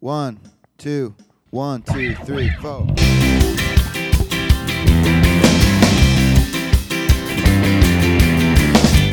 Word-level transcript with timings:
One, 0.00 0.38
two, 0.76 1.12
one, 1.50 1.82
two, 1.82 2.14
three, 2.14 2.50
four. 2.50 2.86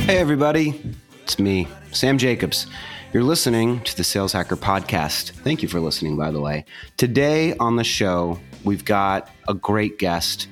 Hey, 0.05 0.19
everybody. 0.19 0.79
It's 1.23 1.39
me, 1.39 1.67
Sam 1.91 2.19
Jacobs. 2.19 2.67
You're 3.13 3.23
listening 3.23 3.81
to 3.81 3.97
the 3.97 4.03
Sales 4.03 4.33
Hacker 4.33 4.55
Podcast. 4.55 5.31
Thank 5.31 5.63
you 5.63 5.67
for 5.67 5.79
listening, 5.79 6.17
by 6.17 6.29
the 6.29 6.39
way. 6.39 6.65
Today 6.97 7.57
on 7.57 7.77
the 7.77 7.83
show, 7.83 8.39
we've 8.63 8.85
got 8.85 9.31
a 9.47 9.55
great 9.55 9.97
guest. 9.97 10.47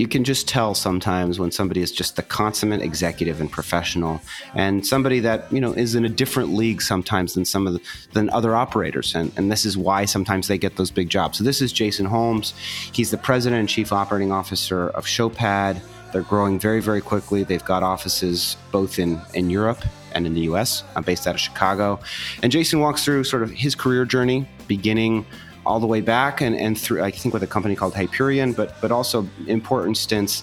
You 0.00 0.08
can 0.08 0.24
just 0.24 0.48
tell 0.48 0.74
sometimes 0.74 1.38
when 1.38 1.50
somebody 1.50 1.82
is 1.82 1.92
just 1.92 2.16
the 2.16 2.22
consummate 2.22 2.80
executive 2.80 3.38
and 3.38 3.52
professional, 3.52 4.22
and 4.54 4.86
somebody 4.86 5.20
that 5.20 5.52
you 5.52 5.60
know 5.60 5.74
is 5.74 5.94
in 5.94 6.06
a 6.06 6.08
different 6.08 6.54
league 6.54 6.80
sometimes 6.80 7.34
than 7.34 7.44
some 7.44 7.66
of 7.66 7.74
the, 7.74 7.82
than 8.14 8.30
other 8.30 8.56
operators, 8.56 9.14
and, 9.14 9.30
and 9.36 9.52
this 9.52 9.66
is 9.66 9.76
why 9.76 10.06
sometimes 10.06 10.48
they 10.48 10.56
get 10.56 10.76
those 10.76 10.90
big 10.90 11.10
jobs. 11.10 11.36
So 11.36 11.44
this 11.44 11.60
is 11.60 11.70
Jason 11.70 12.06
Holmes. 12.06 12.54
He's 12.94 13.10
the 13.10 13.18
president 13.18 13.60
and 13.60 13.68
chief 13.68 13.92
operating 13.92 14.32
officer 14.32 14.88
of 14.88 15.04
Showpad. 15.04 15.82
They're 16.12 16.22
growing 16.22 16.58
very, 16.58 16.80
very 16.80 17.02
quickly. 17.02 17.42
They've 17.42 17.64
got 17.66 17.82
offices 17.82 18.56
both 18.72 18.98
in, 18.98 19.20
in 19.34 19.50
Europe 19.50 19.84
and 20.12 20.26
in 20.26 20.32
the 20.32 20.40
US. 20.52 20.82
I'm 20.96 21.02
based 21.02 21.26
out 21.26 21.34
of 21.34 21.42
Chicago. 21.42 22.00
And 22.42 22.50
Jason 22.50 22.80
walks 22.80 23.04
through 23.04 23.24
sort 23.24 23.42
of 23.42 23.50
his 23.50 23.74
career 23.74 24.06
journey, 24.06 24.48
beginning 24.66 25.26
all 25.66 25.78
the 25.80 25.86
way 25.86 26.00
back 26.00 26.40
and, 26.40 26.56
and 26.56 26.78
through, 26.78 27.02
I 27.02 27.10
think, 27.10 27.34
with 27.34 27.42
a 27.42 27.46
company 27.46 27.76
called 27.76 27.94
Hyperion, 27.94 28.52
but, 28.52 28.80
but 28.80 28.90
also 28.90 29.26
important 29.46 29.96
stints 29.96 30.42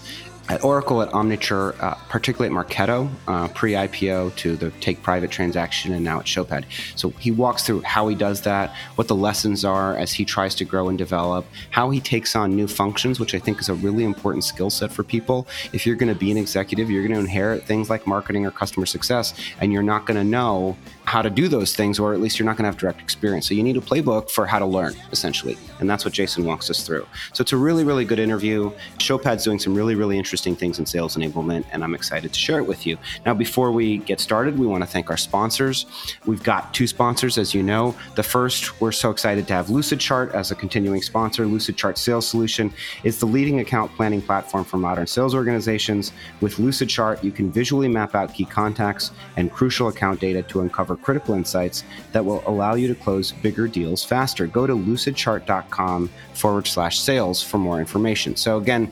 at 0.50 0.64
Oracle, 0.64 1.02
at 1.02 1.10
Omniture, 1.12 1.82
uh, 1.82 1.96
particularly 2.10 2.56
at 2.56 2.66
Marketo, 2.66 3.10
uh, 3.28 3.48
pre 3.50 3.74
IPO 3.74 4.36
to 4.38 4.56
the 4.56 4.72
take 4.80 5.04
private 5.04 5.30
transaction, 5.30 5.94
and 5.94 6.04
now 6.04 6.20
at 6.20 6.26
Showpad. 6.26 6.66
So 6.96 7.10
he 7.12 7.32
walks 7.32 7.64
through 7.64 7.82
how 7.82 8.08
he 8.08 8.16
does 8.16 8.42
that, 8.42 8.74
what 8.96 9.08
the 9.08 9.16
lessons 9.16 9.66
are 9.66 9.98
as 9.98 10.14
he 10.14 10.24
tries 10.26 10.56
to 10.56 10.66
grow 10.66 10.90
and 10.90 10.98
develop, 10.98 11.46
how 11.72 11.90
he 11.90 12.00
takes 12.00 12.36
on 12.36 12.56
new 12.56 12.68
functions, 12.68 13.20
which 13.20 13.36
I 13.36 13.40
think 13.40 13.60
is 13.60 13.70
a 13.70 13.74
really 13.74 14.04
important 14.04 14.44
skill 14.44 14.70
set 14.70 14.92
for 14.92 15.04
people. 15.04 15.48
If 15.74 15.86
you're 15.86 15.96
going 15.96 16.14
to 16.14 16.20
be 16.20 16.32
an 16.32 16.38
executive, 16.38 16.90
you're 16.90 17.04
going 17.04 17.16
to 17.16 17.20
inherit 17.20 17.64
things 17.66 17.90
like 17.90 18.08
marketing 18.08 18.46
or 18.46 18.52
customer 18.52 18.86
success, 18.86 19.34
and 19.60 19.74
you're 19.74 19.84
not 19.84 20.06
going 20.06 20.18
to 20.18 20.24
know 20.24 20.78
how 21.04 21.22
to 21.22 21.30
do 21.30 21.48
those 21.48 21.76
things, 21.76 22.00
or 22.00 22.14
at 22.14 22.20
least 22.20 22.38
you're 22.38 22.46
not 22.46 22.58
going 22.58 22.64
to 22.64 22.70
have 22.70 22.78
direct 22.78 23.02
experience. 23.02 23.48
So 23.48 23.54
you 23.54 23.64
need 23.64 23.78
a 23.78 23.82
playbook 23.82 24.30
for 24.30 24.46
how 24.46 24.60
to 24.60 24.66
learn, 24.66 24.94
essentially. 25.12 25.58
And 25.80 25.90
that's 25.90 26.04
what 26.04 26.14
Jason 26.14 26.44
walks 26.44 26.70
us 26.70 26.86
through. 26.86 27.06
So 27.34 27.42
it's 27.42 27.54
a 27.54 27.58
really, 27.58 27.84
really 27.84 28.04
good 28.04 28.20
interview. 28.20 28.72
Showpad's 28.98 29.44
doing 29.44 29.60
some 29.60 29.74
really, 29.74 29.96
really 29.96 30.18
interesting 30.18 30.37
things 30.42 30.80
in 30.80 30.86
sales 30.86 31.16
enablement, 31.16 31.66
and 31.72 31.84
I'm 31.84 31.96
excited 31.96 32.34
to 32.34 32.40
share 32.40 32.60
it 32.60 32.66
with 32.66 32.86
you. 32.86 32.98
Now, 33.26 33.34
before 33.34 33.72
we 33.72 33.98
get 34.00 34.20
started, 34.20 34.58
we 34.58 34.68
want 34.68 34.84
to 34.84 34.90
thank 34.90 35.10
our 35.10 35.18
sponsors. 35.18 35.86
We've 36.26 36.44
got 36.44 36.74
two 36.74 36.88
sponsors, 36.88 37.38
as 37.38 37.54
you 37.54 37.64
know. 37.64 37.96
The 38.16 38.24
first, 38.24 38.80
we're 38.82 38.92
so 38.92 39.10
excited 39.10 39.48
to 39.48 39.54
have 39.54 39.68
Lucidchart 39.68 40.34
as 40.34 40.52
a 40.52 40.56
continuing 40.56 41.02
sponsor. 41.02 41.46
Lucidchart 41.46 41.98
Sales 41.98 42.28
Solution 42.28 42.74
is 43.04 43.20
the 43.20 43.26
leading 43.26 43.60
account 43.60 43.92
planning 43.96 44.22
platform 44.22 44.64
for 44.64 44.78
modern 44.78 45.08
sales 45.08 45.34
organizations. 45.34 46.12
With 46.42 46.56
Lucidchart, 46.56 47.24
you 47.24 47.32
can 47.32 47.52
visually 47.52 47.88
map 47.88 48.16
out 48.16 48.34
key 48.34 48.46
contacts 48.46 49.12
and 49.36 49.52
crucial 49.52 49.88
account 49.88 50.20
data 50.20 50.44
to 50.44 50.62
uncover 50.62 50.96
critical 50.96 51.34
insights 51.36 51.84
that 52.12 52.24
will 52.24 52.44
allow 52.48 52.76
you 52.76 52.88
to 52.88 52.96
close 52.96 53.32
bigger 53.32 53.68
deals 53.68 54.04
faster. 54.04 54.48
Go 54.48 54.68
to 54.68 54.74
lucidchart.com 54.74 56.10
forward 56.34 56.68
slash 56.68 57.00
sales 57.00 57.42
for 57.42 57.58
more 57.58 57.80
information. 57.80 58.36
So 58.36 58.58
again, 58.58 58.92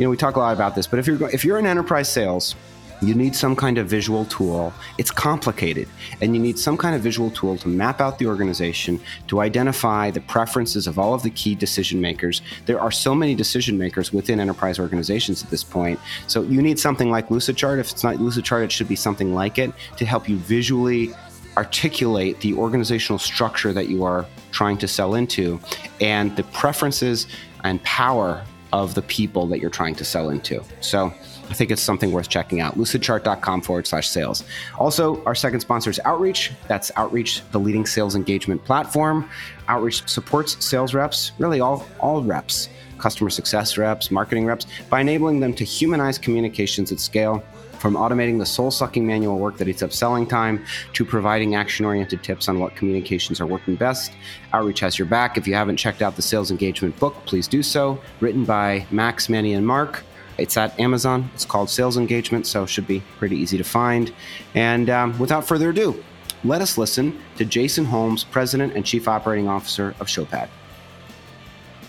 you 0.00 0.06
know, 0.06 0.10
we 0.10 0.16
talk 0.16 0.36
a 0.36 0.38
lot 0.38 0.54
about 0.54 0.74
this, 0.74 0.86
but 0.86 0.98
if 0.98 1.06
you're 1.06 1.28
if 1.28 1.44
you're 1.44 1.58
in 1.58 1.66
enterprise 1.66 2.10
sales, 2.10 2.56
you 3.02 3.14
need 3.14 3.36
some 3.36 3.54
kind 3.54 3.76
of 3.76 3.86
visual 3.86 4.24
tool. 4.24 4.72
It's 4.96 5.10
complicated, 5.10 5.88
and 6.22 6.34
you 6.34 6.40
need 6.40 6.58
some 6.58 6.78
kind 6.78 6.96
of 6.96 7.02
visual 7.02 7.30
tool 7.30 7.58
to 7.58 7.68
map 7.68 8.00
out 8.00 8.18
the 8.18 8.26
organization, 8.26 8.98
to 9.26 9.40
identify 9.40 10.10
the 10.10 10.22
preferences 10.22 10.86
of 10.86 10.98
all 10.98 11.12
of 11.12 11.22
the 11.22 11.28
key 11.28 11.54
decision 11.54 12.00
makers. 12.00 12.40
There 12.64 12.80
are 12.80 12.90
so 12.90 13.14
many 13.14 13.34
decision 13.34 13.76
makers 13.76 14.10
within 14.10 14.40
enterprise 14.40 14.78
organizations 14.78 15.44
at 15.44 15.50
this 15.50 15.62
point. 15.62 16.00
So 16.28 16.44
you 16.44 16.62
need 16.62 16.78
something 16.78 17.10
like 17.10 17.28
Lucidchart. 17.28 17.78
If 17.78 17.90
it's 17.90 18.02
not 18.02 18.16
Lucidchart, 18.16 18.64
it 18.64 18.72
should 18.72 18.88
be 18.88 18.96
something 18.96 19.34
like 19.34 19.58
it 19.58 19.70
to 19.98 20.06
help 20.06 20.30
you 20.30 20.38
visually 20.38 21.12
articulate 21.58 22.40
the 22.40 22.54
organizational 22.54 23.18
structure 23.18 23.74
that 23.74 23.88
you 23.88 24.02
are 24.02 24.24
trying 24.50 24.78
to 24.78 24.88
sell 24.88 25.14
into 25.14 25.60
and 26.00 26.34
the 26.36 26.44
preferences 26.44 27.26
and 27.64 27.82
power 27.82 28.42
of 28.72 28.94
the 28.94 29.02
people 29.02 29.46
that 29.48 29.60
you're 29.60 29.70
trying 29.70 29.94
to 29.96 30.04
sell 30.04 30.30
into. 30.30 30.62
So 30.80 31.12
I 31.50 31.54
think 31.54 31.70
it's 31.70 31.82
something 31.82 32.12
worth 32.12 32.28
checking 32.28 32.60
out. 32.60 32.76
Lucidchart.com 32.76 33.62
forward 33.62 33.86
slash 33.86 34.08
sales. 34.08 34.44
Also, 34.78 35.22
our 35.24 35.34
second 35.34 35.60
sponsor 35.60 35.90
is 35.90 36.00
Outreach. 36.04 36.52
That's 36.68 36.92
Outreach, 36.96 37.42
the 37.50 37.58
leading 37.58 37.86
sales 37.86 38.14
engagement 38.14 38.64
platform. 38.64 39.28
Outreach 39.66 40.08
supports 40.08 40.64
sales 40.64 40.94
reps, 40.94 41.32
really 41.38 41.60
all, 41.60 41.86
all 41.98 42.22
reps, 42.22 42.68
customer 42.98 43.30
success 43.30 43.76
reps, 43.76 44.10
marketing 44.10 44.46
reps, 44.46 44.66
by 44.88 45.00
enabling 45.00 45.40
them 45.40 45.52
to 45.54 45.64
humanize 45.64 46.18
communications 46.18 46.92
at 46.92 47.00
scale 47.00 47.42
from 47.80 47.94
automating 47.94 48.38
the 48.38 48.46
soul 48.46 48.70
sucking 48.70 49.06
manual 49.06 49.38
work 49.38 49.56
that 49.56 49.66
eats 49.66 49.82
up 49.82 49.92
selling 49.92 50.26
time 50.26 50.64
to 50.92 51.04
providing 51.04 51.54
action 51.54 51.86
oriented 51.86 52.22
tips 52.22 52.48
on 52.48 52.60
what 52.60 52.76
communications 52.76 53.40
are 53.40 53.46
working 53.46 53.74
best. 53.74 54.12
Outreach 54.52 54.80
has 54.80 54.98
your 54.98 55.06
back. 55.06 55.38
If 55.38 55.46
you 55.46 55.54
haven't 55.54 55.78
checked 55.78 56.02
out 56.02 56.14
the 56.14 56.22
sales 56.22 56.50
engagement 56.50 56.98
book, 57.00 57.14
please 57.24 57.48
do 57.48 57.62
so. 57.62 57.98
Written 58.20 58.44
by 58.44 58.86
Max, 58.90 59.28
Manny, 59.28 59.54
and 59.54 59.66
Mark. 59.66 60.04
It's 60.36 60.56
at 60.56 60.78
Amazon. 60.78 61.30
It's 61.34 61.44
called 61.44 61.68
Sales 61.68 61.96
Engagement, 61.96 62.46
so 62.46 62.62
it 62.62 62.68
should 62.68 62.86
be 62.86 63.02
pretty 63.18 63.36
easy 63.36 63.58
to 63.58 63.64
find. 63.64 64.12
And 64.54 64.88
um, 64.88 65.18
without 65.18 65.46
further 65.46 65.70
ado, 65.70 66.02
let 66.44 66.62
us 66.62 66.78
listen 66.78 67.18
to 67.36 67.44
Jason 67.44 67.84
Holmes, 67.84 68.24
President 68.24 68.74
and 68.74 68.84
Chief 68.84 69.06
Operating 69.06 69.48
Officer 69.48 69.94
of 70.00 70.06
Showpad. 70.06 70.48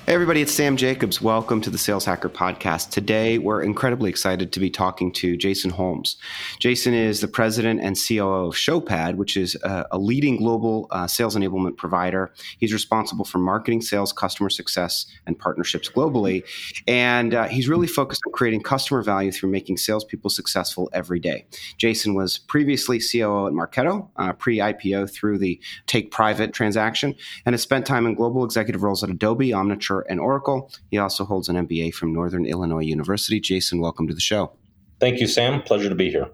Hey, 0.07 0.15
everybody, 0.15 0.41
it's 0.41 0.51
Sam 0.51 0.77
Jacobs. 0.77 1.21
Welcome 1.21 1.61
to 1.61 1.69
the 1.69 1.77
Sales 1.77 2.05
Hacker 2.05 2.27
Podcast. 2.27 2.89
Today, 2.89 3.37
we're 3.37 3.61
incredibly 3.61 4.09
excited 4.09 4.51
to 4.51 4.59
be 4.59 4.71
talking 4.71 5.11
to 5.13 5.37
Jason 5.37 5.69
Holmes. 5.69 6.17
Jason 6.57 6.95
is 6.95 7.21
the 7.21 7.27
president 7.27 7.81
and 7.81 7.95
COO 7.95 8.47
of 8.47 8.55
Showpad, 8.55 9.15
which 9.15 9.37
is 9.37 9.55
a, 9.63 9.85
a 9.91 9.99
leading 9.99 10.37
global 10.37 10.87
uh, 10.89 11.05
sales 11.05 11.35
enablement 11.35 11.77
provider. 11.77 12.33
He's 12.57 12.73
responsible 12.73 13.25
for 13.25 13.37
marketing, 13.37 13.81
sales, 13.81 14.11
customer 14.11 14.49
success, 14.49 15.05
and 15.27 15.37
partnerships 15.37 15.87
globally. 15.87 16.45
And 16.87 17.35
uh, 17.35 17.47
he's 17.47 17.69
really 17.69 17.87
focused 17.87 18.23
on 18.25 18.33
creating 18.33 18.63
customer 18.63 19.03
value 19.03 19.31
through 19.31 19.51
making 19.51 19.77
salespeople 19.77 20.31
successful 20.31 20.89
every 20.93 21.19
day. 21.19 21.45
Jason 21.77 22.15
was 22.15 22.39
previously 22.39 22.99
COO 22.99 23.45
at 23.45 23.53
Marketo, 23.53 24.09
uh, 24.15 24.33
pre 24.33 24.57
IPO 24.57 25.13
through 25.13 25.37
the 25.37 25.61
take 25.85 26.09
private 26.09 26.53
transaction, 26.53 27.13
and 27.45 27.53
has 27.53 27.61
spent 27.61 27.85
time 27.85 28.07
in 28.07 28.15
global 28.15 28.43
executive 28.43 28.81
roles 28.81 29.03
at 29.03 29.11
Adobe, 29.11 29.51
Omniture, 29.51 29.90
and 29.99 30.19
Oracle. 30.19 30.71
He 30.89 30.97
also 30.97 31.25
holds 31.25 31.49
an 31.49 31.55
MBA 31.67 31.93
from 31.93 32.13
Northern 32.13 32.45
Illinois 32.45 32.83
University. 32.83 33.39
Jason, 33.39 33.79
welcome 33.79 34.07
to 34.07 34.13
the 34.13 34.21
show. 34.21 34.53
Thank 34.99 35.19
you, 35.19 35.27
Sam. 35.27 35.61
Pleasure 35.61 35.89
to 35.89 35.95
be 35.95 36.09
here. 36.09 36.29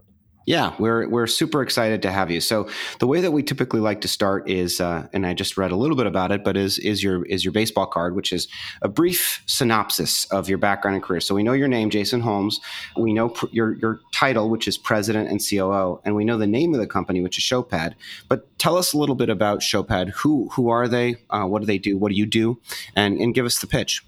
Yeah, 0.47 0.73
we're 0.79 1.09
we're 1.09 1.27
super 1.27 1.61
excited 1.61 2.01
to 2.03 2.11
have 2.11 2.31
you. 2.31 2.39
So 2.39 2.69
the 2.99 3.05
way 3.05 3.19
that 3.19 3.31
we 3.31 3.43
typically 3.43 3.81
like 3.81 3.99
to 3.99 4.07
start 4.07 4.49
is, 4.49 4.79
uh, 4.79 5.09
and 5.11 5.27
I 5.27 5.33
just 5.33 5.57
read 5.57 5.71
a 5.71 5.75
little 5.75 5.97
bit 5.97 6.07
about 6.07 6.31
it, 6.31 6.45
but 6.45 6.55
is 6.55 6.79
is 6.79 7.03
your 7.03 7.25
is 7.25 7.43
your 7.43 7.51
baseball 7.51 7.85
card, 7.85 8.15
which 8.15 8.31
is 8.31 8.47
a 8.81 8.87
brief 8.87 9.43
synopsis 9.45 10.23
of 10.31 10.47
your 10.47 10.57
background 10.57 10.95
and 10.95 11.03
career. 11.03 11.19
So 11.19 11.35
we 11.35 11.43
know 11.43 11.51
your 11.51 11.67
name, 11.67 11.89
Jason 11.89 12.21
Holmes. 12.21 12.61
We 12.95 13.11
know 13.11 13.27
pr- 13.27 13.47
your 13.51 13.73
your 13.73 13.99
title, 14.13 14.49
which 14.49 14.69
is 14.69 14.77
President 14.77 15.29
and 15.29 15.41
COO, 15.45 15.99
and 16.05 16.15
we 16.15 16.23
know 16.23 16.37
the 16.37 16.47
name 16.47 16.73
of 16.73 16.79
the 16.79 16.87
company, 16.87 17.19
which 17.19 17.37
is 17.37 17.43
Showpad. 17.43 17.95
But 18.29 18.47
tell 18.57 18.77
us 18.77 18.93
a 18.93 18.97
little 18.97 19.15
bit 19.15 19.29
about 19.29 19.59
Showpad. 19.59 20.11
Who 20.11 20.47
who 20.53 20.69
are 20.69 20.87
they? 20.87 21.17
Uh, 21.29 21.43
what 21.43 21.59
do 21.59 21.65
they 21.65 21.77
do? 21.77 21.97
What 21.97 22.07
do 22.07 22.15
you 22.15 22.25
do? 22.25 22.57
And 22.95 23.19
and 23.19 23.35
give 23.35 23.45
us 23.45 23.59
the 23.59 23.67
pitch. 23.67 24.01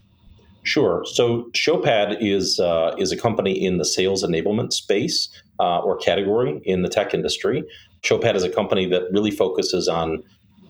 Sure. 0.63 1.03
So 1.05 1.49
Showpad 1.51 2.19
is 2.21 2.61
uh, 2.61 2.95
is 2.97 3.11
a 3.11 3.17
company 3.17 3.61
in 3.61 3.77
the 3.77 3.85
sales 3.85 4.23
enablement 4.23 4.71
space 4.71 5.27
uh, 5.59 5.79
or 5.79 5.97
category 5.97 6.61
in 6.63 6.81
the 6.81 6.89
tech 6.89 7.13
industry. 7.13 7.63
Showpad 8.01 8.35
is 8.35 8.43
a 8.43 8.49
company 8.49 8.85
that 8.87 9.03
really 9.11 9.31
focuses 9.31 9.87
on 9.87 10.23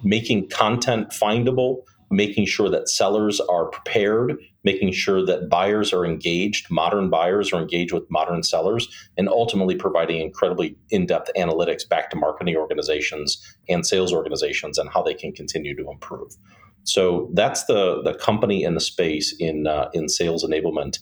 making 0.04 0.50
content 0.50 1.10
findable, 1.10 1.82
making 2.12 2.46
sure 2.46 2.70
that 2.70 2.90
sellers 2.90 3.40
are 3.42 3.66
prepared, 3.66 4.36
making 4.64 4.92
sure 4.92 5.24
that 5.26 5.50
buyers 5.50 5.94
are 5.94 6.06
engaged, 6.06 6.72
modern 6.72 7.10
buyers 7.10 7.54
are 7.54 7.62
engaged 7.62 7.94
with 7.94 8.04
modern 8.10 8.42
sellers, 8.42 8.88
and 9.18 9.30
ultimately 9.30 9.76
providing 9.76 10.20
incredibly 10.20 10.76
in 10.90 11.06
depth 11.06 11.30
analytics 11.38 11.88
back 11.88 12.10
to 12.10 12.18
marketing 12.18 12.56
organizations 12.56 13.40
and 13.68 13.86
sales 13.86 14.12
organizations 14.12 14.80
on 14.80 14.88
how 14.88 15.04
they 15.04 15.14
can 15.14 15.32
continue 15.32 15.76
to 15.76 15.90
improve. 15.92 16.36
So 16.84 17.30
that's 17.34 17.66
the, 17.66 18.02
the 18.02 18.16
company 18.16 18.64
and 18.64 18.76
the 18.76 18.82
space 18.82 19.36
in, 19.40 19.68
uh, 19.68 19.90
in 19.94 20.10
sales 20.10 20.44
enablement. 20.44 20.98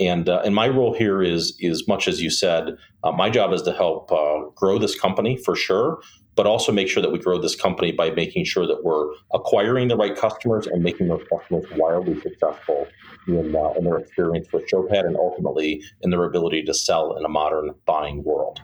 And 0.00 0.28
uh, 0.28 0.42
and 0.44 0.54
my 0.54 0.68
role 0.68 0.94
here 0.94 1.22
is 1.22 1.56
is 1.58 1.88
much 1.88 2.06
as 2.06 2.22
you 2.22 2.30
said. 2.30 2.76
Uh, 3.08 3.12
my 3.12 3.30
job 3.30 3.52
is 3.52 3.62
to 3.62 3.72
help 3.72 4.12
uh, 4.12 4.40
grow 4.54 4.78
this 4.78 4.98
company 4.98 5.36
for 5.36 5.56
sure, 5.56 6.00
but 6.34 6.46
also 6.46 6.70
make 6.70 6.88
sure 6.88 7.02
that 7.02 7.10
we 7.10 7.18
grow 7.18 7.40
this 7.40 7.56
company 7.56 7.90
by 7.90 8.10
making 8.10 8.44
sure 8.44 8.66
that 8.66 8.84
we're 8.84 9.12
acquiring 9.32 9.88
the 9.88 9.96
right 9.96 10.14
customers 10.14 10.66
and 10.66 10.82
making 10.82 11.08
those 11.08 11.24
customers 11.32 11.64
wildly 11.76 12.20
successful 12.20 12.86
in, 13.26 13.56
uh, 13.56 13.70
in 13.78 13.84
their 13.84 13.98
experience 13.98 14.48
with 14.52 14.68
Showpad 14.68 15.06
and 15.06 15.16
ultimately 15.16 15.82
in 16.02 16.10
their 16.10 16.24
ability 16.24 16.62
to 16.64 16.74
sell 16.74 17.16
in 17.16 17.24
a 17.24 17.28
modern 17.28 17.70
buying 17.86 18.22
world. 18.24 18.60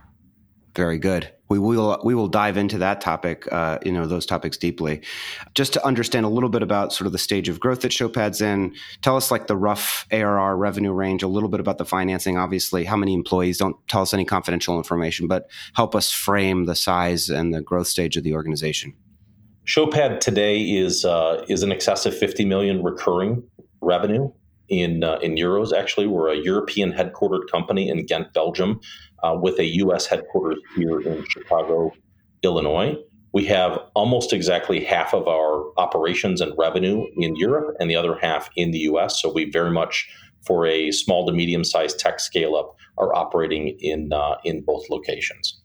Very 0.74 0.98
good. 0.98 1.30
We 1.48 1.58
will 1.58 2.00
we 2.02 2.16
will 2.16 2.26
dive 2.26 2.56
into 2.56 2.78
that 2.78 3.00
topic, 3.00 3.46
uh, 3.52 3.78
you 3.84 3.92
know, 3.92 4.06
those 4.06 4.26
topics 4.26 4.56
deeply. 4.56 5.02
Just 5.54 5.72
to 5.74 5.86
understand 5.86 6.26
a 6.26 6.28
little 6.28 6.48
bit 6.48 6.62
about 6.62 6.92
sort 6.92 7.06
of 7.06 7.12
the 7.12 7.18
stage 7.18 7.48
of 7.48 7.60
growth 7.60 7.82
that 7.82 7.92
Showpad's 7.92 8.40
in. 8.40 8.74
Tell 9.02 9.16
us 9.16 9.30
like 9.30 9.46
the 9.46 9.56
rough 9.56 10.06
ARR 10.10 10.56
revenue 10.56 10.92
range, 10.92 11.22
a 11.22 11.28
little 11.28 11.48
bit 11.48 11.60
about 11.60 11.78
the 11.78 11.84
financing. 11.84 12.38
Obviously, 12.38 12.84
how 12.84 12.96
many 12.96 13.14
employees? 13.14 13.58
Don't 13.58 13.76
tell 13.86 14.02
us 14.02 14.12
any 14.12 14.24
confidential 14.24 14.76
information, 14.76 15.28
but 15.28 15.48
help 15.74 15.94
us 15.94 16.10
frame 16.10 16.64
the 16.64 16.74
size 16.74 17.28
and 17.28 17.54
the 17.54 17.62
growth 17.62 17.86
stage 17.86 18.16
of 18.16 18.24
the 18.24 18.34
organization. 18.34 18.94
Showpad 19.66 20.20
today 20.20 20.60
is 20.60 21.04
uh, 21.04 21.44
is 21.48 21.62
in 21.62 21.70
excess 21.70 22.04
of 22.04 22.16
50 22.16 22.46
million 22.46 22.82
recurring 22.82 23.44
revenue 23.80 24.32
in 24.68 25.04
uh, 25.04 25.18
in 25.22 25.36
euros. 25.36 25.72
Actually, 25.72 26.06
we're 26.06 26.32
a 26.32 26.36
European 26.36 26.92
headquartered 26.92 27.50
company 27.50 27.88
in 27.88 28.06
Ghent, 28.06 28.32
Belgium, 28.32 28.80
uh, 29.24 29.34
with 29.34 29.58
a 29.58 29.64
U.S. 29.76 30.06
headquarters 30.06 30.58
here 30.76 31.00
in 31.00 31.24
Chicago, 31.28 31.92
Illinois. 32.42 32.96
We 33.32 33.44
have 33.46 33.80
almost 33.94 34.32
exactly 34.32 34.84
half 34.84 35.12
of 35.12 35.26
our 35.26 35.72
operations 35.76 36.40
and 36.40 36.52
revenue 36.56 37.06
in 37.16 37.34
Europe, 37.34 37.74
and 37.80 37.90
the 37.90 37.96
other 37.96 38.16
half 38.20 38.48
in 38.54 38.70
the 38.70 38.78
U.S. 38.80 39.20
So 39.20 39.32
we 39.32 39.50
very 39.50 39.70
much, 39.70 40.08
for 40.46 40.66
a 40.66 40.92
small 40.92 41.26
to 41.26 41.32
medium 41.32 41.64
sized 41.64 41.98
tech 41.98 42.20
scale 42.20 42.54
up, 42.54 42.76
are 42.98 43.14
operating 43.14 43.76
in 43.80 44.12
uh, 44.12 44.36
in 44.44 44.62
both 44.62 44.84
locations. 44.90 45.60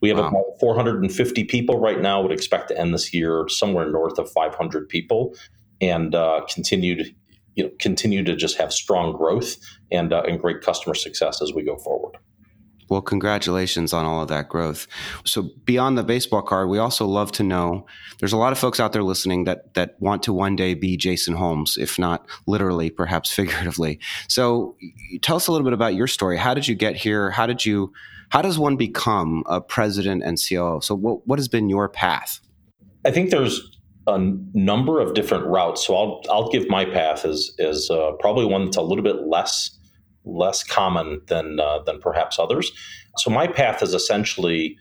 We 0.00 0.08
have 0.08 0.18
wow. 0.18 0.28
about 0.28 0.44
450 0.60 1.44
people 1.44 1.78
right 1.78 2.00
now. 2.00 2.22
Would 2.22 2.32
expect 2.32 2.68
to 2.68 2.78
end 2.78 2.94
this 2.94 3.12
year 3.12 3.46
somewhere 3.48 3.90
north 3.90 4.18
of 4.18 4.30
500 4.30 4.88
people, 4.88 5.34
and 5.80 6.14
uh, 6.14 6.42
continued 6.48 7.14
you 7.54 7.64
know 7.64 7.70
continue 7.78 8.24
to 8.24 8.34
just 8.34 8.56
have 8.56 8.72
strong 8.72 9.12
growth 9.12 9.56
and 9.90 10.12
uh, 10.12 10.22
and 10.26 10.40
great 10.40 10.62
customer 10.62 10.94
success 10.94 11.42
as 11.42 11.52
we 11.52 11.62
go 11.62 11.76
forward. 11.76 12.16
Well, 12.90 13.00
congratulations 13.00 13.92
on 13.92 14.04
all 14.04 14.20
of 14.20 14.28
that 14.28 14.48
growth. 14.48 14.88
So 15.24 15.50
beyond 15.64 15.96
the 15.96 16.02
baseball 16.02 16.42
card, 16.42 16.68
we 16.68 16.78
also 16.78 17.06
love 17.06 17.30
to 17.32 17.44
know 17.44 17.86
there's 18.18 18.32
a 18.32 18.36
lot 18.36 18.50
of 18.50 18.58
folks 18.58 18.80
out 18.80 18.92
there 18.92 19.04
listening 19.04 19.44
that 19.44 19.74
that 19.74 19.94
want 20.00 20.24
to 20.24 20.32
one 20.32 20.56
day 20.56 20.74
be 20.74 20.96
Jason 20.96 21.34
Holmes, 21.34 21.78
if 21.78 22.00
not 22.00 22.26
literally, 22.46 22.90
perhaps 22.90 23.32
figuratively. 23.40 24.00
So 24.28 24.76
tell 25.22 25.36
us 25.36 25.46
a 25.46 25.52
little 25.52 25.64
bit 25.64 25.72
about 25.72 25.94
your 25.94 26.08
story. 26.08 26.36
How 26.36 26.52
did 26.52 26.66
you 26.66 26.74
get 26.74 26.96
here? 26.96 27.30
How 27.30 27.46
did 27.46 27.64
you 27.64 27.92
how 28.30 28.42
does 28.42 28.58
one 28.58 28.76
become 28.76 29.44
a 29.46 29.60
president 29.60 30.24
and 30.24 30.36
COO? 30.36 30.80
So 30.82 30.96
what 30.96 31.26
what 31.28 31.38
has 31.38 31.46
been 31.46 31.70
your 31.70 31.88
path? 31.88 32.40
I 33.04 33.12
think 33.12 33.30
there's 33.30 33.78
a 34.08 34.18
number 34.52 35.00
of 35.00 35.14
different 35.14 35.46
routes. 35.46 35.86
So 35.86 35.94
I'll 35.94 36.22
I'll 36.28 36.50
give 36.50 36.68
my 36.68 36.84
path 36.84 37.24
as 37.24 37.52
as 37.60 37.88
uh, 37.88 38.12
probably 38.18 38.46
one 38.46 38.64
that's 38.64 38.76
a 38.76 38.82
little 38.82 39.04
bit 39.04 39.28
less 39.28 39.78
less 40.24 40.62
common 40.62 41.22
than 41.26 41.60
uh, 41.60 41.80
than 41.80 42.00
perhaps 42.00 42.38
others. 42.38 42.70
So 43.18 43.30
my 43.30 43.46
path 43.46 43.82
is 43.82 43.94
essentially 43.94 44.76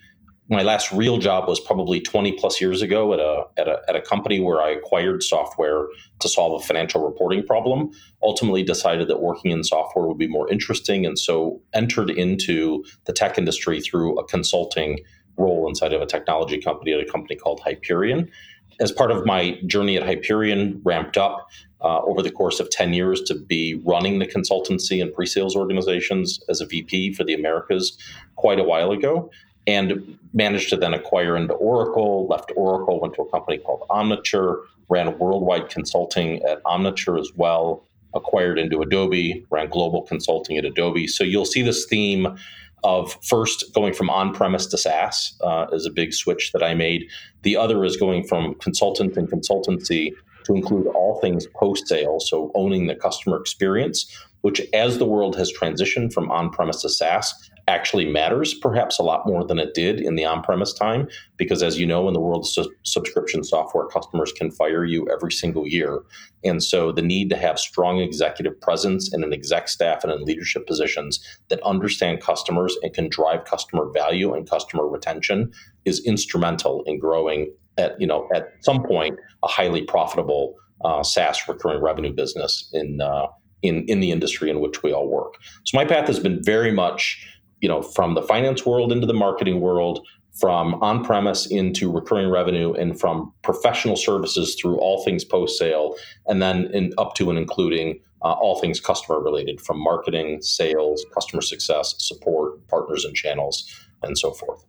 my 0.50 0.63
last 0.63 0.91
real 0.91 1.19
job 1.19 1.47
was 1.47 1.59
probably 1.59 2.01
20 2.01 2.31
plus 2.33 2.59
years 2.59 2.81
ago 2.81 3.13
at 3.13 3.19
a, 3.19 3.44
at 3.57 3.68
a, 3.68 3.81
at 3.88 3.95
a 3.95 4.01
company 4.01 4.39
where 4.39 4.59
I 4.59 4.71
acquired 4.71 5.21
software 5.21 5.86
to 6.19 6.27
solve 6.27 6.59
a 6.59 6.65
financial 6.65 7.06
reporting 7.06 7.45
problem. 7.45 7.91
Ultimately, 8.24 8.63
decided 8.63 9.07
that 9.09 9.21
working 9.21 9.51
in 9.51 9.63
software 9.63 10.07
would 10.07 10.18
be 10.18 10.27
more 10.27 10.51
interesting, 10.51 11.06
and 11.06 11.19
so 11.19 11.62
entered 11.74 12.09
into 12.09 12.83
the 13.06 13.13
tech 13.13 13.38
industry 13.38 13.80
through 13.80 14.18
a 14.18 14.25
consulting 14.25 15.00
role 15.38 15.69
inside 15.69 15.94
of 15.94 16.01
a 16.01 16.06
technology 16.06 16.59
company 16.59 16.94
at 16.94 17.00
a 17.00 17.06
company 17.06 17.36
called 17.36 17.62
Hyperion 17.63 18.30
as 18.79 18.91
part 18.91 19.11
of 19.11 19.25
my 19.25 19.59
journey 19.65 19.97
at 19.97 20.03
Hyperion, 20.03 20.81
ramped 20.83 21.17
up 21.17 21.49
uh, 21.81 22.01
over 22.01 22.21
the 22.21 22.31
course 22.31 22.59
of 22.59 22.69
10 22.69 22.93
years 22.93 23.21
to 23.23 23.35
be 23.35 23.81
running 23.85 24.19
the 24.19 24.27
consultancy 24.27 25.01
and 25.01 25.13
pre 25.13 25.25
sales 25.25 25.55
organizations 25.55 26.39
as 26.49 26.61
a 26.61 26.65
VP 26.65 27.13
for 27.13 27.23
the 27.23 27.33
Americas 27.33 27.97
quite 28.35 28.59
a 28.59 28.63
while 28.63 28.91
ago, 28.91 29.29
and 29.67 30.17
managed 30.33 30.69
to 30.69 30.77
then 30.77 30.93
acquire 30.93 31.35
into 31.35 31.53
Oracle, 31.53 32.27
left 32.27 32.51
Oracle, 32.55 32.99
went 32.99 33.13
to 33.15 33.21
a 33.21 33.29
company 33.29 33.57
called 33.57 33.83
Omniture, 33.89 34.63
ran 34.89 35.17
worldwide 35.19 35.69
consulting 35.69 36.41
at 36.43 36.63
Omniture 36.63 37.19
as 37.19 37.31
well, 37.35 37.83
acquired 38.13 38.57
into 38.57 38.81
Adobe, 38.81 39.45
ran 39.49 39.69
global 39.69 40.01
consulting 40.01 40.57
at 40.57 40.65
Adobe. 40.65 41.07
So 41.07 41.23
you'll 41.23 41.45
see 41.45 41.61
this 41.61 41.85
theme 41.85 42.37
of 42.83 43.15
first 43.23 43.73
going 43.73 43.93
from 43.93 44.09
on-premise 44.09 44.67
to 44.67 44.77
SaaS 44.77 45.37
uh, 45.41 45.67
is 45.71 45.85
a 45.85 45.91
big 45.91 46.13
switch 46.13 46.51
that 46.53 46.63
I 46.63 46.73
made. 46.73 47.07
The 47.43 47.57
other 47.57 47.83
is 47.83 47.97
going 47.97 48.27
from 48.27 48.55
consultant 48.55 49.17
and 49.17 49.29
consultancy 49.29 50.11
to 50.45 50.53
include 50.53 50.87
all 50.87 51.19
things 51.19 51.47
post-sale, 51.55 52.19
so 52.19 52.51
owning 52.55 52.87
the 52.87 52.95
customer 52.95 53.39
experience, 53.39 54.11
which 54.41 54.61
as 54.73 54.97
the 54.97 55.05
world 55.05 55.35
has 55.35 55.51
transitioned 55.51 56.13
from 56.13 56.31
on-premise 56.31 56.81
to 56.81 56.89
SaaS, 56.89 57.49
actually 57.69 58.06
matters 58.06 58.56
perhaps 58.56 58.98
a 58.98 59.04
lot 59.04 59.27
more 59.27 59.45
than 59.45 59.60
it 59.60 59.75
did 59.75 60.01
in 60.01 60.16
the 60.16 60.25
on-premise 60.25 60.74
time 60.74 61.07
because 61.38 61.62
as 61.62 61.80
you 61.80 61.86
know 61.86 62.07
in 62.07 62.13
the 62.16 62.19
world 62.19 62.44
of 62.44 62.50
su- 62.50 62.74
subscription 62.83 63.44
software 63.44 63.86
customers 63.86 64.33
can 64.33 64.50
fire 64.50 64.83
you 64.83 65.07
every 65.10 65.31
single 65.31 65.68
year 65.68 66.01
and 66.44 66.63
so 66.63 66.92
the 66.92 67.01
need 67.01 67.30
to 67.30 67.38
have 67.38 67.60
strong 67.60 68.00
executive 68.00 68.60
presence 68.60 69.13
and 69.13 69.24
an 69.24 69.31
exec 69.31 69.69
staff 69.69 70.04
and 70.04 70.12
in 70.12 70.24
leadership 70.24 70.66
positions 70.66 71.19
that 71.50 71.62
understand 71.62 72.21
customers 72.21 72.75
and 72.81 72.94
can 72.94 73.07
drive 73.07 73.45
customer 73.45 73.89
value 73.94 74.33
and 74.33 74.50
customer 74.50 74.88
retention 74.88 75.51
is 75.86 76.04
instrumental 76.06 76.83
in 76.88 76.98
growing 76.98 77.51
at 77.77 78.00
you 78.01 78.07
know 78.07 78.27
at 78.33 78.50
some 78.62 78.83
point 78.83 79.18
a 79.44 79.48
highly 79.48 79.83
profitable 79.83 80.56
uh, 80.83 81.04
SaaS 81.04 81.48
recurring 81.48 81.81
revenue 81.83 82.13
business 82.13 82.68
in 82.74 83.00
uh, 83.00 83.27
in 83.62 83.86
in 83.88 84.00
the 84.00 84.12
industry 84.12 84.50
in 84.50 84.60
which 84.60 84.83
we 84.83 84.94
all 84.94 85.07
work. 85.07 85.36
So 85.65 85.77
my 85.77 85.86
path 85.86 86.07
has 86.07 86.19
been 86.19 86.44
very 86.44 86.72
much 86.72 87.25
you 87.61 87.69
know, 87.69 87.81
from 87.81 88.13
the 88.13 88.21
finance 88.21 88.65
world 88.65 88.91
into 88.91 89.07
the 89.07 89.13
marketing 89.13 89.61
world, 89.61 90.06
from 90.39 90.75
on 90.75 91.03
premise 91.03 91.45
into 91.47 91.91
recurring 91.91 92.29
revenue, 92.29 92.73
and 92.73 93.00
from 93.00 93.33
professional 93.41 93.95
services 93.95 94.56
through 94.56 94.77
all 94.77 95.03
things 95.03 95.25
post 95.25 95.57
sale, 95.57 95.95
and 96.27 96.41
then 96.41 96.69
in, 96.73 96.94
up 96.97 97.15
to 97.15 97.29
and 97.29 97.38
including 97.38 98.00
uh, 98.21 98.33
all 98.33 98.59
things 98.59 98.79
customer 98.79 99.19
related 99.19 99.61
from 99.61 99.81
marketing, 99.81 100.41
sales, 100.41 101.06
customer 101.13 101.41
success, 101.41 101.95
support, 101.97 102.65
partners 102.67 103.06
and 103.06 103.15
channels, 103.15 103.65
and 104.03 104.17
so 104.17 104.31
forth. 104.31 104.65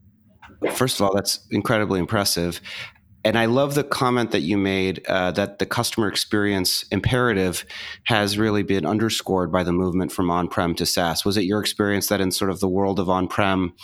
First 0.72 1.00
of 1.00 1.06
all, 1.06 1.14
that's 1.14 1.46
incredibly 1.50 1.98
impressive. 1.98 2.60
And 3.24 3.38
I 3.38 3.44
love 3.44 3.74
the 3.74 3.84
comment 3.84 4.30
that 4.30 4.40
you 4.40 4.56
made 4.56 5.04
uh, 5.06 5.30
that 5.32 5.58
the 5.58 5.66
customer 5.66 6.08
experience 6.08 6.84
imperative 6.90 7.66
has 8.04 8.38
really 8.38 8.62
been 8.62 8.86
underscored 8.86 9.52
by 9.52 9.62
the 9.62 9.72
movement 9.72 10.10
from 10.10 10.30
on 10.30 10.48
prem 10.48 10.74
to 10.76 10.86
SaaS. 10.86 11.24
Was 11.24 11.36
it 11.36 11.44
your 11.44 11.60
experience 11.60 12.06
that 12.08 12.20
in 12.20 12.30
sort 12.30 12.50
of 12.50 12.60
the 12.60 12.68
world 12.68 12.98
of 12.98 13.10
on 13.10 13.28
prem, 13.28 13.74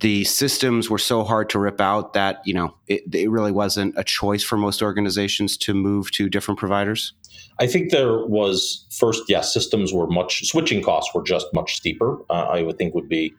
the 0.00 0.24
systems 0.24 0.90
were 0.90 0.98
so 0.98 1.24
hard 1.24 1.50
to 1.50 1.58
rip 1.58 1.80
out 1.80 2.12
that 2.12 2.40
you 2.44 2.54
know 2.54 2.74
it, 2.86 3.02
it, 3.12 3.30
really 3.30 3.50
wasn't 3.50 3.98
a 3.98 4.04
choice 4.04 4.44
for 4.44 4.56
most 4.56 4.82
organizations 4.82 5.56
to 5.56 5.74
move 5.74 6.10
to 6.12 6.28
different 6.28 6.60
providers? 6.60 7.14
I 7.58 7.66
think 7.66 7.90
there 7.90 8.24
was 8.26 8.86
first, 8.90 9.24
yes, 9.28 9.52
systems 9.52 9.92
were 9.92 10.06
much 10.06 10.46
switching 10.46 10.82
costs 10.82 11.12
were 11.14 11.22
just 11.22 11.46
much 11.52 11.74
steeper. 11.74 12.18
Uh, 12.30 12.44
I 12.44 12.62
would 12.62 12.78
think 12.78 12.94
would 12.94 13.08
be 13.08 13.34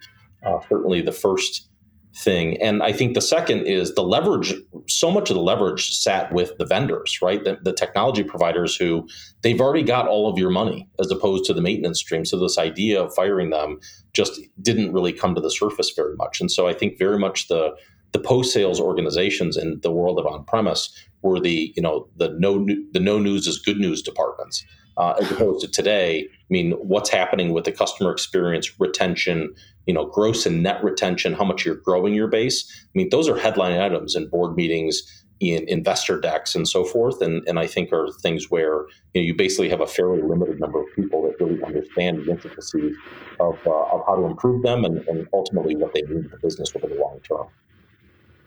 uh, 0.45 0.59
certainly 0.67 1.01
the 1.01 1.13
first 1.13 1.68
thing. 2.15 2.61
And 2.61 2.81
I 2.81 2.91
think 2.91 3.13
the 3.13 3.21
second 3.21 3.67
is 3.67 3.93
the 3.93 4.01
leverage, 4.01 4.53
so 4.87 5.11
much 5.11 5.29
of 5.29 5.35
the 5.35 5.41
leverage 5.41 5.95
sat 5.95 6.33
with 6.33 6.57
the 6.57 6.65
vendors, 6.65 7.19
right? 7.21 7.43
The, 7.43 7.59
the, 7.61 7.73
technology 7.73 8.23
providers 8.23 8.75
who 8.75 9.07
they've 9.41 9.61
already 9.61 9.83
got 9.83 10.07
all 10.07 10.29
of 10.29 10.37
your 10.37 10.49
money 10.49 10.89
as 10.99 11.11
opposed 11.11 11.45
to 11.45 11.53
the 11.53 11.61
maintenance 11.61 11.99
stream. 11.99 12.25
So 12.25 12.37
this 12.39 12.57
idea 12.57 13.01
of 13.01 13.13
firing 13.13 13.51
them 13.51 13.79
just 14.13 14.39
didn't 14.61 14.91
really 14.91 15.13
come 15.13 15.35
to 15.35 15.41
the 15.41 15.51
surface 15.51 15.91
very 15.95 16.15
much. 16.15 16.41
And 16.41 16.51
so 16.51 16.67
I 16.67 16.73
think 16.73 16.97
very 16.97 17.19
much 17.19 17.47
the 17.47 17.75
the 18.11 18.19
post 18.19 18.51
sales 18.51 18.79
organizations 18.79 19.55
in 19.55 19.79
the 19.83 19.91
world 19.91 20.19
of 20.19 20.25
on 20.25 20.43
premise 20.45 20.91
were 21.21 21.39
the 21.39 21.71
you 21.75 21.81
know 21.81 22.07
the 22.17 22.35
no 22.39 22.65
the 22.91 22.99
no 22.99 23.19
news 23.19 23.45
is 23.45 23.59
good 23.59 23.77
news 23.77 24.01
departments 24.01 24.65
uh, 24.99 25.15
as 25.19 25.31
opposed 25.31 25.61
to 25.61 25.71
today. 25.71 26.27
I 26.29 26.45
mean, 26.49 26.73
what's 26.73 27.09
happening 27.09 27.53
with 27.53 27.63
the 27.63 27.71
customer 27.71 28.11
experience, 28.11 28.79
retention, 28.79 29.55
you 29.87 29.93
know, 29.93 30.05
gross 30.05 30.45
and 30.45 30.61
net 30.61 30.83
retention, 30.83 31.33
how 31.33 31.45
much 31.45 31.65
you're 31.65 31.75
growing 31.75 32.13
your 32.13 32.27
base. 32.27 32.69
I 32.83 32.91
mean, 32.93 33.09
those 33.09 33.29
are 33.29 33.37
headline 33.37 33.79
items 33.79 34.15
in 34.15 34.27
board 34.27 34.55
meetings, 34.57 35.01
in 35.39 35.67
investor 35.69 36.19
decks, 36.19 36.53
and 36.53 36.67
so 36.67 36.83
forth. 36.83 37.21
And 37.21 37.47
and 37.47 37.57
I 37.57 37.65
think 37.65 37.93
are 37.93 38.09
things 38.21 38.51
where 38.51 38.87
you 39.13 39.21
know 39.21 39.25
you 39.27 39.33
basically 39.33 39.69
have 39.69 39.79
a 39.79 39.87
fairly 39.87 40.21
limited 40.21 40.59
number 40.59 40.81
of 40.81 40.87
people 40.93 41.23
that 41.23 41.43
really 41.43 41.63
understand 41.63 42.25
the 42.25 42.31
intricacies 42.31 42.95
of, 43.39 43.57
uh, 43.65 43.71
of 43.71 44.03
how 44.05 44.17
to 44.17 44.25
improve 44.25 44.63
them 44.63 44.83
and, 44.83 44.97
and 45.07 45.27
ultimately 45.31 45.77
what 45.77 45.93
they 45.93 46.01
mean 46.03 46.23
to 46.23 46.29
the 46.29 46.37
business 46.37 46.75
over 46.75 46.87
the 46.87 46.99
long 46.99 47.21
term. 47.21 47.47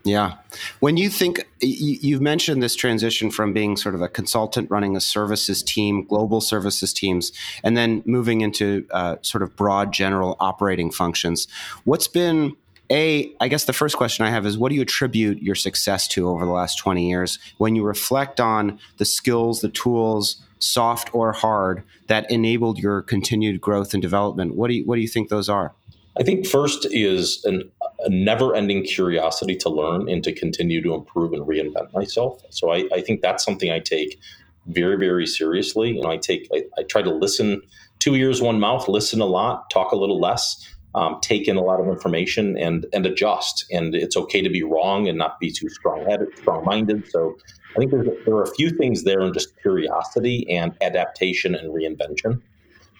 Yeah. 0.05 0.33
When 0.81 0.97
you 0.97 1.09
think, 1.09 1.47
you've 1.61 2.21
mentioned 2.21 2.61
this 2.61 2.75
transition 2.75 3.31
from 3.31 3.53
being 3.53 3.77
sort 3.77 3.95
of 3.95 4.01
a 4.01 4.09
consultant 4.09 4.69
running 4.69 4.97
a 4.97 5.01
services 5.01 5.63
team, 5.63 6.03
global 6.03 6.41
services 6.41 6.91
teams, 6.91 7.31
and 7.63 7.77
then 7.77 8.03
moving 8.05 8.41
into 8.41 8.85
uh, 8.91 9.15
sort 9.21 9.43
of 9.43 9.55
broad 9.55 9.93
general 9.93 10.35
operating 10.41 10.91
functions. 10.91 11.47
What's 11.85 12.09
been, 12.09 12.53
A, 12.91 13.33
I 13.39 13.47
guess 13.47 13.63
the 13.63 13.71
first 13.71 13.95
question 13.95 14.25
I 14.25 14.29
have 14.29 14.45
is 14.45 14.57
what 14.57 14.69
do 14.69 14.75
you 14.75 14.81
attribute 14.81 15.41
your 15.41 15.55
success 15.55 16.05
to 16.09 16.27
over 16.27 16.45
the 16.45 16.51
last 16.51 16.77
20 16.79 17.09
years 17.09 17.39
when 17.57 17.75
you 17.77 17.83
reflect 17.83 18.41
on 18.41 18.79
the 18.97 19.05
skills, 19.05 19.61
the 19.61 19.69
tools, 19.69 20.41
soft 20.59 21.13
or 21.15 21.31
hard, 21.31 21.83
that 22.07 22.29
enabled 22.29 22.77
your 22.77 23.01
continued 23.01 23.61
growth 23.61 23.93
and 23.93 24.01
development? 24.01 24.55
What 24.55 24.67
do 24.67 24.73
you, 24.73 24.85
what 24.85 24.95
do 24.95 25.01
you 25.01 25.07
think 25.07 25.29
those 25.29 25.47
are? 25.47 25.73
I 26.19 26.23
think 26.23 26.45
first 26.45 26.85
is 26.91 27.43
an, 27.45 27.69
a 27.99 28.09
never 28.09 28.55
ending 28.55 28.83
curiosity 28.83 29.55
to 29.57 29.69
learn 29.69 30.07
and 30.07 30.23
to 30.23 30.31
continue 30.31 30.81
to 30.81 30.93
improve 30.93 31.33
and 31.33 31.41
reinvent 31.41 31.93
myself. 31.93 32.41
So 32.49 32.71
I, 32.71 32.87
I 32.93 33.01
think 33.01 33.21
that's 33.21 33.43
something 33.43 33.71
I 33.71 33.79
take 33.79 34.19
very, 34.67 34.97
very 34.97 35.25
seriously. 35.25 35.91
You 35.91 36.01
know, 36.01 36.11
I 36.11 36.17
take, 36.17 36.47
I, 36.53 36.63
I 36.77 36.83
try 36.83 37.01
to 37.01 37.11
listen 37.11 37.61
two 37.99 38.15
ears, 38.15 38.41
one 38.41 38.59
mouth, 38.59 38.87
listen 38.87 39.21
a 39.21 39.25
lot, 39.25 39.69
talk 39.69 39.91
a 39.91 39.95
little 39.95 40.19
less. 40.19 40.69
Um, 40.95 41.17
take 41.21 41.47
in 41.47 41.55
a 41.55 41.61
lot 41.63 41.79
of 41.79 41.87
information 41.87 42.55
and 42.55 42.85
and 42.93 43.03
adjust. 43.07 43.65
And 43.71 43.95
it's 43.95 44.15
okay 44.15 44.43
to 44.43 44.49
be 44.49 44.61
wrong 44.61 45.07
and 45.07 45.17
not 45.17 45.39
be 45.39 45.49
too 45.49 45.67
strong 45.67 46.05
headed, 46.05 46.37
strong 46.37 46.63
minded. 46.65 47.09
So 47.09 47.35
I 47.75 47.79
think 47.79 47.89
there 48.25 48.35
are 48.35 48.43
a 48.43 48.53
few 48.53 48.69
things 48.69 49.03
there 49.03 49.21
in 49.21 49.33
just 49.33 49.59
curiosity 49.59 50.47
and 50.51 50.77
adaptation 50.81 51.55
and 51.55 51.73
reinvention. 51.73 52.43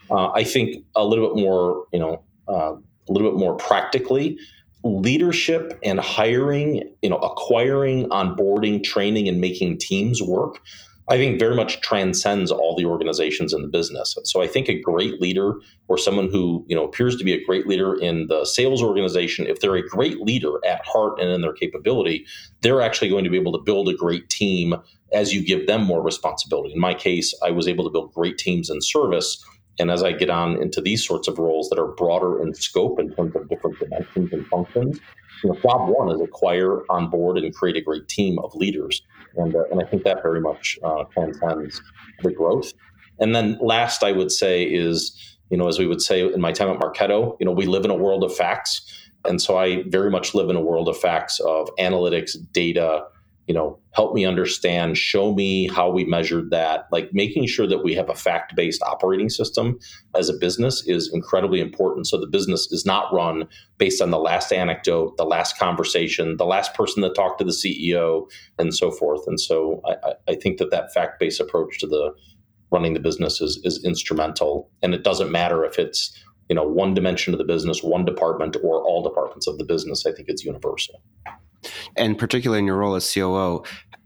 Uh, 0.09 0.31
I 0.31 0.43
think 0.43 0.83
a 0.95 1.05
little 1.05 1.35
bit 1.35 1.43
more, 1.43 1.85
you 1.93 1.99
know, 1.99 2.23
uh, 2.47 2.77
a 3.09 3.11
little 3.11 3.29
bit 3.29 3.39
more 3.39 3.55
practically, 3.55 4.37
leadership 4.83 5.79
and 5.83 5.99
hiring, 5.99 6.83
you 7.01 7.09
know, 7.09 7.17
acquiring, 7.17 8.07
onboarding, 8.09 8.83
training, 8.83 9.27
and 9.27 9.39
making 9.39 9.77
teams 9.77 10.21
work. 10.21 10.59
I 11.09 11.17
think 11.17 11.37
very 11.37 11.55
much 11.55 11.81
transcends 11.81 12.49
all 12.49 12.77
the 12.77 12.85
organizations 12.85 13.53
in 13.53 13.61
the 13.61 13.67
business. 13.67 14.17
So 14.23 14.41
I 14.41 14.47
think 14.47 14.69
a 14.69 14.79
great 14.79 15.19
leader 15.19 15.55
or 15.89 15.97
someone 15.97 16.29
who 16.29 16.65
you 16.67 16.75
know 16.75 16.85
appears 16.85 17.17
to 17.17 17.25
be 17.25 17.33
a 17.33 17.43
great 17.43 17.67
leader 17.67 17.99
in 17.99 18.27
the 18.27 18.45
sales 18.45 18.81
organization, 18.81 19.45
if 19.45 19.59
they're 19.59 19.75
a 19.75 19.87
great 19.87 20.21
leader 20.21 20.65
at 20.65 20.85
heart 20.85 21.19
and 21.19 21.29
in 21.29 21.41
their 21.41 21.53
capability, 21.53 22.25
they're 22.61 22.81
actually 22.81 23.09
going 23.09 23.25
to 23.25 23.29
be 23.29 23.37
able 23.37 23.51
to 23.51 23.59
build 23.59 23.89
a 23.89 23.93
great 23.93 24.29
team 24.29 24.75
as 25.11 25.33
you 25.33 25.43
give 25.43 25.67
them 25.67 25.83
more 25.83 26.01
responsibility. 26.01 26.73
In 26.73 26.79
my 26.79 26.93
case, 26.93 27.33
I 27.43 27.51
was 27.51 27.67
able 27.67 27.83
to 27.83 27.89
build 27.89 28.13
great 28.13 28.37
teams 28.37 28.69
in 28.69 28.81
service 28.81 29.43
and 29.79 29.89
as 29.89 30.03
I 30.03 30.11
get 30.11 30.29
on 30.29 30.61
into 30.61 30.81
these 30.81 31.05
sorts 31.05 31.27
of 31.27 31.39
roles 31.39 31.69
that 31.69 31.79
are 31.79 31.87
broader 31.87 32.41
in 32.41 32.53
scope 32.53 32.99
in 32.99 33.13
terms 33.13 33.35
of 33.35 33.49
different 33.49 33.79
dimensions 33.79 34.31
and 34.31 34.45
functions, 34.47 34.99
you 35.43 35.49
know, 35.49 35.59
job 35.61 35.89
one 35.89 36.13
is 36.13 36.21
acquire, 36.21 36.83
onboard, 36.89 37.37
and 37.37 37.53
create 37.53 37.75
a 37.75 37.81
great 37.81 38.07
team 38.07 38.37
of 38.39 38.53
leaders. 38.55 39.01
And, 39.35 39.55
uh, 39.55 39.63
and 39.71 39.81
I 39.81 39.85
think 39.85 40.03
that 40.03 40.21
very 40.21 40.41
much 40.41 40.77
uh, 40.83 41.05
transcends 41.05 41.81
the 42.21 42.31
growth. 42.31 42.73
And 43.19 43.35
then 43.35 43.57
last, 43.61 44.03
I 44.03 44.11
would 44.11 44.31
say 44.31 44.63
is, 44.63 45.37
you 45.49 45.57
know, 45.57 45.67
as 45.67 45.79
we 45.79 45.87
would 45.87 46.01
say 46.01 46.21
in 46.21 46.39
my 46.39 46.51
time 46.51 46.69
at 46.69 46.79
Marketo, 46.79 47.35
you 47.39 47.45
know, 47.45 47.51
we 47.51 47.65
live 47.65 47.85
in 47.85 47.91
a 47.91 47.95
world 47.95 48.23
of 48.23 48.35
facts. 48.35 49.09
And 49.25 49.41
so 49.41 49.57
I 49.57 49.83
very 49.87 50.11
much 50.11 50.35
live 50.35 50.49
in 50.49 50.55
a 50.55 50.61
world 50.61 50.87
of 50.87 50.97
facts 50.97 51.39
of 51.39 51.69
analytics, 51.79 52.35
data, 52.51 53.05
you 53.47 53.53
know 53.53 53.79
help 53.91 54.13
me 54.13 54.25
understand 54.25 54.97
show 54.97 55.33
me 55.33 55.67
how 55.67 55.89
we 55.89 56.05
measured 56.05 56.49
that. 56.51 56.87
Like 56.91 57.13
making 57.13 57.47
sure 57.47 57.67
that 57.67 57.83
we 57.83 57.93
have 57.93 58.09
a 58.09 58.15
fact-based 58.15 58.81
operating 58.81 59.29
system 59.29 59.77
as 60.15 60.29
a 60.29 60.33
business 60.33 60.87
is 60.87 61.11
incredibly 61.13 61.59
important. 61.59 62.07
So 62.07 62.19
the 62.19 62.27
business 62.27 62.71
is 62.71 62.85
not 62.85 63.13
run 63.13 63.47
based 63.77 64.01
on 64.01 64.11
the 64.11 64.19
last 64.19 64.51
anecdote 64.51 65.17
the 65.17 65.25
last 65.25 65.57
conversation 65.57 66.37
the 66.37 66.45
last 66.45 66.73
person 66.73 67.01
that 67.01 67.15
talked 67.15 67.39
to 67.39 67.45
the 67.45 67.51
ceo 67.51 68.29
and 68.57 68.73
so 68.73 68.91
forth. 68.91 69.21
And 69.27 69.39
so 69.39 69.81
i, 69.85 70.13
I 70.31 70.35
think 70.35 70.57
that 70.57 70.71
that 70.71 70.93
fact-based 70.93 71.39
approach 71.39 71.79
to 71.79 71.87
the 71.87 72.13
running 72.71 72.93
the 72.93 72.99
business 72.99 73.39
is, 73.39 73.61
is 73.63 73.83
instrumental. 73.85 74.69
And 74.81 74.95
it 74.95 75.03
doesn't 75.03 75.31
matter 75.31 75.63
if 75.63 75.77
it's 75.77 76.17
you 76.49 76.55
know 76.55 76.63
one 76.63 76.93
dimension 76.93 77.33
of 77.33 77.37
the 77.37 77.45
business 77.45 77.83
one 77.83 78.05
department 78.05 78.57
or 78.63 78.83
all 78.83 79.03
departments 79.03 79.47
of 79.47 79.57
the 79.57 79.65
business. 79.65 80.05
I 80.05 80.11
think 80.11 80.29
it's 80.29 80.43
universal 80.43 81.01
and 81.95 82.17
particularly 82.17 82.59
in 82.59 82.65
your 82.65 82.77
role 82.77 82.95
as 82.95 83.11
COO, 83.11 83.63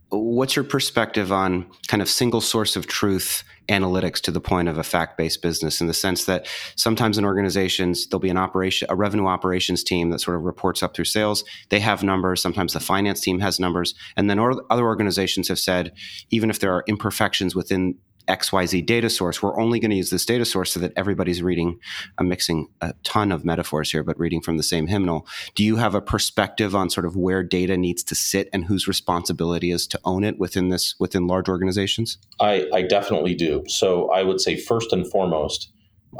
what's 0.09 0.55
your 0.55 0.63
perspective 0.63 1.31
on 1.31 1.65
kind 1.87 2.01
of 2.01 2.09
single 2.09 2.41
source 2.41 2.75
of 2.75 2.87
truth 2.87 3.43
analytics 3.67 4.21
to 4.21 4.31
the 4.31 4.39
point 4.39 4.69
of 4.69 4.77
a 4.77 4.83
fact-based 4.83 5.41
business 5.41 5.81
in 5.81 5.87
the 5.87 5.93
sense 5.93 6.23
that 6.23 6.47
sometimes 6.77 7.17
in 7.17 7.25
organizations 7.25 8.07
there'll 8.07 8.21
be 8.21 8.29
an 8.29 8.37
operation 8.37 8.87
a 8.89 8.95
revenue 8.95 9.27
operations 9.27 9.83
team 9.83 10.09
that 10.09 10.19
sort 10.19 10.37
of 10.37 10.43
reports 10.43 10.81
up 10.81 10.95
through 10.95 11.05
sales. 11.05 11.43
They 11.69 11.81
have 11.81 12.03
numbers. 12.03 12.41
Sometimes 12.41 12.71
the 12.71 12.79
finance 12.79 13.19
team 13.19 13.39
has 13.39 13.59
numbers. 13.59 13.93
And 14.15 14.29
then 14.29 14.39
other 14.39 14.85
organizations 14.85 15.49
have 15.49 15.59
said 15.59 15.91
even 16.29 16.49
if 16.49 16.59
there 16.59 16.71
are 16.71 16.85
imperfections 16.87 17.55
within 17.55 17.95
XYZ 18.27 18.85
data 18.85 19.09
source. 19.09 19.41
We're 19.41 19.59
only 19.59 19.79
going 19.79 19.91
to 19.91 19.97
use 19.97 20.09
this 20.09 20.25
data 20.25 20.45
source 20.45 20.71
so 20.71 20.79
that 20.79 20.93
everybody's 20.95 21.41
reading. 21.41 21.79
I'm 22.17 22.27
mixing 22.27 22.67
a 22.81 22.93
ton 23.03 23.31
of 23.31 23.45
metaphors 23.45 23.91
here, 23.91 24.03
but 24.03 24.19
reading 24.19 24.41
from 24.41 24.57
the 24.57 24.63
same 24.63 24.87
hymnal. 24.87 25.27
Do 25.55 25.63
you 25.63 25.77
have 25.77 25.95
a 25.95 26.01
perspective 26.01 26.75
on 26.75 26.89
sort 26.89 27.05
of 27.05 27.15
where 27.15 27.43
data 27.43 27.77
needs 27.77 28.03
to 28.03 28.15
sit 28.15 28.49
and 28.53 28.65
whose 28.65 28.87
responsibility 28.87 29.71
is 29.71 29.87
to 29.87 29.99
own 30.03 30.23
it 30.23 30.37
within 30.37 30.69
this 30.69 30.95
within 30.99 31.27
large 31.27 31.49
organizations? 31.49 32.17
I, 32.39 32.67
I 32.73 32.81
definitely 32.81 33.35
do. 33.35 33.63
So 33.67 34.11
I 34.11 34.23
would 34.23 34.41
say 34.41 34.57
first 34.57 34.91
and 34.93 35.09
foremost, 35.09 35.71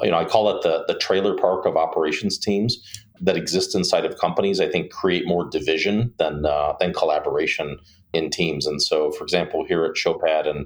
you 0.01 0.11
know, 0.11 0.17
I 0.17 0.25
call 0.25 0.49
it 0.49 0.61
the 0.61 0.85
the 0.87 0.99
trailer 0.99 1.35
park 1.35 1.65
of 1.65 1.75
operations 1.75 2.37
teams 2.37 2.77
that 3.21 3.37
exist 3.37 3.75
inside 3.75 4.05
of 4.05 4.17
companies. 4.17 4.59
I 4.59 4.69
think 4.69 4.91
create 4.91 5.25
more 5.25 5.49
division 5.49 6.13
than 6.17 6.45
uh, 6.45 6.73
than 6.79 6.93
collaboration 6.93 7.77
in 8.13 8.29
teams. 8.29 8.65
And 8.65 8.81
so, 8.81 9.11
for 9.11 9.23
example, 9.23 9.65
here 9.65 9.85
at 9.85 9.95
Showpad 9.95 10.47
and 10.47 10.65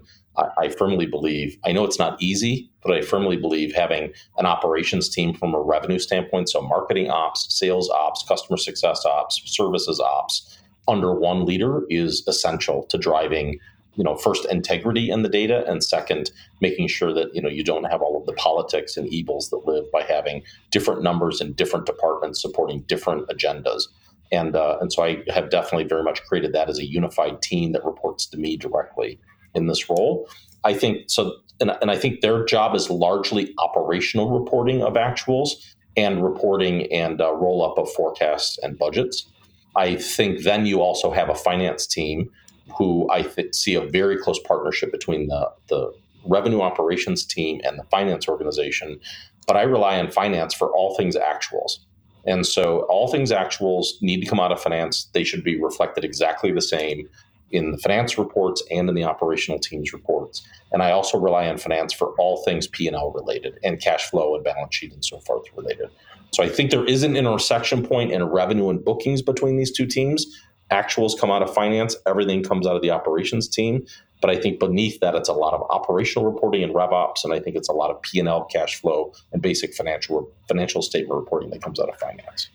I, 0.57 0.69
firmly 0.69 1.05
believe, 1.05 1.57
I 1.65 1.71
know 1.71 1.83
it's 1.83 1.99
not 1.99 2.21
easy, 2.21 2.69
but 2.83 2.93
I 2.93 3.01
firmly 3.01 3.37
believe 3.37 3.73
having 3.73 4.13
an 4.37 4.45
operations 4.45 5.09
team 5.09 5.33
from 5.33 5.53
a 5.53 5.61
revenue 5.61 5.99
standpoint, 5.99 6.49
so 6.49 6.61
marketing 6.61 7.09
ops, 7.09 7.47
sales 7.49 7.89
ops, 7.89 8.23
customer 8.27 8.57
success 8.57 9.05
ops, 9.05 9.41
services 9.45 9.99
ops, 9.99 10.57
under 10.87 11.13
one 11.13 11.45
leader 11.45 11.83
is 11.89 12.23
essential 12.27 12.83
to 12.83 12.97
driving 12.97 13.59
you 13.95 14.03
know 14.03 14.15
first 14.15 14.45
integrity 14.45 15.09
in 15.09 15.21
the 15.21 15.29
data 15.29 15.65
and 15.67 15.83
second 15.83 16.31
making 16.61 16.87
sure 16.87 17.13
that 17.13 17.33
you 17.35 17.41
know 17.41 17.49
you 17.49 17.63
don't 17.63 17.83
have 17.85 18.01
all 18.01 18.17
of 18.17 18.25
the 18.25 18.33
politics 18.33 18.95
and 18.97 19.07
evils 19.09 19.49
that 19.49 19.65
live 19.65 19.85
by 19.91 20.03
having 20.03 20.43
different 20.69 21.03
numbers 21.03 21.41
in 21.41 21.53
different 21.53 21.85
departments 21.85 22.41
supporting 22.41 22.81
different 22.81 23.27
agendas. 23.27 23.83
And 24.31 24.55
uh, 24.55 24.77
and 24.79 24.93
so 24.93 25.03
I 25.03 25.23
have 25.27 25.49
definitely 25.49 25.83
very 25.83 26.03
much 26.03 26.23
created 26.23 26.53
that 26.53 26.69
as 26.69 26.79
a 26.79 26.85
unified 26.85 27.41
team 27.41 27.73
that 27.73 27.83
reports 27.83 28.25
to 28.27 28.37
me 28.37 28.55
directly 28.55 29.19
in 29.55 29.67
this 29.67 29.89
role. 29.89 30.27
I 30.63 30.73
think 30.73 31.09
so, 31.09 31.37
and, 31.59 31.71
and 31.81 31.91
I 31.91 31.97
think 31.97 32.21
their 32.21 32.45
job 32.45 32.75
is 32.75 32.89
largely 32.89 33.53
operational 33.57 34.39
reporting 34.39 34.83
of 34.83 34.93
actuals 34.93 35.49
and 35.97 36.23
reporting 36.23 36.91
and 36.91 37.19
uh, 37.19 37.33
roll 37.33 37.63
up 37.63 37.77
of 37.77 37.91
forecasts 37.91 38.57
and 38.59 38.77
budgets. 38.77 39.27
I 39.75 39.95
think 39.95 40.43
then 40.43 40.65
you 40.65 40.81
also 40.81 41.11
have 41.11 41.29
a 41.29 41.35
finance 41.35 41.87
team 41.87 42.29
who 42.77 43.09
I 43.09 43.23
th- 43.23 43.53
see 43.55 43.75
a 43.75 43.81
very 43.81 44.17
close 44.17 44.39
partnership 44.39 44.91
between 44.91 45.27
the, 45.27 45.51
the 45.67 45.93
revenue 46.25 46.61
operations 46.61 47.25
team 47.25 47.61
and 47.63 47.77
the 47.77 47.83
finance 47.85 48.27
organization. 48.27 48.99
But 49.47 49.57
I 49.57 49.63
rely 49.63 49.99
on 49.99 50.11
finance 50.11 50.53
for 50.53 50.69
all 50.75 50.95
things 50.95 51.15
actuals. 51.15 51.79
And 52.25 52.45
so 52.45 52.81
all 52.81 53.07
things 53.07 53.31
actuals 53.31 54.01
need 54.01 54.21
to 54.21 54.27
come 54.27 54.39
out 54.39 54.51
of 54.51 54.61
finance. 54.61 55.09
They 55.13 55.23
should 55.23 55.43
be 55.43 55.59
reflected 55.59 56.03
exactly 56.03 56.51
the 56.51 56.61
same 56.61 57.09
in 57.51 57.71
the 57.71 57.77
finance 57.77 58.17
reports 58.17 58.63
and 58.71 58.89
in 58.89 58.95
the 58.95 59.03
operational 59.03 59.59
teams 59.59 59.93
reports. 59.93 60.45
And 60.71 60.81
I 60.81 60.91
also 60.91 61.19
rely 61.19 61.47
on 61.47 61.57
finance 61.57 61.93
for 61.93 62.13
all 62.17 62.43
things 62.43 62.67
P&L 62.67 63.11
related 63.11 63.59
and 63.63 63.81
cash 63.81 64.09
flow 64.09 64.35
and 64.35 64.43
balance 64.43 64.75
sheet 64.75 64.93
and 64.93 65.03
so 65.03 65.19
forth 65.19 65.45
related. 65.55 65.89
So 66.33 66.43
I 66.43 66.49
think 66.49 66.71
there 66.71 66.85
is 66.85 67.03
an 67.03 67.15
intersection 67.15 67.85
point 67.85 68.11
in 68.11 68.23
revenue 68.23 68.69
and 68.69 68.83
bookings 68.83 69.21
between 69.21 69.57
these 69.57 69.71
two 69.71 69.85
teams. 69.85 70.25
Actuals 70.71 71.19
come 71.19 71.29
out 71.29 71.43
of 71.43 71.53
finance, 71.53 71.95
everything 72.07 72.43
comes 72.43 72.65
out 72.65 72.77
of 72.77 72.81
the 72.81 72.91
operations 72.91 73.49
team. 73.49 73.85
But 74.21 74.29
I 74.29 74.39
think 74.39 74.59
beneath 74.59 74.99
that, 75.01 75.15
it's 75.15 75.27
a 75.27 75.33
lot 75.33 75.53
of 75.53 75.63
operational 75.69 76.31
reporting 76.31 76.63
and 76.63 76.73
rev 76.73 76.91
ops, 76.91 77.25
and 77.25 77.33
I 77.33 77.39
think 77.39 77.55
it's 77.55 77.67
a 77.67 77.73
lot 77.73 77.89
of 77.89 78.01
P 78.03 78.19
and 78.19 78.29
L, 78.29 78.45
cash 78.45 78.79
flow, 78.79 79.13
and 79.33 79.41
basic 79.41 79.73
financial 79.73 80.31
financial 80.47 80.83
statement 80.83 81.19
reporting 81.19 81.49
that 81.49 81.61
comes 81.61 81.79
out 81.79 81.89
of 81.89 81.97
finance. 81.97 82.49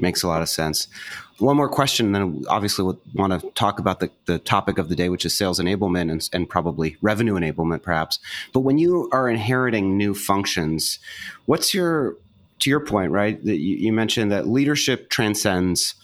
Makes 0.00 0.22
a 0.22 0.28
lot 0.28 0.42
of 0.42 0.48
sense. 0.48 0.88
One 1.38 1.56
more 1.56 1.68
question, 1.68 2.06
and 2.06 2.14
then 2.14 2.44
obviously 2.48 2.84
we'll 2.84 3.00
want 3.14 3.40
to 3.40 3.50
talk 3.50 3.78
about 3.78 4.00
the, 4.00 4.10
the 4.26 4.38
topic 4.38 4.76
of 4.76 4.88
the 4.88 4.96
day, 4.96 5.08
which 5.08 5.24
is 5.24 5.34
sales 5.34 5.58
enablement 5.58 6.10
and, 6.10 6.28
and 6.32 6.48
probably 6.48 6.96
revenue 7.00 7.34
enablement, 7.34 7.82
perhaps. 7.82 8.18
But 8.52 8.60
when 8.60 8.78
you 8.78 9.08
are 9.12 9.28
inheriting 9.28 9.96
new 9.96 10.14
functions, 10.14 10.98
what's 11.46 11.72
your 11.72 12.16
to 12.60 12.70
your 12.70 12.80
point, 12.80 13.10
right? 13.10 13.42
That 13.44 13.56
you, 13.56 13.76
you 13.76 13.92
mentioned 13.92 14.30
that 14.32 14.46
leadership 14.46 15.08
transcends 15.08 15.94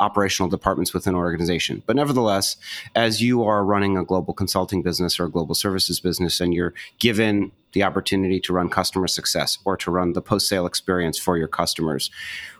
operational 0.00 0.48
departments 0.48 0.92
within 0.92 1.14
an 1.14 1.20
organization. 1.20 1.82
But 1.86 1.96
nevertheless, 1.96 2.56
as 2.94 3.22
you 3.22 3.44
are 3.44 3.64
running 3.64 3.96
a 3.96 4.04
global 4.04 4.34
consulting 4.34 4.82
business 4.82 5.18
or 5.18 5.24
a 5.24 5.30
global 5.30 5.54
services 5.54 6.00
business 6.00 6.40
and 6.40 6.52
you're 6.52 6.74
given 6.98 7.52
the 7.72 7.82
opportunity 7.82 8.40
to 8.40 8.52
run 8.52 8.68
customer 8.68 9.06
success 9.06 9.58
or 9.64 9.76
to 9.78 9.90
run 9.90 10.12
the 10.12 10.22
post 10.22 10.48
sale 10.48 10.66
experience 10.66 11.18
for 11.18 11.36
your 11.36 11.48
customers, 11.48 12.10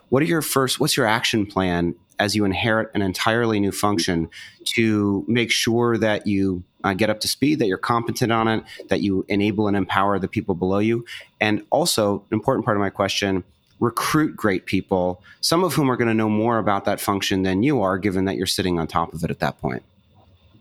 what 0.09 0.21
are 0.23 0.25
your 0.25 0.41
first, 0.41 0.79
what's 0.79 0.97
your 0.97 1.05
action 1.05 1.45
plan 1.45 1.95
as 2.19 2.35
you 2.35 2.45
inherit 2.45 2.89
an 2.95 3.01
entirely 3.01 3.59
new 3.59 3.71
function 3.71 4.29
to 4.65 5.23
make 5.27 5.51
sure 5.51 5.97
that 5.97 6.25
you 6.25 6.63
uh, 6.83 6.93
get 6.93 7.09
up 7.09 7.19
to 7.19 7.27
speed, 7.27 7.59
that 7.59 7.67
you're 7.67 7.77
competent 7.77 8.31
on 8.31 8.47
it, 8.47 8.63
that 8.89 9.01
you 9.01 9.25
enable 9.27 9.67
and 9.67 9.77
empower 9.77 10.17
the 10.17 10.27
people 10.27 10.55
below 10.55 10.79
you? 10.79 11.05
And 11.39 11.63
also, 11.69 12.15
an 12.15 12.33
important 12.33 12.65
part 12.65 12.77
of 12.77 12.81
my 12.81 12.89
question, 12.89 13.43
recruit 13.79 14.35
great 14.35 14.65
people, 14.65 15.21
some 15.41 15.63
of 15.63 15.73
whom 15.73 15.91
are 15.91 15.97
going 15.97 16.07
to 16.07 16.13
know 16.13 16.29
more 16.29 16.57
about 16.57 16.85
that 16.85 16.99
function 16.99 17.43
than 17.43 17.61
you 17.61 17.81
are, 17.81 17.97
given 17.97 18.25
that 18.25 18.35
you're 18.35 18.47
sitting 18.47 18.79
on 18.79 18.87
top 18.87 19.13
of 19.13 19.23
it 19.23 19.29
at 19.29 19.39
that 19.39 19.59
point? 19.59 19.83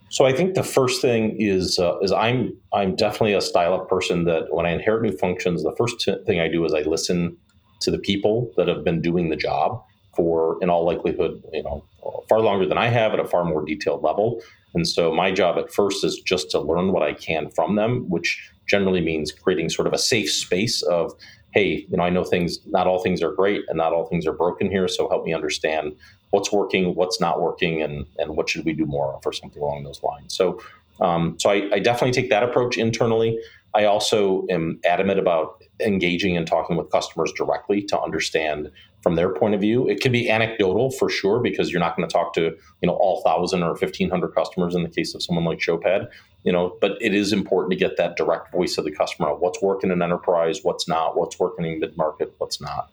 So 0.08 0.24
I 0.24 0.32
think 0.32 0.54
the 0.54 0.62
first 0.62 1.02
thing 1.02 1.36
is 1.38 1.78
uh, 1.78 1.98
is 1.98 2.12
I'm 2.12 2.56
I'm 2.72 2.94
definitely 2.94 3.34
a 3.34 3.40
style 3.40 3.74
of 3.74 3.88
person 3.88 4.24
that 4.24 4.54
when 4.54 4.64
I 4.64 4.70
inherit 4.70 5.02
new 5.02 5.16
functions, 5.16 5.62
the 5.62 5.74
first 5.76 6.00
t- 6.00 6.14
thing 6.24 6.38
I 6.38 6.48
do 6.48 6.64
is 6.64 6.72
I 6.72 6.82
listen 6.82 7.36
to 7.80 7.90
the 7.90 7.98
people 7.98 8.52
that 8.56 8.68
have 8.68 8.84
been 8.84 9.00
doing 9.00 9.28
the 9.28 9.36
job 9.36 9.82
for, 10.14 10.58
in 10.62 10.70
all 10.70 10.84
likelihood, 10.84 11.42
you 11.52 11.62
know, 11.62 11.84
far 12.28 12.40
longer 12.40 12.66
than 12.66 12.78
I 12.78 12.88
have 12.88 13.12
at 13.12 13.20
a 13.20 13.24
far 13.24 13.44
more 13.44 13.64
detailed 13.64 14.02
level. 14.02 14.42
And 14.74 14.86
so 14.86 15.12
my 15.12 15.30
job 15.30 15.58
at 15.58 15.72
first 15.72 16.04
is 16.04 16.20
just 16.20 16.50
to 16.50 16.60
learn 16.60 16.92
what 16.92 17.02
I 17.02 17.12
can 17.12 17.50
from 17.50 17.76
them, 17.76 18.08
which 18.08 18.50
generally 18.66 19.00
means 19.00 19.32
creating 19.32 19.68
sort 19.70 19.86
of 19.86 19.92
a 19.92 19.98
safe 19.98 20.30
space 20.30 20.82
of, 20.82 21.12
hey, 21.52 21.86
you 21.88 21.96
know, 21.96 22.02
I 22.02 22.10
know 22.10 22.24
things, 22.24 22.58
not 22.66 22.86
all 22.86 22.98
things 22.98 23.22
are 23.22 23.32
great 23.32 23.62
and 23.68 23.78
not 23.78 23.92
all 23.92 24.06
things 24.06 24.26
are 24.26 24.32
broken 24.32 24.70
here. 24.70 24.88
So 24.88 25.08
help 25.08 25.24
me 25.24 25.32
understand 25.32 25.96
what's 26.30 26.52
working, 26.52 26.94
what's 26.94 27.20
not 27.20 27.40
working, 27.40 27.82
and, 27.82 28.06
and 28.18 28.36
what 28.36 28.48
should 28.48 28.64
we 28.64 28.72
do 28.72 28.84
more 28.84 29.14
of 29.14 29.26
or 29.26 29.32
something 29.32 29.62
along 29.62 29.84
those 29.84 30.02
lines. 30.02 30.34
So, 30.34 30.60
um, 31.00 31.36
so 31.38 31.50
I, 31.50 31.68
I 31.72 31.78
definitely 31.78 32.12
take 32.12 32.30
that 32.30 32.42
approach 32.42 32.76
internally. 32.76 33.38
I 33.76 33.84
also 33.84 34.46
am 34.48 34.80
adamant 34.86 35.20
about 35.20 35.62
engaging 35.80 36.34
and 36.34 36.46
talking 36.46 36.76
with 36.78 36.90
customers 36.90 37.30
directly 37.36 37.82
to 37.82 38.00
understand 38.00 38.70
from 39.02 39.16
their 39.16 39.34
point 39.34 39.54
of 39.54 39.60
view. 39.60 39.86
It 39.86 40.00
can 40.00 40.12
be 40.12 40.30
anecdotal 40.30 40.90
for 40.90 41.10
sure 41.10 41.40
because 41.40 41.70
you're 41.70 41.80
not 41.80 41.94
going 41.94 42.08
to 42.08 42.12
talk 42.12 42.32
to 42.34 42.56
you 42.80 42.86
know 42.86 42.94
all 42.94 43.22
thousand 43.22 43.62
or 43.62 43.76
fifteen 43.76 44.08
hundred 44.08 44.34
customers 44.34 44.74
in 44.74 44.82
the 44.82 44.88
case 44.88 45.14
of 45.14 45.22
someone 45.22 45.44
like 45.44 45.58
Showpad. 45.58 46.08
You 46.42 46.52
know, 46.52 46.78
but 46.80 46.92
it 47.02 47.12
is 47.12 47.34
important 47.34 47.72
to 47.72 47.76
get 47.76 47.98
that 47.98 48.16
direct 48.16 48.50
voice 48.50 48.78
of 48.78 48.86
the 48.86 48.92
customer. 48.92 49.34
What's 49.34 49.60
working 49.60 49.90
in 49.90 50.00
enterprise? 50.00 50.60
What's 50.62 50.88
not? 50.88 51.18
What's 51.18 51.38
working 51.38 51.66
in 51.66 51.78
mid 51.78 51.98
market? 51.98 52.34
What's 52.38 52.62
not? 52.62 52.90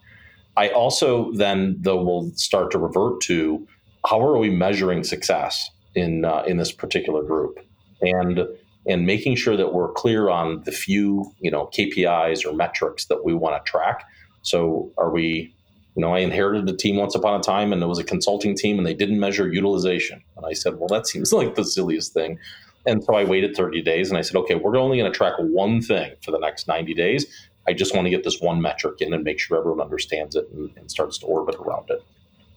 I 0.54 0.68
also 0.68 1.32
then 1.32 1.76
though 1.80 2.02
will 2.02 2.30
start 2.34 2.70
to 2.72 2.78
revert 2.78 3.22
to 3.22 3.66
how 4.06 4.20
are 4.20 4.36
we 4.36 4.50
measuring 4.50 5.02
success 5.02 5.70
in 5.94 6.26
uh, 6.26 6.42
in 6.46 6.58
this 6.58 6.72
particular 6.72 7.22
group 7.22 7.58
and 8.02 8.46
and 8.86 9.06
making 9.06 9.36
sure 9.36 9.56
that 9.56 9.72
we're 9.72 9.92
clear 9.92 10.28
on 10.28 10.62
the 10.64 10.72
few 10.72 11.32
you 11.40 11.50
know 11.50 11.66
KPIs 11.66 12.44
or 12.44 12.52
metrics 12.52 13.06
that 13.06 13.24
we 13.24 13.34
want 13.34 13.64
to 13.64 13.70
track. 13.70 14.04
So 14.42 14.92
are 14.98 15.10
we 15.10 15.54
you 15.96 16.00
know, 16.00 16.12
I 16.12 16.20
inherited 16.20 16.68
a 16.68 16.76
team 16.76 16.96
once 16.96 17.14
upon 17.14 17.38
a 17.38 17.42
time 17.42 17.72
and 17.72 17.82
it 17.82 17.86
was 17.86 17.98
a 17.98 18.04
consulting 18.04 18.56
team 18.56 18.78
and 18.78 18.86
they 18.86 18.94
didn't 18.94 19.20
measure 19.20 19.52
utilization. 19.52 20.22
And 20.36 20.44
I 20.44 20.52
said, 20.52 20.78
well, 20.78 20.88
that 20.88 21.06
seems 21.06 21.32
like 21.32 21.54
the 21.54 21.64
silliest 21.64 22.12
thing. 22.12 22.38
And 22.86 23.02
so 23.02 23.14
I 23.14 23.24
waited 23.24 23.56
30 23.56 23.80
days 23.82 24.10
and 24.10 24.18
I 24.18 24.22
said, 24.22 24.36
okay, 24.38 24.56
we're 24.56 24.76
only 24.76 24.98
going 24.98 25.10
to 25.10 25.16
track 25.16 25.34
one 25.38 25.80
thing 25.80 26.12
for 26.22 26.32
the 26.32 26.38
next 26.38 26.68
90 26.68 26.92
days. 26.94 27.26
I 27.66 27.72
just 27.72 27.94
want 27.94 28.06
to 28.06 28.10
get 28.10 28.24
this 28.24 28.40
one 28.40 28.60
metric 28.60 29.00
in 29.00 29.14
and 29.14 29.24
make 29.24 29.40
sure 29.40 29.56
everyone 29.56 29.80
understands 29.80 30.36
it 30.36 30.46
and, 30.52 30.70
and 30.76 30.90
starts 30.90 31.16
to 31.18 31.26
orbit 31.26 31.54
around 31.54 31.88
it. 31.88 32.02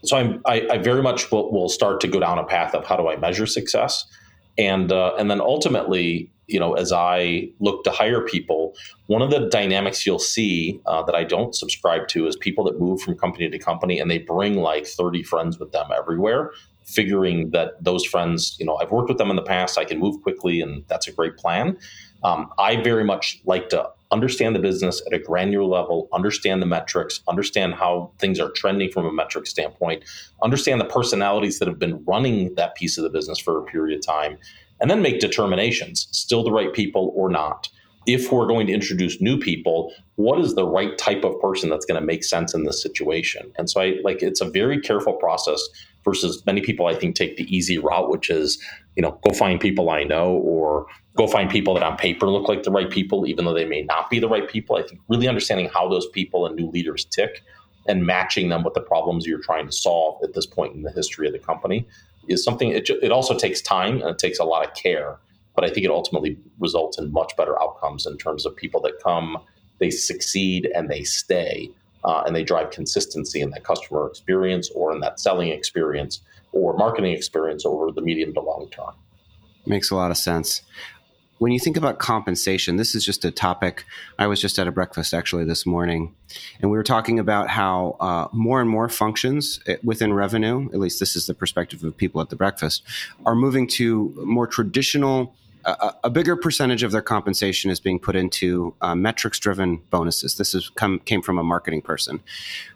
So 0.03 0.17
I'm, 0.17 0.41
I, 0.45 0.67
I 0.69 0.77
very 0.79 1.01
much 1.01 1.31
will, 1.31 1.51
will, 1.51 1.69
start 1.69 2.01
to 2.01 2.07
go 2.07 2.19
down 2.19 2.37
a 2.37 2.43
path 2.43 2.75
of 2.75 2.85
how 2.85 2.97
do 2.97 3.07
I 3.07 3.15
measure 3.15 3.45
success, 3.45 4.05
and 4.57 4.91
uh, 4.91 5.13
and 5.17 5.29
then 5.29 5.41
ultimately 5.41 6.31
you 6.47 6.59
know, 6.59 6.73
as 6.73 6.91
I 6.91 7.49
look 7.59 7.83
to 7.83 7.91
hire 7.91 8.21
people, 8.21 8.73
one 9.07 9.21
of 9.21 9.29
the 9.29 9.47
dynamics 9.49 10.05
you'll 10.05 10.17
see 10.17 10.79
uh, 10.85 11.03
that 11.03 11.13
I 11.13 11.23
don't 11.23 11.53
subscribe 11.53 12.07
to 12.09 12.25
is 12.25 12.35
people 12.37 12.63
that 12.65 12.79
move 12.79 13.01
from 13.01 13.17
company 13.17 13.49
to 13.49 13.59
company 13.59 13.99
and 13.99 14.09
they 14.09 14.19
bring 14.19 14.55
like 14.55 14.87
30 14.87 15.23
friends 15.23 15.59
with 15.59 15.73
them 15.73 15.87
everywhere, 15.95 16.51
figuring 16.85 17.51
that 17.51 17.83
those 17.83 18.05
friends, 18.05 18.55
you 18.59 18.65
know, 18.65 18.77
I've 18.77 18.91
worked 18.91 19.09
with 19.09 19.17
them 19.17 19.29
in 19.29 19.35
the 19.35 19.43
past, 19.43 19.77
I 19.77 19.83
can 19.83 19.99
move 19.99 20.21
quickly, 20.23 20.61
and 20.61 20.85
that's 20.87 21.07
a 21.07 21.11
great 21.11 21.37
plan. 21.37 21.77
Um, 22.23 22.49
I 22.57 22.81
very 22.81 23.03
much 23.03 23.41
like 23.45 23.69
to 23.69 23.89
understand 24.11 24.55
the 24.55 24.59
business 24.59 25.01
at 25.05 25.13
a 25.13 25.19
granular 25.19 25.65
level, 25.65 26.07
understand 26.13 26.61
the 26.61 26.65
metrics, 26.65 27.21
understand 27.27 27.75
how 27.75 28.11
things 28.19 28.39
are 28.39 28.51
trending 28.51 28.91
from 28.91 29.05
a 29.05 29.11
metric 29.11 29.47
standpoint, 29.47 30.03
understand 30.41 30.79
the 30.79 30.85
personalities 30.85 31.59
that 31.59 31.67
have 31.67 31.79
been 31.79 32.03
running 32.05 32.55
that 32.55 32.75
piece 32.75 32.97
of 32.97 33.03
the 33.03 33.09
business 33.09 33.39
for 33.39 33.59
a 33.59 33.65
period 33.65 33.97
of 33.97 34.05
time, 34.05 34.37
and 34.79 34.89
then 34.89 35.01
make 35.01 35.19
determinations 35.19 36.07
still 36.11 36.43
the 36.43 36.51
right 36.51 36.73
people 36.73 37.11
or 37.15 37.29
not. 37.29 37.69
If 38.07 38.31
we're 38.31 38.47
going 38.47 38.67
to 38.67 38.73
introduce 38.73 39.21
new 39.21 39.37
people, 39.37 39.93
what 40.15 40.39
is 40.39 40.55
the 40.55 40.65
right 40.65 40.97
type 40.97 41.23
of 41.23 41.39
person 41.41 41.69
that's 41.69 41.85
going 41.85 41.99
to 41.99 42.05
make 42.05 42.23
sense 42.23 42.53
in 42.53 42.63
this 42.63 42.81
situation? 42.81 43.51
And 43.57 43.69
so 43.69 43.81
I 43.81 43.97
like 44.03 44.23
it's 44.23 44.41
a 44.41 44.49
very 44.49 44.79
careful 44.79 45.13
process 45.13 45.61
versus 46.03 46.41
many 46.45 46.61
people 46.61 46.87
I 46.87 46.95
think 46.95 47.15
take 47.15 47.35
the 47.35 47.43
easy 47.53 47.77
route, 47.77 48.09
which 48.09 48.29
is, 48.29 48.63
you 48.95 49.03
know, 49.03 49.19
go 49.27 49.33
find 49.33 49.59
people 49.59 49.89
I 49.89 50.03
know 50.03 50.31
or 50.37 50.87
go 51.17 51.27
find 51.27 51.49
people 51.49 51.73
that 51.73 51.83
on 51.83 51.97
paper 51.97 52.27
look 52.27 52.47
like 52.47 52.63
the 52.63 52.71
right 52.71 52.89
people, 52.89 53.27
even 53.27 53.43
though 53.43 53.53
they 53.53 53.65
may 53.65 53.81
not 53.81 54.09
be 54.09 54.19
the 54.19 54.29
right 54.29 54.47
people. 54.47 54.77
I 54.77 54.83
think 54.83 55.01
really 55.09 55.27
understanding 55.27 55.69
how 55.73 55.89
those 55.89 56.07
people 56.07 56.45
and 56.45 56.55
new 56.55 56.69
leaders 56.69 57.03
tick 57.03 57.43
and 57.87 58.05
matching 58.05 58.49
them 58.49 58.63
with 58.63 58.73
the 58.73 58.81
problems 58.81 59.25
you're 59.25 59.41
trying 59.41 59.65
to 59.65 59.71
solve 59.71 60.23
at 60.23 60.33
this 60.33 60.45
point 60.45 60.75
in 60.75 60.83
the 60.83 60.91
history 60.91 61.27
of 61.27 61.33
the 61.33 61.39
company 61.39 61.85
is 62.27 62.43
something. 62.43 62.69
It, 62.69 62.89
it 62.89 63.11
also 63.11 63.37
takes 63.37 63.61
time 63.61 64.01
and 64.01 64.09
it 64.09 64.17
takes 64.17 64.39
a 64.39 64.43
lot 64.43 64.65
of 64.65 64.73
care, 64.75 65.17
but 65.57 65.65
I 65.65 65.69
think 65.73 65.85
it 65.87 65.89
ultimately 65.89 66.37
results 66.59 66.99
in 66.99 67.11
much 67.11 67.35
better 67.35 67.59
outcomes 67.59 68.05
in 68.05 68.15
terms 68.19 68.45
of 68.45 68.55
people 68.55 68.79
that 68.81 69.01
come, 69.03 69.39
they 69.79 69.89
succeed 69.89 70.69
and 70.75 70.87
they 70.87 71.03
stay, 71.03 71.71
uh, 72.03 72.21
and 72.27 72.35
they 72.35 72.43
drive 72.43 72.69
consistency 72.69 73.41
in 73.41 73.49
that 73.49 73.63
customer 73.63 74.05
experience 74.05 74.69
or 74.75 74.93
in 74.93 74.99
that 74.99 75.19
selling 75.19 75.47
experience 75.47 76.21
or 76.51 76.77
marketing 76.77 77.11
experience 77.11 77.65
over 77.65 77.91
the 77.91 78.01
medium 78.01 78.35
to 78.35 78.39
long 78.39 78.69
term. 78.69 78.93
Makes 79.65 79.89
a 79.89 79.95
lot 79.95 80.11
of 80.11 80.17
sense 80.17 80.61
when 81.39 81.51
you 81.51 81.59
think 81.59 81.77
about 81.77 81.99
compensation, 81.99 82.77
this 82.77 82.95
is 82.95 83.05
just 83.05 83.23
a 83.23 83.31
topic. 83.31 83.85
I 84.17 84.27
was 84.27 84.41
just 84.41 84.57
at 84.57 84.67
a 84.67 84.71
breakfast 84.71 85.13
actually 85.13 85.45
this 85.45 85.65
morning, 85.65 86.15
and 86.61 86.71
we 86.71 86.77
were 86.77 86.83
talking 86.83 87.19
about 87.19 87.49
how 87.49 87.95
uh, 87.99 88.27
more 88.31 88.59
and 88.59 88.69
more 88.69 88.89
functions 88.89 89.59
eh, 89.67 89.77
within 89.83 90.13
revenue, 90.13 90.69
at 90.73 90.79
least 90.79 90.99
this 90.99 91.15
is 91.15 91.27
the 91.27 91.33
perspective 91.33 91.83
of 91.83 91.95
people 91.95 92.21
at 92.21 92.29
the 92.29 92.35
breakfast, 92.35 92.83
are 93.25 93.35
moving 93.35 93.67
to 93.67 94.13
more 94.25 94.47
traditional. 94.47 95.35
A 96.03 96.09
bigger 96.09 96.37
percentage 96.37 96.81
of 96.81 96.93
their 96.93 97.01
compensation 97.01 97.69
is 97.69 97.81
being 97.81 97.99
put 97.99 98.15
into 98.15 98.73
uh, 98.79 98.95
metrics-driven 98.95 99.81
bonuses. 99.89 100.37
This 100.37 100.55
is 100.55 100.69
come 100.69 100.99
came 100.99 101.21
from 101.21 101.37
a 101.37 101.43
marketing 101.43 101.81
person. 101.81 102.21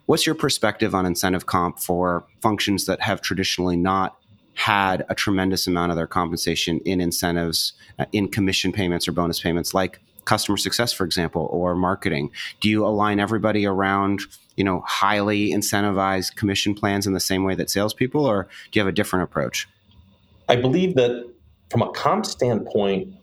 What's 0.08 0.26
your 0.26 0.36
perspective 0.36 0.94
on 0.94 1.06
incentive 1.06 1.46
comp 1.46 1.80
for 1.80 2.26
functions 2.42 2.88
that 2.88 3.00
have 3.00 3.22
traditionally 3.22 3.78
not 3.78 4.18
had 4.56 5.06
a 5.08 5.16
tremendous 5.16 5.68
amount 5.68 5.92
of 5.92 5.96
their 5.96 6.06
compensation 6.06 6.80
in 6.80 7.00
incentives, 7.00 7.72
uh, 7.98 8.06
in 8.12 8.28
commission 8.28 8.74
payments 8.74 9.08
or 9.08 9.14
bonus 9.14 9.40
payments, 9.40 9.74
like 9.74 10.02
customer 10.26 10.58
success, 10.58 10.92
for 10.92 11.06
example, 11.06 11.48
or 11.50 11.74
marketing? 11.76 12.30
Do 12.60 12.68
you 12.68 12.86
align 12.86 13.22
everybody 13.22 13.66
around, 13.66 14.20
you 14.58 14.66
know, 14.66 14.84
highly 14.86 15.52
incentivized 15.52 16.36
commission 16.36 16.76
plans 16.76 17.08
in 17.08 17.14
the 17.14 17.22
same 17.22 17.46
way 17.46 17.56
that 17.56 17.70
salespeople, 17.70 18.26
or 18.26 18.50
do 18.70 18.80
you 18.80 18.82
have 18.82 18.90
a 18.90 18.96
different 18.96 19.24
approach? 19.24 19.70
I 20.50 20.58
believe 20.58 20.96
that 20.96 21.32
from 21.72 21.82
a 21.82 21.92
comp 21.92 22.26
standpoint, 22.26 23.14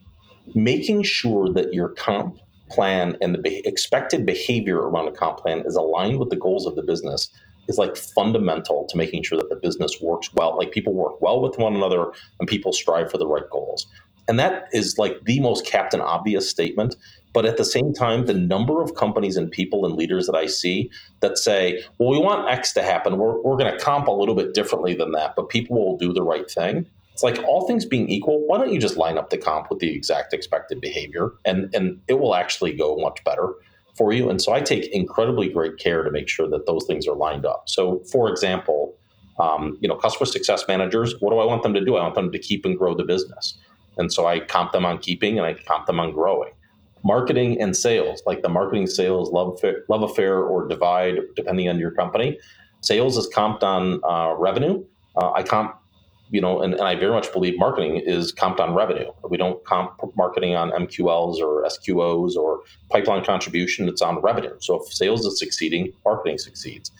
making 0.54 1.02
sure 1.02 1.52
that 1.52 1.74
your 1.74 1.90
comp 1.90 2.38
plan 2.70 3.16
and 3.20 3.34
the 3.34 3.38
be- 3.38 3.62
expected 3.66 4.24
behavior 4.26 4.78
around 4.78 5.08
a 5.08 5.12
comp 5.12 5.38
plan 5.38 5.62
is 5.66 5.76
aligned 5.76 6.18
with 6.18 6.30
the 6.30 6.36
goals 6.36 6.66
of 6.66 6.74
the 6.74 6.82
business 6.82 7.30
is 7.68 7.78
like 7.78 7.96
fundamental 7.96 8.86
to 8.88 8.96
making 8.96 9.22
sure 9.22 9.38
that 9.38 9.50
the 9.50 9.56
business 9.56 10.00
works 10.00 10.32
well. 10.32 10.56
Like 10.56 10.72
people 10.72 10.94
work 10.94 11.20
well 11.20 11.40
with 11.40 11.58
one 11.58 11.76
another 11.76 12.12
and 12.40 12.48
people 12.48 12.72
strive 12.72 13.10
for 13.10 13.18
the 13.18 13.26
right 13.26 13.48
goals. 13.50 13.86
And 14.26 14.38
that 14.38 14.64
is 14.72 14.96
like 14.98 15.24
the 15.24 15.40
most 15.40 15.66
captain 15.66 16.00
obvious 16.00 16.48
statement. 16.48 16.96
But 17.34 17.44
at 17.44 17.58
the 17.58 17.64
same 17.64 17.92
time, 17.92 18.24
the 18.24 18.34
number 18.34 18.82
of 18.82 18.94
companies 18.94 19.36
and 19.36 19.50
people 19.50 19.84
and 19.84 19.94
leaders 19.94 20.26
that 20.26 20.34
I 20.34 20.46
see 20.46 20.90
that 21.20 21.36
say, 21.36 21.84
well, 21.98 22.10
we 22.10 22.18
want 22.18 22.48
X 22.48 22.72
to 22.72 22.82
happen. 22.82 23.18
We're, 23.18 23.40
we're 23.42 23.56
going 23.56 23.72
to 23.72 23.78
comp 23.78 24.08
a 24.08 24.12
little 24.12 24.34
bit 24.34 24.54
differently 24.54 24.94
than 24.94 25.12
that, 25.12 25.34
but 25.36 25.50
people 25.50 25.76
will 25.76 25.98
do 25.98 26.12
the 26.12 26.22
right 26.22 26.50
thing. 26.50 26.86
It's 27.18 27.24
like 27.24 27.42
all 27.48 27.66
things 27.66 27.84
being 27.84 28.08
equal, 28.08 28.46
why 28.46 28.58
don't 28.58 28.72
you 28.72 28.78
just 28.78 28.96
line 28.96 29.18
up 29.18 29.30
the 29.30 29.38
comp 29.38 29.70
with 29.70 29.80
the 29.80 29.92
exact 29.92 30.32
expected 30.32 30.80
behavior 30.80 31.32
and, 31.44 31.68
and 31.74 32.00
it 32.06 32.20
will 32.20 32.36
actually 32.36 32.72
go 32.72 32.96
much 32.96 33.24
better 33.24 33.54
for 33.96 34.12
you. 34.12 34.30
And 34.30 34.40
so 34.40 34.52
I 34.52 34.60
take 34.60 34.86
incredibly 34.92 35.48
great 35.48 35.78
care 35.78 36.04
to 36.04 36.12
make 36.12 36.28
sure 36.28 36.48
that 36.48 36.66
those 36.66 36.86
things 36.86 37.08
are 37.08 37.16
lined 37.16 37.44
up. 37.44 37.64
So, 37.68 38.04
for 38.12 38.30
example, 38.30 38.96
um, 39.40 39.76
you 39.80 39.88
know, 39.88 39.96
customer 39.96 40.26
success 40.26 40.62
managers, 40.68 41.16
what 41.18 41.30
do 41.30 41.40
I 41.40 41.44
want 41.44 41.64
them 41.64 41.74
to 41.74 41.84
do? 41.84 41.96
I 41.96 42.02
want 42.02 42.14
them 42.14 42.30
to 42.30 42.38
keep 42.38 42.64
and 42.64 42.78
grow 42.78 42.94
the 42.94 43.02
business. 43.02 43.58
And 43.96 44.12
so 44.12 44.26
I 44.28 44.38
comp 44.38 44.70
them 44.70 44.86
on 44.86 44.98
keeping 44.98 45.38
and 45.38 45.44
I 45.44 45.54
comp 45.54 45.86
them 45.86 45.98
on 45.98 46.12
growing. 46.12 46.52
Marketing 47.02 47.60
and 47.60 47.76
sales, 47.76 48.22
like 48.26 48.42
the 48.42 48.48
marketing 48.48 48.86
sales 48.86 49.32
love 49.32 49.54
affair, 49.54 49.84
love 49.88 50.04
affair 50.04 50.38
or 50.38 50.68
divide, 50.68 51.16
depending 51.34 51.68
on 51.68 51.80
your 51.80 51.90
company. 51.90 52.38
Sales 52.80 53.16
is 53.16 53.28
comped 53.34 53.64
on 53.64 54.00
uh, 54.08 54.36
revenue. 54.36 54.84
Uh, 55.16 55.32
I 55.32 55.42
comp 55.42 55.74
you 56.30 56.40
know, 56.40 56.60
and, 56.60 56.74
and, 56.74 56.82
I 56.82 56.94
very 56.94 57.12
much 57.12 57.32
believe 57.32 57.58
marketing 57.58 58.02
is 58.04 58.32
comped 58.32 58.60
on 58.60 58.74
revenue. 58.74 59.10
We 59.28 59.36
don't 59.36 59.62
comp 59.64 59.92
marketing 60.16 60.54
on 60.54 60.70
MQLs 60.70 61.38
or 61.40 61.64
SQOs 61.64 62.36
or 62.36 62.60
pipeline 62.90 63.24
contribution. 63.24 63.88
It's 63.88 64.02
on 64.02 64.20
revenue. 64.20 64.54
So 64.60 64.82
if 64.82 64.92
sales 64.92 65.24
is 65.24 65.38
succeeding, 65.38 65.92
marketing 66.04 66.38
succeeds. 66.38 66.90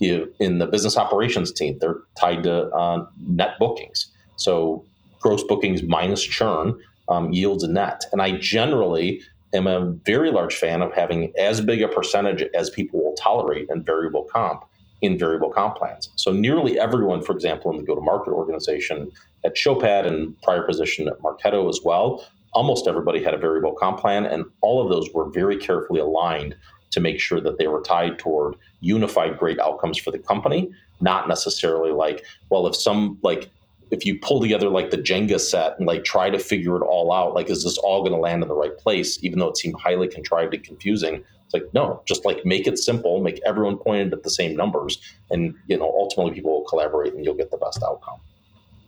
You, 0.00 0.32
in 0.38 0.58
the 0.58 0.66
business 0.66 0.96
operations 0.96 1.52
team, 1.52 1.78
they're 1.78 1.98
tied 2.18 2.42
to 2.44 2.68
uh, 2.70 3.06
net 3.26 3.58
bookings. 3.58 4.08
So 4.36 4.84
gross 5.20 5.42
bookings 5.44 5.82
minus 5.82 6.22
churn 6.22 6.78
um, 7.08 7.32
yields 7.32 7.64
a 7.64 7.68
net. 7.68 8.04
And 8.12 8.20
I 8.20 8.32
generally 8.32 9.22
am 9.54 9.66
a 9.66 9.92
very 10.04 10.30
large 10.30 10.54
fan 10.54 10.82
of 10.82 10.92
having 10.92 11.32
as 11.38 11.60
big 11.60 11.80
a 11.80 11.88
percentage 11.88 12.42
as 12.54 12.70
people 12.70 13.02
will 13.02 13.14
tolerate 13.14 13.68
in 13.70 13.82
variable 13.82 14.24
comp 14.24 14.64
in 15.04 15.18
variable 15.18 15.50
comp 15.50 15.76
plans. 15.76 16.10
So 16.16 16.32
nearly 16.32 16.78
everyone, 16.78 17.22
for 17.22 17.32
example, 17.32 17.70
in 17.70 17.76
the 17.76 17.82
go-to-market 17.84 18.30
organization 18.30 19.10
at 19.44 19.56
Showpad 19.56 20.06
and 20.06 20.40
prior 20.42 20.62
position 20.62 21.08
at 21.08 21.18
Marketo 21.20 21.68
as 21.68 21.80
well, 21.84 22.26
almost 22.52 22.86
everybody 22.86 23.22
had 23.22 23.34
a 23.34 23.38
variable 23.38 23.72
comp 23.72 23.98
plan, 24.00 24.24
and 24.24 24.44
all 24.60 24.82
of 24.82 24.88
those 24.88 25.12
were 25.12 25.28
very 25.30 25.56
carefully 25.56 26.00
aligned 26.00 26.56
to 26.90 27.00
make 27.00 27.20
sure 27.20 27.40
that 27.40 27.58
they 27.58 27.66
were 27.66 27.82
tied 27.82 28.18
toward 28.18 28.54
unified 28.80 29.38
great 29.38 29.58
outcomes 29.58 29.98
for 29.98 30.10
the 30.12 30.18
company, 30.18 30.70
not 31.00 31.28
necessarily 31.28 31.90
like, 31.90 32.24
well, 32.50 32.66
if 32.66 32.76
some 32.76 33.18
like 33.22 33.50
if 33.90 34.06
you 34.06 34.18
pull 34.18 34.40
together 34.40 34.68
like 34.68 34.90
the 34.90 34.96
Jenga 34.98 35.38
set 35.38 35.78
and 35.78 35.86
like 35.86 36.04
try 36.04 36.30
to 36.30 36.38
figure 36.38 36.76
it 36.76 36.82
all 36.82 37.12
out, 37.12 37.34
like 37.34 37.50
is 37.50 37.64
this 37.64 37.78
all 37.78 38.00
going 38.00 38.12
to 38.12 38.18
land 38.18 38.42
in 38.42 38.48
the 38.48 38.54
right 38.54 38.76
place, 38.78 39.22
even 39.22 39.38
though 39.38 39.48
it 39.48 39.56
seemed 39.56 39.74
highly 39.78 40.08
contrived 40.08 40.54
and 40.54 40.64
confusing? 40.64 41.24
Like 41.54 41.72
no, 41.72 42.02
just 42.04 42.26
like 42.26 42.44
make 42.44 42.66
it 42.66 42.78
simple, 42.78 43.22
make 43.22 43.40
everyone 43.46 43.78
pointed 43.78 44.12
at 44.12 44.24
the 44.24 44.30
same 44.30 44.56
numbers, 44.56 44.98
and 45.30 45.54
you 45.68 45.78
know 45.78 45.86
ultimately 45.86 46.34
people 46.34 46.52
will 46.52 46.68
collaborate 46.68 47.14
and 47.14 47.24
you'll 47.24 47.34
get 47.34 47.50
the 47.50 47.56
best 47.56 47.82
outcome. 47.82 48.20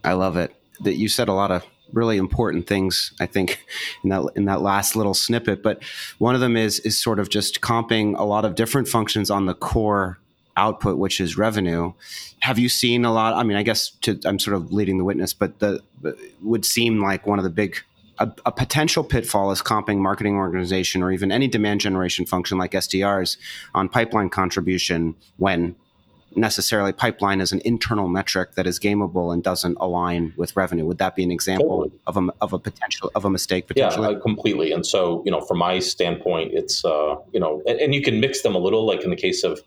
I 0.05 0.13
love 0.13 0.37
it 0.37 0.55
that 0.81 0.97
you 0.97 1.09
said 1.09 1.29
a 1.29 1.33
lot 1.33 1.51
of 1.51 1.65
really 1.93 2.17
important 2.17 2.67
things 2.67 3.13
I 3.21 3.27
think 3.27 3.65
in 4.03 4.11
that 4.11 4.25
in 4.35 4.47
that 4.47 4.61
last 4.61 4.97
little 4.97 5.15
snippet 5.15 5.63
but 5.63 5.83
one 6.19 6.35
of 6.35 6.41
them 6.41 6.57
is 6.57 6.81
is 6.81 7.01
sort 7.01 7.19
of 7.19 7.29
just 7.29 7.61
comping 7.61 8.19
a 8.19 8.25
lot 8.25 8.45
of 8.45 8.55
different 8.55 8.89
functions 8.89 9.31
on 9.31 9.47
the 9.47 9.55
core 9.55 10.19
output 10.57 10.99
which 10.99 11.21
is 11.21 11.37
revenue 11.39 11.93
have 12.41 12.59
you 12.59 12.69
seen 12.69 13.05
a 13.05 13.13
lot 13.13 13.35
i 13.35 13.43
mean 13.43 13.57
i 13.57 13.63
guess 13.63 13.91
to, 14.01 14.19
i'm 14.25 14.39
sort 14.39 14.57
of 14.57 14.73
leading 14.73 14.99
the 14.99 15.05
witness 15.05 15.33
but 15.33 15.59
the 15.61 15.81
would 16.43 16.65
seem 16.65 17.01
like 17.01 17.27
one 17.27 17.39
of 17.39 17.45
the 17.45 17.51
big 17.51 17.77
a, 18.19 18.33
a, 18.47 18.53
potential 18.53 19.05
pitfall 19.05 19.51
is 19.51 19.63
comping 19.63 19.99
marketing 19.99 20.37
organization 20.37 21.03
or 21.03 21.13
even 21.13 21.31
any 21.31 21.49
demand 21.49 21.81
generation 21.81 22.27
function 22.27 22.59
like 22.59 22.73
SDRs 22.73 23.37
on 23.75 23.89
pipeline 23.89 24.29
contribution 24.29 25.15
when 25.37 25.77
necessarily 26.37 26.93
pipeline 26.93 27.41
is 27.41 27.53
an 27.53 27.61
internal 27.65 28.09
metric 28.09 28.55
that 28.55 28.67
is 28.67 28.79
gameable 28.79 29.33
and 29.33 29.43
doesn't 29.43 29.77
align 29.81 30.35
with 30.37 30.55
revenue. 30.57 30.85
Would 30.85 30.99
that 30.99 31.17
be 31.17 31.25
an 31.25 31.31
example 31.31 31.85
totally. 31.85 32.01
of 32.07 32.17
a 32.17 32.29
of 32.41 32.53
a 32.53 32.59
potential 32.59 33.11
of 33.15 33.25
a 33.25 33.31
mistake 33.31 33.67
potentially? 33.67 34.11
Yeah, 34.13 34.19
uh, 34.19 34.21
completely. 34.21 34.73
And 34.73 34.85
so, 34.87 35.23
you 35.25 35.31
know, 35.31 35.41
from 35.41 35.59
my 35.59 35.79
standpoint, 35.79 36.53
it's 36.53 36.85
uh, 36.85 37.17
you 37.33 37.41
know, 37.41 37.63
and, 37.67 37.81
and, 37.81 37.95
you 37.95 38.03
can 38.03 38.21
mix 38.21 38.43
them 38.43 38.55
a 38.55 38.59
little, 38.59 38.87
like 38.87 39.03
in 39.03 39.11
the 39.11 39.17
case 39.17 39.45
of 39.45 39.61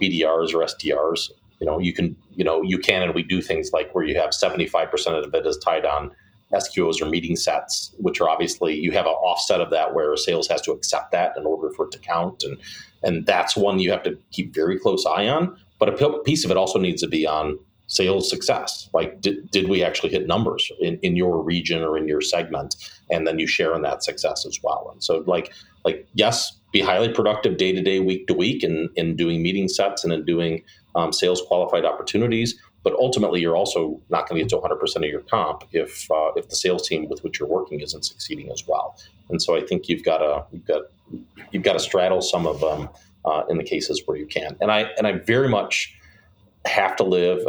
BDRs 0.00 0.54
or 0.54 0.64
SDRs. 0.64 1.30
You 1.60 1.66
know, 1.66 1.78
you 1.78 1.92
can 1.92 2.16
you 2.34 2.44
know 2.44 2.62
you 2.62 2.78
can 2.78 3.02
and 3.02 3.14
we 3.14 3.22
do 3.22 3.40
things 3.40 3.70
like 3.72 3.94
where 3.94 4.04
you 4.04 4.18
have 4.18 4.34
seventy 4.34 4.66
five 4.66 4.90
percent 4.90 5.16
of 5.16 5.34
it 5.34 5.46
is 5.46 5.58
tied 5.58 5.84
on 5.84 6.10
SQOs 6.54 7.02
or 7.02 7.06
meeting 7.06 7.36
sets, 7.36 7.94
which 7.98 8.20
are 8.20 8.28
obviously 8.28 8.74
you 8.74 8.92
have 8.92 9.06
an 9.06 9.12
offset 9.12 9.60
of 9.60 9.70
that 9.70 9.94
where 9.94 10.16
sales 10.16 10.48
has 10.48 10.60
to 10.62 10.72
accept 10.72 11.12
that 11.12 11.36
in 11.36 11.44
order 11.46 11.70
for 11.70 11.86
it 11.86 11.92
to 11.92 11.98
count, 11.98 12.42
and 12.42 12.58
and 13.02 13.26
that's 13.26 13.56
one 13.56 13.78
you 13.78 13.90
have 13.90 14.02
to 14.04 14.18
keep 14.30 14.54
very 14.54 14.78
close 14.78 15.04
eye 15.06 15.28
on. 15.28 15.56
But 15.78 16.00
a 16.00 16.18
piece 16.20 16.44
of 16.44 16.50
it 16.50 16.56
also 16.56 16.78
needs 16.78 17.02
to 17.02 17.08
be 17.08 17.26
on 17.26 17.58
sales 17.86 18.30
success. 18.30 18.88
Like, 18.94 19.20
did, 19.20 19.50
did 19.50 19.68
we 19.68 19.82
actually 19.82 20.10
hit 20.10 20.26
numbers 20.26 20.70
in, 20.80 20.98
in 21.02 21.16
your 21.16 21.42
region 21.42 21.82
or 21.82 21.98
in 21.98 22.08
your 22.08 22.20
segment? 22.20 22.76
And 23.10 23.26
then 23.26 23.38
you 23.38 23.46
share 23.46 23.74
in 23.74 23.82
that 23.82 24.02
success 24.02 24.46
as 24.46 24.58
well. 24.62 24.88
And 24.92 25.02
so, 25.02 25.22
like, 25.26 25.52
like 25.84 26.06
yes, 26.14 26.52
be 26.72 26.80
highly 26.80 27.08
productive 27.08 27.56
day 27.56 27.72
to 27.72 27.82
day, 27.82 28.00
week 28.00 28.26
to 28.28 28.34
week, 28.34 28.64
in, 28.64 28.88
in 28.96 29.16
doing 29.16 29.42
meeting 29.42 29.68
sets 29.68 30.02
and 30.04 30.12
in 30.12 30.24
doing 30.24 30.62
um, 30.94 31.12
sales 31.12 31.42
qualified 31.46 31.84
opportunities. 31.84 32.58
But 32.84 32.94
ultimately, 32.94 33.40
you're 33.40 33.56
also 33.56 34.00
not 34.10 34.28
going 34.28 34.38
to 34.38 34.44
get 34.44 34.50
to 34.50 34.56
100 34.58 34.76
percent 34.76 35.04
of 35.04 35.10
your 35.10 35.22
comp 35.22 35.64
if 35.72 36.08
uh, 36.10 36.32
if 36.36 36.48
the 36.48 36.56
sales 36.56 36.86
team 36.86 37.08
with 37.08 37.24
which 37.24 37.40
you're 37.40 37.48
working 37.48 37.80
isn't 37.80 38.04
succeeding 38.04 38.50
as 38.52 38.66
well. 38.66 38.96
And 39.30 39.42
so, 39.42 39.56
I 39.56 39.62
think 39.62 39.88
you've 39.88 40.04
got 40.04 40.18
to 40.18 40.44
you've 40.52 40.66
got 40.66 40.82
you've 41.50 41.62
got 41.62 41.72
to 41.72 41.80
straddle 41.80 42.20
some 42.20 42.46
of 42.46 42.60
them 42.60 42.88
uh, 43.24 43.42
in 43.48 43.58
the 43.58 43.64
cases 43.64 44.02
where 44.06 44.16
you 44.16 44.26
can. 44.26 44.56
And 44.60 44.70
I 44.70 44.82
and 44.98 45.06
I 45.06 45.12
very 45.12 45.48
much 45.48 45.96
have 46.66 46.96
to 46.96 47.04
live 47.04 47.44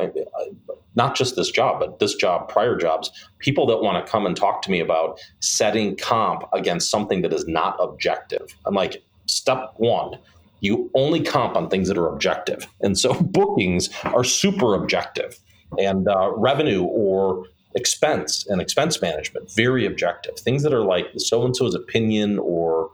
not 0.96 1.16
just 1.16 1.36
this 1.36 1.52
job, 1.52 1.80
but 1.80 2.00
this 2.00 2.16
job, 2.16 2.50
prior 2.50 2.76
jobs. 2.76 3.12
People 3.40 3.66
that 3.68 3.82
want 3.82 4.04
to 4.04 4.10
come 4.10 4.26
and 4.26 4.36
talk 4.36 4.62
to 4.64 4.72
me 4.72 4.80
about 4.80 5.20
setting 5.42 5.96
comp 5.98 6.44
against 6.54 6.90
something 6.90 7.22
that 7.22 7.34
is 7.34 7.48
not 7.48 7.76
objective. 7.80 8.56
I'm 8.66 8.74
like, 8.74 9.04
step 9.26 9.74
one. 9.78 10.18
You 10.62 10.90
only 10.94 11.22
comp 11.22 11.56
on 11.56 11.70
things 11.70 11.88
that 11.88 11.98
are 11.98 12.08
objective. 12.08 12.68
And 12.82 12.98
so 12.98 13.14
bookings 13.22 13.90
are 14.04 14.24
super 14.24 14.76
objective. 14.76 15.40
And 15.80 16.08
uh, 16.08 16.32
revenue 16.36 16.84
or 16.84 17.46
expense 17.76 18.48
and 18.48 18.62
expense 18.62 19.02
management, 19.02 19.52
very 19.52 19.86
objective. 19.86 20.40
Things 20.40 20.64
that 20.64 20.74
are 20.74 20.84
like 20.84 21.08
so 21.18 21.44
and 21.44 21.56
so's 21.56 21.76
opinion 21.76 22.40
or 22.40 22.90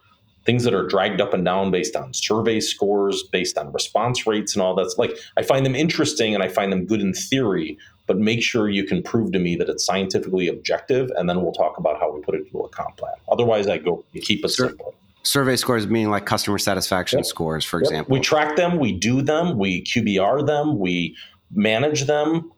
things 0.45 0.63
that 0.63 0.74
are 0.74 0.88
dragged 0.88 1.21
up 1.21 1.34
and 1.34 1.45
down 1.45 1.71
based 1.71 1.95
on 1.95 2.13
survey 2.13 2.60
scores, 2.60 3.24
based 3.24 3.58
on 3.58 3.71
response 3.71 4.26
rates 4.26 4.56
and 4.56 4.63
all 4.63 4.76
that's 4.76 4.97
like 4.97 5.17
I 5.38 5.43
find 5.43 5.65
them 5.65 5.76
interesting 5.76 6.34
and 6.34 6.43
I 6.43 6.47
find 6.47 6.71
them 6.71 6.86
good 6.86 7.02
in 7.02 7.13
theory, 7.13 7.78
but 8.08 8.17
make 8.17 8.41
sure 8.41 8.69
you 8.69 8.84
can 8.84 9.04
prove 9.04 9.32
to 9.34 9.39
me 9.39 9.56
that 9.58 9.69
it's 9.69 9.86
scientifically 9.86 10.47
objective 10.47 11.12
and 11.15 11.30
then 11.30 11.41
we'll 11.43 11.54
talk 11.54 11.78
about 11.78 12.00
how 12.00 12.12
we 12.12 12.21
put 12.21 12.36
it 12.36 12.45
into 12.45 12.60
a 12.60 12.69
comp 12.69 12.97
plan. 12.97 13.13
Otherwise 13.32 13.67
I 13.67 13.78
go 13.78 14.04
keep 14.21 14.43
it 14.43 14.50
Sur- 14.50 14.69
simple. 14.69 14.90
Survey 15.23 15.55
scores 15.55 15.88
meaning 15.88 16.10
like 16.10 16.25
customer 16.25 16.57
satisfaction 16.57 17.19
yep. 17.19 17.25
scores, 17.25 17.63
for 17.63 17.79
yep. 17.79 17.84
example. 17.84 18.13
We 18.13 18.19
track 18.19 18.55
them, 18.55 18.79
we 18.79 18.91
do 18.91 19.21
them, 19.21 19.57
we 19.57 19.84
QBR 19.84 20.45
them, 20.45 20.79
we 20.79 21.15
manage 21.51 22.05
them, 22.05 22.51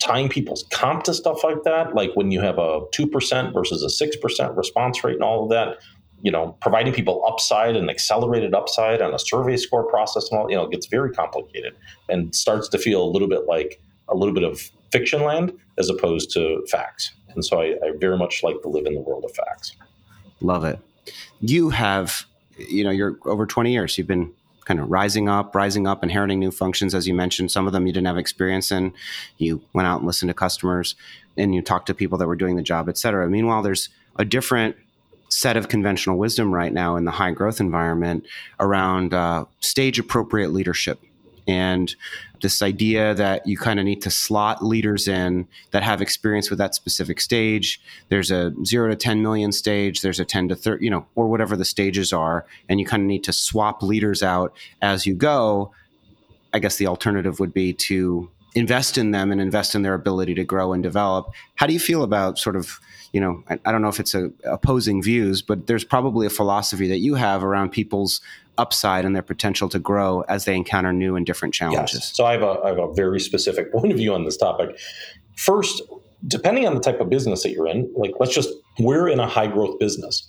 tying 0.00 0.28
people's 0.28 0.64
comp 0.70 1.04
to 1.04 1.14
stuff 1.14 1.42
like 1.44 1.62
that, 1.64 1.94
like 1.94 2.10
when 2.14 2.30
you 2.30 2.40
have 2.40 2.58
a 2.58 2.80
2% 2.92 3.52
versus 3.52 3.82
a 3.82 4.04
6% 4.04 4.56
response 4.56 5.04
rate 5.04 5.14
and 5.14 5.22
all 5.22 5.44
of 5.44 5.50
that, 5.50 5.78
you 6.22 6.30
know, 6.30 6.56
providing 6.60 6.92
people 6.92 7.24
upside 7.26 7.76
and 7.76 7.90
accelerated 7.90 8.54
upside 8.54 9.00
on 9.00 9.14
a 9.14 9.18
survey 9.18 9.56
score 9.56 9.88
process 9.88 10.28
and 10.30 10.40
all, 10.40 10.50
you 10.50 10.56
know, 10.56 10.64
it 10.64 10.70
gets 10.70 10.86
very 10.86 11.10
complicated 11.10 11.74
and 12.08 12.34
starts 12.34 12.68
to 12.68 12.78
feel 12.78 13.02
a 13.02 13.10
little 13.10 13.28
bit 13.28 13.46
like 13.46 13.80
a 14.08 14.16
little 14.16 14.34
bit 14.34 14.44
of 14.44 14.70
fiction 14.90 15.22
land 15.22 15.52
as 15.78 15.88
opposed 15.88 16.32
to 16.32 16.64
facts. 16.70 17.12
And 17.34 17.44
so 17.44 17.60
I, 17.60 17.76
I 17.84 17.92
very 17.98 18.16
much 18.16 18.42
like 18.42 18.60
to 18.62 18.68
live 18.68 18.86
in 18.86 18.94
the 18.94 19.00
world 19.00 19.24
of 19.24 19.32
facts. 19.32 19.76
Love 20.40 20.64
it. 20.64 20.78
You 21.40 21.70
have, 21.70 22.26
you 22.56 22.84
know, 22.84 22.90
you're 22.90 23.18
over 23.24 23.46
20 23.46 23.72
years. 23.72 23.96
You've 23.98 24.06
been 24.06 24.32
kind 24.64 24.80
of 24.80 24.90
rising 24.90 25.28
up, 25.28 25.54
rising 25.54 25.86
up, 25.86 26.02
inheriting 26.02 26.38
new 26.38 26.50
functions, 26.50 26.94
as 26.94 27.08
you 27.08 27.14
mentioned. 27.14 27.50
Some 27.50 27.66
of 27.66 27.72
them 27.72 27.86
you 27.86 27.92
didn't 27.92 28.06
have 28.06 28.18
experience 28.18 28.70
in. 28.70 28.92
You 29.38 29.62
went 29.72 29.88
out 29.88 29.98
and 29.98 30.06
listened 30.06 30.28
to 30.28 30.34
customers 30.34 30.94
and 31.38 31.54
you 31.54 31.62
talked 31.62 31.86
to 31.86 31.94
people 31.94 32.18
that 32.18 32.26
were 32.26 32.36
doing 32.36 32.56
the 32.56 32.62
job, 32.62 32.88
et 32.88 32.98
cetera. 32.98 33.28
Meanwhile, 33.28 33.62
there's 33.62 33.88
a 34.16 34.24
different 34.24 34.76
set 35.30 35.56
of 35.56 35.68
conventional 35.68 36.18
wisdom 36.18 36.52
right 36.52 36.72
now 36.72 36.96
in 36.96 37.04
the 37.04 37.10
high 37.10 37.30
growth 37.30 37.60
environment 37.60 38.26
around 38.60 39.14
uh, 39.14 39.44
stage 39.60 39.98
appropriate 39.98 40.50
leadership 40.50 41.00
and 41.48 41.96
this 42.42 42.62
idea 42.62 43.14
that 43.14 43.44
you 43.46 43.56
kind 43.56 43.80
of 43.80 43.84
need 43.84 44.02
to 44.02 44.10
slot 44.10 44.64
leaders 44.64 45.08
in 45.08 45.48
that 45.72 45.82
have 45.82 46.00
experience 46.00 46.50
with 46.50 46.58
that 46.58 46.74
specific 46.74 47.20
stage. 47.20 47.80
There's 48.10 48.30
a 48.30 48.52
0 48.64 48.90
to 48.90 48.96
10 48.96 49.22
million 49.22 49.50
stage 49.50 50.02
there's 50.02 50.20
a 50.20 50.24
10 50.24 50.48
to 50.50 50.54
30 50.54 50.84
you 50.84 50.90
know 50.90 51.06
or 51.16 51.26
whatever 51.26 51.56
the 51.56 51.64
stages 51.64 52.12
are 52.12 52.46
and 52.68 52.78
you 52.78 52.86
kind 52.86 53.02
of 53.02 53.06
need 53.06 53.24
to 53.24 53.32
swap 53.32 53.82
leaders 53.82 54.22
out 54.22 54.54
as 54.82 55.06
you 55.06 55.14
go. 55.14 55.72
I 56.52 56.60
guess 56.60 56.76
the 56.76 56.86
alternative 56.86 57.40
would 57.40 57.52
be 57.52 57.72
to 57.74 58.30
invest 58.54 58.98
in 58.98 59.10
them 59.10 59.32
and 59.32 59.40
invest 59.40 59.74
in 59.74 59.82
their 59.82 59.94
ability 59.94 60.34
to 60.34 60.44
grow 60.44 60.72
and 60.72 60.82
develop. 60.82 61.30
How 61.56 61.66
do 61.66 61.72
you 61.72 61.80
feel 61.80 62.02
about 62.02 62.38
sort 62.38 62.56
of 62.56 62.78
you 63.12 63.22
know, 63.22 63.42
I, 63.48 63.58
I 63.64 63.72
don't 63.72 63.80
know 63.80 63.88
if 63.88 64.00
it's 64.00 64.14
a, 64.14 64.30
opposing 64.44 65.02
views, 65.02 65.40
but 65.40 65.66
there's 65.66 65.84
probably 65.84 66.26
a 66.26 66.30
philosophy 66.30 66.88
that 66.88 66.98
you 66.98 67.14
have 67.14 67.42
around 67.42 67.70
people's 67.70 68.20
upside 68.58 69.04
and 69.04 69.14
their 69.14 69.22
potential 69.22 69.68
to 69.68 69.78
grow 69.78 70.22
as 70.22 70.44
they 70.44 70.54
encounter 70.54 70.92
new 70.92 71.16
and 71.16 71.24
different 71.24 71.54
challenges. 71.54 71.94
Yes. 71.94 72.16
So 72.16 72.26
I 72.26 72.32
have, 72.32 72.42
a, 72.42 72.60
I 72.64 72.68
have 72.68 72.78
a 72.78 72.92
very 72.92 73.20
specific 73.20 73.72
point 73.72 73.92
of 73.92 73.98
view 73.98 74.14
on 74.14 74.24
this 74.24 74.36
topic. 74.36 74.78
First, 75.36 75.82
depending 76.26 76.66
on 76.66 76.74
the 76.74 76.80
type 76.80 77.00
of 77.00 77.08
business 77.08 77.42
that 77.44 77.50
you're 77.50 77.68
in, 77.68 77.92
like 77.96 78.12
let's 78.18 78.34
just, 78.34 78.50
we're 78.78 79.08
in 79.08 79.20
a 79.20 79.26
high 79.26 79.46
growth 79.46 79.78
business. 79.78 80.28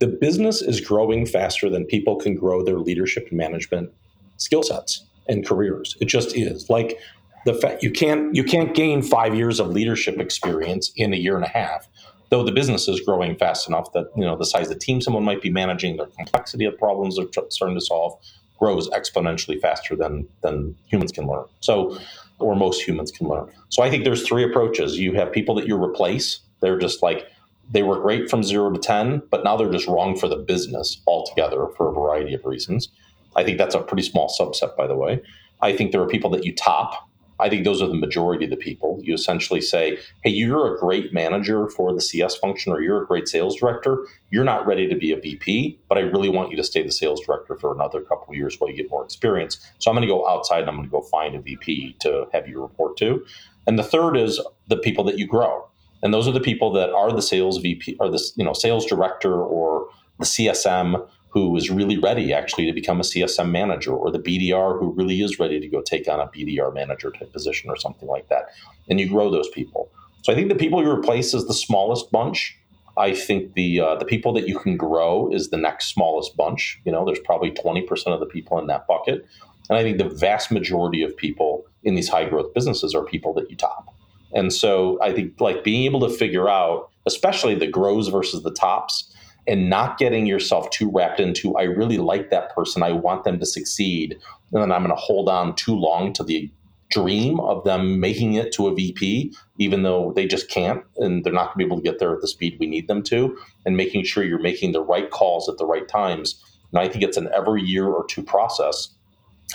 The 0.00 0.06
business 0.06 0.62
is 0.62 0.80
growing 0.80 1.26
faster 1.26 1.68
than 1.70 1.84
people 1.84 2.16
can 2.16 2.34
grow 2.34 2.62
their 2.62 2.78
leadership 2.78 3.28
and 3.30 3.38
management 3.38 3.90
skill 4.36 4.62
sets 4.62 5.04
and 5.28 5.46
careers. 5.46 5.96
It 6.00 6.06
just 6.06 6.36
is. 6.36 6.70
Like 6.70 6.98
the 7.44 7.54
fact 7.54 7.82
you 7.82 7.90
can't 7.90 8.34
you 8.34 8.44
can't 8.44 8.74
gain 8.74 9.02
five 9.02 9.34
years 9.34 9.60
of 9.60 9.68
leadership 9.68 10.18
experience 10.18 10.92
in 10.96 11.12
a 11.12 11.16
year 11.16 11.36
and 11.36 11.44
a 11.44 11.48
half 11.48 11.88
though 12.30 12.42
the 12.42 12.52
business 12.52 12.88
is 12.88 13.00
growing 13.00 13.36
fast 13.36 13.68
enough 13.68 13.92
that 13.92 14.06
you 14.16 14.24
know 14.24 14.36
the 14.36 14.44
size 14.46 14.70
of 14.70 14.74
the 14.74 14.78
team 14.78 15.00
someone 15.00 15.24
might 15.24 15.42
be 15.42 15.50
managing, 15.50 15.96
the 15.96 16.06
complexity 16.06 16.64
of 16.64 16.78
problems 16.78 17.16
they're 17.16 17.26
starting 17.50 17.76
to 17.76 17.84
solve 17.84 18.18
grows 18.58 18.88
exponentially 18.90 19.60
faster 19.60 19.96
than 19.96 20.26
than 20.42 20.76
humans 20.86 21.12
can 21.12 21.26
learn. 21.26 21.44
So, 21.60 21.98
or 22.38 22.56
most 22.56 22.82
humans 22.82 23.10
can 23.10 23.28
learn. 23.28 23.50
So 23.68 23.82
I 23.82 23.90
think 23.90 24.04
there's 24.04 24.26
three 24.26 24.44
approaches. 24.44 24.98
You 24.98 25.14
have 25.14 25.32
people 25.32 25.54
that 25.56 25.66
you 25.66 25.82
replace. 25.82 26.40
They're 26.60 26.78
just 26.78 27.02
like 27.02 27.26
they 27.70 27.82
were 27.82 28.00
great 28.00 28.30
from 28.30 28.42
zero 28.42 28.70
to 28.70 28.78
ten, 28.78 29.22
but 29.30 29.44
now 29.44 29.56
they're 29.56 29.70
just 29.70 29.86
wrong 29.86 30.16
for 30.16 30.28
the 30.28 30.36
business 30.36 31.00
altogether 31.06 31.66
for 31.76 31.88
a 31.88 31.92
variety 31.92 32.34
of 32.34 32.44
reasons. 32.44 32.88
I 33.36 33.44
think 33.44 33.58
that's 33.58 33.74
a 33.74 33.80
pretty 33.80 34.02
small 34.02 34.28
subset, 34.28 34.76
by 34.76 34.86
the 34.86 34.96
way. 34.96 35.20
I 35.60 35.76
think 35.76 35.92
there 35.92 36.00
are 36.00 36.08
people 36.08 36.30
that 36.30 36.44
you 36.44 36.54
top 36.54 37.07
I 37.40 37.48
think 37.48 37.64
those 37.64 37.80
are 37.80 37.86
the 37.86 37.94
majority 37.94 38.44
of 38.44 38.50
the 38.50 38.56
people. 38.56 38.98
You 39.02 39.14
essentially 39.14 39.60
say, 39.60 39.98
hey, 40.22 40.30
you're 40.30 40.74
a 40.74 40.78
great 40.78 41.12
manager 41.12 41.68
for 41.68 41.92
the 41.94 42.00
CS 42.00 42.36
function 42.36 42.72
or 42.72 42.80
you're 42.80 43.02
a 43.02 43.06
great 43.06 43.28
sales 43.28 43.56
director. 43.56 44.06
You're 44.30 44.44
not 44.44 44.66
ready 44.66 44.88
to 44.88 44.96
be 44.96 45.12
a 45.12 45.16
VP, 45.20 45.78
but 45.88 45.98
I 45.98 46.02
really 46.02 46.28
want 46.28 46.50
you 46.50 46.56
to 46.56 46.64
stay 46.64 46.82
the 46.82 46.92
sales 46.92 47.20
director 47.24 47.56
for 47.56 47.72
another 47.74 48.00
couple 48.00 48.30
of 48.30 48.36
years 48.36 48.58
while 48.58 48.70
you 48.70 48.76
get 48.76 48.90
more 48.90 49.04
experience. 49.04 49.58
So 49.78 49.90
I'm 49.90 49.96
going 49.96 50.06
to 50.06 50.12
go 50.12 50.28
outside 50.28 50.60
and 50.60 50.68
I'm 50.68 50.76
going 50.76 50.88
to 50.88 50.92
go 50.92 51.02
find 51.02 51.34
a 51.34 51.40
VP 51.40 51.96
to 52.00 52.26
have 52.32 52.48
you 52.48 52.60
report 52.60 52.96
to. 52.98 53.24
And 53.66 53.78
the 53.78 53.84
third 53.84 54.16
is 54.16 54.40
the 54.66 54.78
people 54.78 55.04
that 55.04 55.18
you 55.18 55.26
grow. 55.26 55.68
And 56.02 56.14
those 56.14 56.28
are 56.28 56.32
the 56.32 56.40
people 56.40 56.72
that 56.72 56.90
are 56.90 57.12
the 57.12 57.22
sales 57.22 57.58
VP 57.58 57.96
or 58.00 58.08
the 58.08 58.22
you 58.36 58.44
know 58.44 58.52
sales 58.52 58.86
director 58.86 59.42
or 59.42 59.88
the 60.18 60.24
CSM 60.24 61.06
who 61.30 61.56
is 61.56 61.70
really 61.70 61.98
ready 61.98 62.32
actually 62.32 62.66
to 62.66 62.72
become 62.72 63.00
a 63.00 63.02
CSM 63.02 63.50
manager 63.50 63.92
or 63.92 64.10
the 64.10 64.18
BDR 64.18 64.78
who 64.78 64.92
really 64.92 65.20
is 65.20 65.38
ready 65.38 65.60
to 65.60 65.68
go 65.68 65.82
take 65.82 66.08
on 66.08 66.20
a 66.20 66.26
BDR 66.26 66.72
manager 66.72 67.10
type 67.10 67.32
position 67.32 67.70
or 67.70 67.76
something 67.76 68.08
like 68.08 68.28
that. 68.28 68.48
And 68.88 68.98
you 68.98 69.08
grow 69.08 69.30
those 69.30 69.48
people. 69.50 69.90
So 70.22 70.32
I 70.32 70.34
think 70.34 70.48
the 70.48 70.54
people 70.54 70.82
you 70.82 70.90
replace 70.90 71.34
is 71.34 71.46
the 71.46 71.54
smallest 71.54 72.10
bunch. 72.10 72.58
I 72.96 73.14
think 73.14 73.54
the 73.54 73.80
uh, 73.80 73.94
the 73.94 74.04
people 74.04 74.32
that 74.32 74.48
you 74.48 74.58
can 74.58 74.76
grow 74.76 75.32
is 75.32 75.50
the 75.50 75.56
next 75.56 75.94
smallest 75.94 76.36
bunch. 76.36 76.80
You 76.84 76.90
know, 76.90 77.04
there's 77.04 77.20
probably 77.20 77.52
20% 77.52 77.88
of 78.08 78.18
the 78.18 78.26
people 78.26 78.58
in 78.58 78.66
that 78.66 78.86
bucket. 78.88 79.24
And 79.68 79.78
I 79.78 79.82
think 79.82 79.98
the 79.98 80.08
vast 80.08 80.50
majority 80.50 81.02
of 81.02 81.16
people 81.16 81.64
in 81.84 81.94
these 81.94 82.08
high 82.08 82.28
growth 82.28 82.52
businesses 82.54 82.94
are 82.94 83.04
people 83.04 83.32
that 83.34 83.50
you 83.50 83.56
top. 83.56 83.94
And 84.32 84.52
so 84.52 84.98
I 85.00 85.12
think 85.12 85.40
like 85.40 85.62
being 85.62 85.84
able 85.84 86.00
to 86.00 86.10
figure 86.10 86.48
out, 86.48 86.90
especially 87.06 87.54
the 87.54 87.66
grows 87.66 88.08
versus 88.08 88.42
the 88.42 88.50
tops, 88.50 89.12
and 89.48 89.70
not 89.70 89.98
getting 89.98 90.26
yourself 90.26 90.70
too 90.70 90.90
wrapped 90.92 91.18
into, 91.18 91.56
I 91.56 91.62
really 91.62 91.98
like 91.98 92.30
that 92.30 92.54
person. 92.54 92.82
I 92.82 92.92
want 92.92 93.24
them 93.24 93.40
to 93.40 93.46
succeed. 93.46 94.18
And 94.52 94.62
then 94.62 94.70
I'm 94.70 94.82
going 94.84 94.94
to 94.94 95.00
hold 95.00 95.28
on 95.28 95.56
too 95.56 95.74
long 95.74 96.12
to 96.14 96.22
the 96.22 96.50
dream 96.90 97.40
of 97.40 97.64
them 97.64 97.98
making 98.00 98.34
it 98.34 98.52
to 98.52 98.66
a 98.68 98.74
VP, 98.74 99.34
even 99.58 99.82
though 99.82 100.12
they 100.14 100.26
just 100.26 100.48
can't 100.50 100.82
and 100.96 101.24
they're 101.24 101.32
not 101.32 101.46
going 101.46 101.52
to 101.54 101.58
be 101.58 101.64
able 101.64 101.76
to 101.78 101.82
get 101.82 101.98
there 101.98 102.14
at 102.14 102.20
the 102.20 102.28
speed 102.28 102.56
we 102.60 102.66
need 102.66 102.88
them 102.88 103.02
to, 103.02 103.36
and 103.64 103.76
making 103.76 104.04
sure 104.04 104.24
you're 104.24 104.38
making 104.38 104.72
the 104.72 104.82
right 104.82 105.10
calls 105.10 105.48
at 105.48 105.58
the 105.58 105.66
right 105.66 105.88
times. 105.88 106.42
And 106.72 106.80
I 106.80 106.88
think 106.88 107.02
it's 107.02 107.16
an 107.16 107.28
every 107.34 107.62
year 107.62 107.86
or 107.86 108.06
two 108.06 108.22
process. 108.22 108.88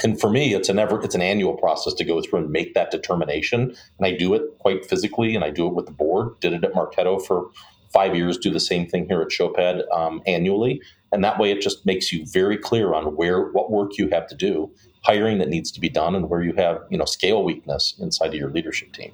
And 0.04 0.20
for 0.20 0.30
me, 0.30 0.56
it's 0.56 0.70
an 0.70 0.80
ever 0.80 1.04
it's 1.04 1.14
an 1.14 1.22
annual 1.22 1.54
process 1.54 1.94
to 1.94 2.04
go 2.04 2.20
through 2.22 2.40
and 2.40 2.50
make 2.50 2.74
that 2.74 2.90
determination. 2.90 3.76
And 4.00 4.08
I 4.08 4.12
do 4.18 4.34
it 4.34 4.42
quite 4.58 4.86
physically, 4.86 5.36
and 5.36 5.44
I 5.44 5.52
do 5.52 5.68
it 5.68 5.76
with 5.76 5.86
the 5.86 5.92
board. 5.92 6.40
Did 6.40 6.54
it 6.54 6.64
at 6.64 6.74
Marketo 6.74 7.24
for 7.24 7.52
five 7.94 8.16
years. 8.16 8.38
Do 8.38 8.50
the 8.50 8.60
same 8.60 8.88
thing 8.88 9.08
here 9.08 9.22
at 9.22 9.30
Showpad 9.30 9.84
um, 9.94 10.22
annually, 10.28 10.82
and 11.12 11.24
that 11.24 11.40
way 11.40 11.52
it 11.52 11.62
just 11.62 11.86
makes 11.86 12.12
you 12.12 12.26
very 12.26 12.58
clear 12.58 12.94
on 12.94 13.16
where 13.16 13.52
what 13.52 13.72
work 13.72 13.98
you 13.98 14.10
have 14.10 14.28
to 14.28 14.36
do 14.36 14.70
hiring 15.04 15.38
that 15.38 15.50
needs 15.50 15.72
to 15.72 15.80
be 15.80 15.90
done 15.90 16.16
and 16.16 16.30
where 16.30 16.42
you 16.42 16.54
have 16.54 16.82
you 16.90 16.98
know 16.98 17.06
scale 17.06 17.44
weakness 17.44 17.96
inside 18.00 18.28
of 18.28 18.36
your 18.36 18.50
leadership 18.50 18.92
team. 18.94 19.12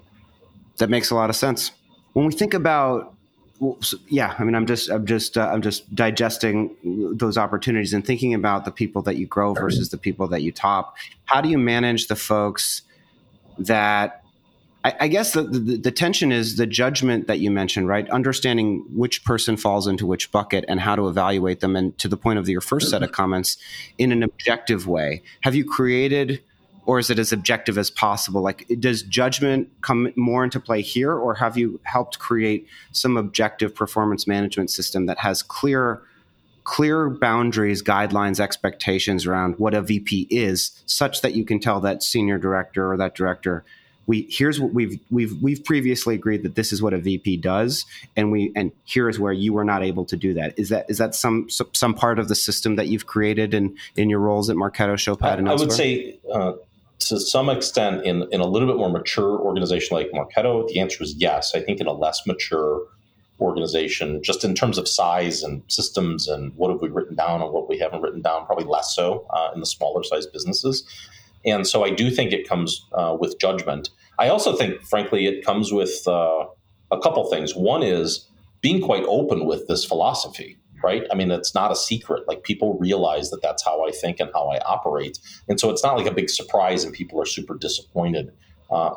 That 0.77 0.89
makes 0.89 1.11
a 1.11 1.15
lot 1.15 1.29
of 1.29 1.35
sense. 1.35 1.71
When 2.13 2.25
we 2.25 2.33
think 2.33 2.53
about 2.53 3.13
well, 3.59 3.77
so, 3.81 3.97
yeah 4.07 4.35
i 4.39 4.43
mean 4.45 4.55
i'm 4.55 4.65
just 4.65 4.89
i'm 4.89 5.05
just 5.05 5.37
uh, 5.37 5.49
i'm 5.51 5.61
just 5.61 5.93
digesting 5.93 6.73
those 7.13 7.37
opportunities 7.37 7.93
and 7.93 8.05
thinking 8.05 8.33
about 8.33 8.63
the 8.63 8.71
people 8.71 9.01
that 9.01 9.17
you 9.17 9.25
grow 9.25 9.53
versus 9.53 9.89
the 9.89 9.97
people 9.97 10.27
that 10.29 10.41
you 10.41 10.51
top. 10.51 10.95
How 11.25 11.41
do 11.41 11.49
you 11.49 11.57
manage 11.57 12.07
the 12.07 12.15
folks 12.15 12.83
that 13.57 14.18
I, 14.83 14.95
I 15.01 15.07
guess 15.07 15.33
the, 15.33 15.43
the, 15.43 15.77
the 15.77 15.91
tension 15.91 16.31
is 16.31 16.55
the 16.55 16.65
judgment 16.65 17.27
that 17.27 17.39
you 17.39 17.51
mentioned, 17.51 17.87
right? 17.87 18.09
Understanding 18.09 18.85
which 18.93 19.23
person 19.23 19.57
falls 19.57 19.87
into 19.87 20.05
which 20.05 20.31
bucket 20.31 20.65
and 20.67 20.79
how 20.79 20.95
to 20.95 21.07
evaluate 21.07 21.59
them. 21.59 21.75
And 21.75 21.97
to 21.97 22.07
the 22.07 22.17
point 22.17 22.39
of 22.39 22.47
your 22.47 22.61
first 22.61 22.89
set 22.89 23.03
of 23.03 23.11
comments, 23.11 23.57
in 23.97 24.11
an 24.11 24.23
objective 24.23 24.87
way, 24.87 25.21
have 25.41 25.55
you 25.55 25.65
created 25.65 26.41
or 26.85 26.97
is 26.97 27.11
it 27.11 27.19
as 27.19 27.31
objective 27.31 27.77
as 27.77 27.91
possible? 27.91 28.41
Like, 28.41 28.65
does 28.79 29.03
judgment 29.03 29.69
come 29.81 30.11
more 30.15 30.43
into 30.43 30.59
play 30.59 30.81
here, 30.81 31.13
or 31.13 31.35
have 31.35 31.55
you 31.55 31.79
helped 31.83 32.17
create 32.17 32.67
some 32.91 33.15
objective 33.15 33.75
performance 33.75 34.25
management 34.25 34.71
system 34.71 35.05
that 35.05 35.19
has 35.19 35.43
clear, 35.43 36.01
clear 36.63 37.07
boundaries, 37.11 37.83
guidelines, 37.83 38.39
expectations 38.39 39.27
around 39.27 39.59
what 39.59 39.75
a 39.75 39.83
VP 39.83 40.29
is, 40.31 40.81
such 40.87 41.21
that 41.21 41.35
you 41.35 41.45
can 41.45 41.59
tell 41.59 41.79
that 41.79 42.01
senior 42.01 42.39
director 42.39 42.91
or 42.91 42.97
that 42.97 43.13
director 43.13 43.63
we 44.09 44.25
here's 44.27 44.59
what 44.59 44.73
we've 44.73 44.99
we've 45.11 45.39
we've 45.39 45.63
previously 45.63 46.15
agreed 46.15 46.41
that 46.41 46.55
this 46.55 46.73
is 46.73 46.81
what 46.81 46.95
a 46.95 46.97
VP 46.97 47.37
does, 47.37 47.85
and 48.17 48.31
we 48.31 48.51
and 48.55 48.71
here 48.83 49.07
is 49.07 49.19
where 49.19 49.31
you 49.31 49.53
were 49.53 49.63
not 49.63 49.83
able 49.83 50.03
to 50.05 50.17
do 50.17 50.33
that. 50.33 50.57
Is 50.57 50.69
that 50.69 50.87
is 50.89 50.97
that 50.97 51.13
some 51.13 51.47
some 51.47 51.93
part 51.93 52.17
of 52.17 52.27
the 52.27 52.33
system 52.33 52.75
that 52.75 52.87
you've 52.87 53.05
created 53.05 53.53
in 53.53 53.77
in 53.95 54.09
your 54.09 54.19
roles 54.19 54.49
at 54.49 54.55
Marketo, 54.55 54.95
Showpad, 54.95 55.37
and 55.37 55.47
I, 55.47 55.53
I 55.53 55.55
would 55.55 55.71
say. 55.71 56.19
Uh, 56.33 56.53
to 57.07 57.17
some 57.17 57.49
extent, 57.49 58.05
in, 58.05 58.27
in 58.33 58.41
a 58.41 58.45
little 58.45 58.67
bit 58.67 58.75
more 58.75 58.89
mature 58.89 59.39
organization 59.39 59.95
like 59.95 60.11
Marketo, 60.11 60.67
the 60.67 60.81
answer 60.81 61.01
is 61.01 61.15
yes. 61.15 61.55
I 61.55 61.61
think 61.61 61.79
in 61.79 61.87
a 61.87 61.93
less 61.93 62.27
mature 62.27 62.81
organization, 63.39 64.21
just 64.21 64.43
in 64.43 64.53
terms 64.53 64.77
of 64.77 64.85
size 64.85 65.41
and 65.41 65.63
systems 65.69 66.27
and 66.27 66.53
what 66.57 66.69
have 66.69 66.81
we 66.81 66.89
written 66.89 67.15
down 67.15 67.41
and 67.41 67.53
what 67.53 67.69
we 67.69 67.79
haven't 67.79 68.01
written 68.01 68.21
down, 68.21 68.45
probably 68.45 68.65
less 68.65 68.93
so 68.93 69.25
uh, 69.29 69.49
in 69.53 69.61
the 69.61 69.65
smaller 69.65 70.03
size 70.03 70.27
businesses. 70.27 70.83
And 71.45 71.65
so 71.65 71.83
I 71.85 71.89
do 71.89 72.11
think 72.11 72.33
it 72.33 72.47
comes 72.47 72.85
uh, 72.91 73.15
with 73.19 73.39
judgment. 73.39 73.89
I 74.19 74.27
also 74.27 74.55
think, 74.55 74.81
frankly, 74.83 75.25
it 75.25 75.45
comes 75.45 75.71
with 75.71 76.05
uh, 76.05 76.45
a 76.91 76.99
couple 76.99 77.27
things. 77.29 77.55
One 77.55 77.81
is 77.81 78.27
being 78.61 78.81
quite 78.81 79.03
open 79.05 79.45
with 79.45 79.67
this 79.67 79.85
philosophy, 79.85 80.57
right? 80.83 81.03
I 81.09 81.15
mean, 81.15 81.31
it's 81.31 81.55
not 81.55 81.71
a 81.71 81.75
secret. 81.75 82.27
Like 82.27 82.43
people 82.43 82.77
realize 82.77 83.29
that 83.31 83.41
that's 83.41 83.63
how 83.63 83.87
I 83.87 83.91
think 83.91 84.19
and 84.19 84.29
how 84.33 84.49
I 84.49 84.57
operate. 84.59 85.17
And 85.47 85.59
so 85.59 85.69
it's 85.69 85.83
not 85.83 85.97
like 85.97 86.05
a 86.05 86.11
big 86.11 86.29
surprise 86.29 86.83
and 86.83 86.93
people 86.93 87.21
are 87.21 87.25
super 87.25 87.55
disappointed. 87.55 88.33
Uh, 88.69 88.93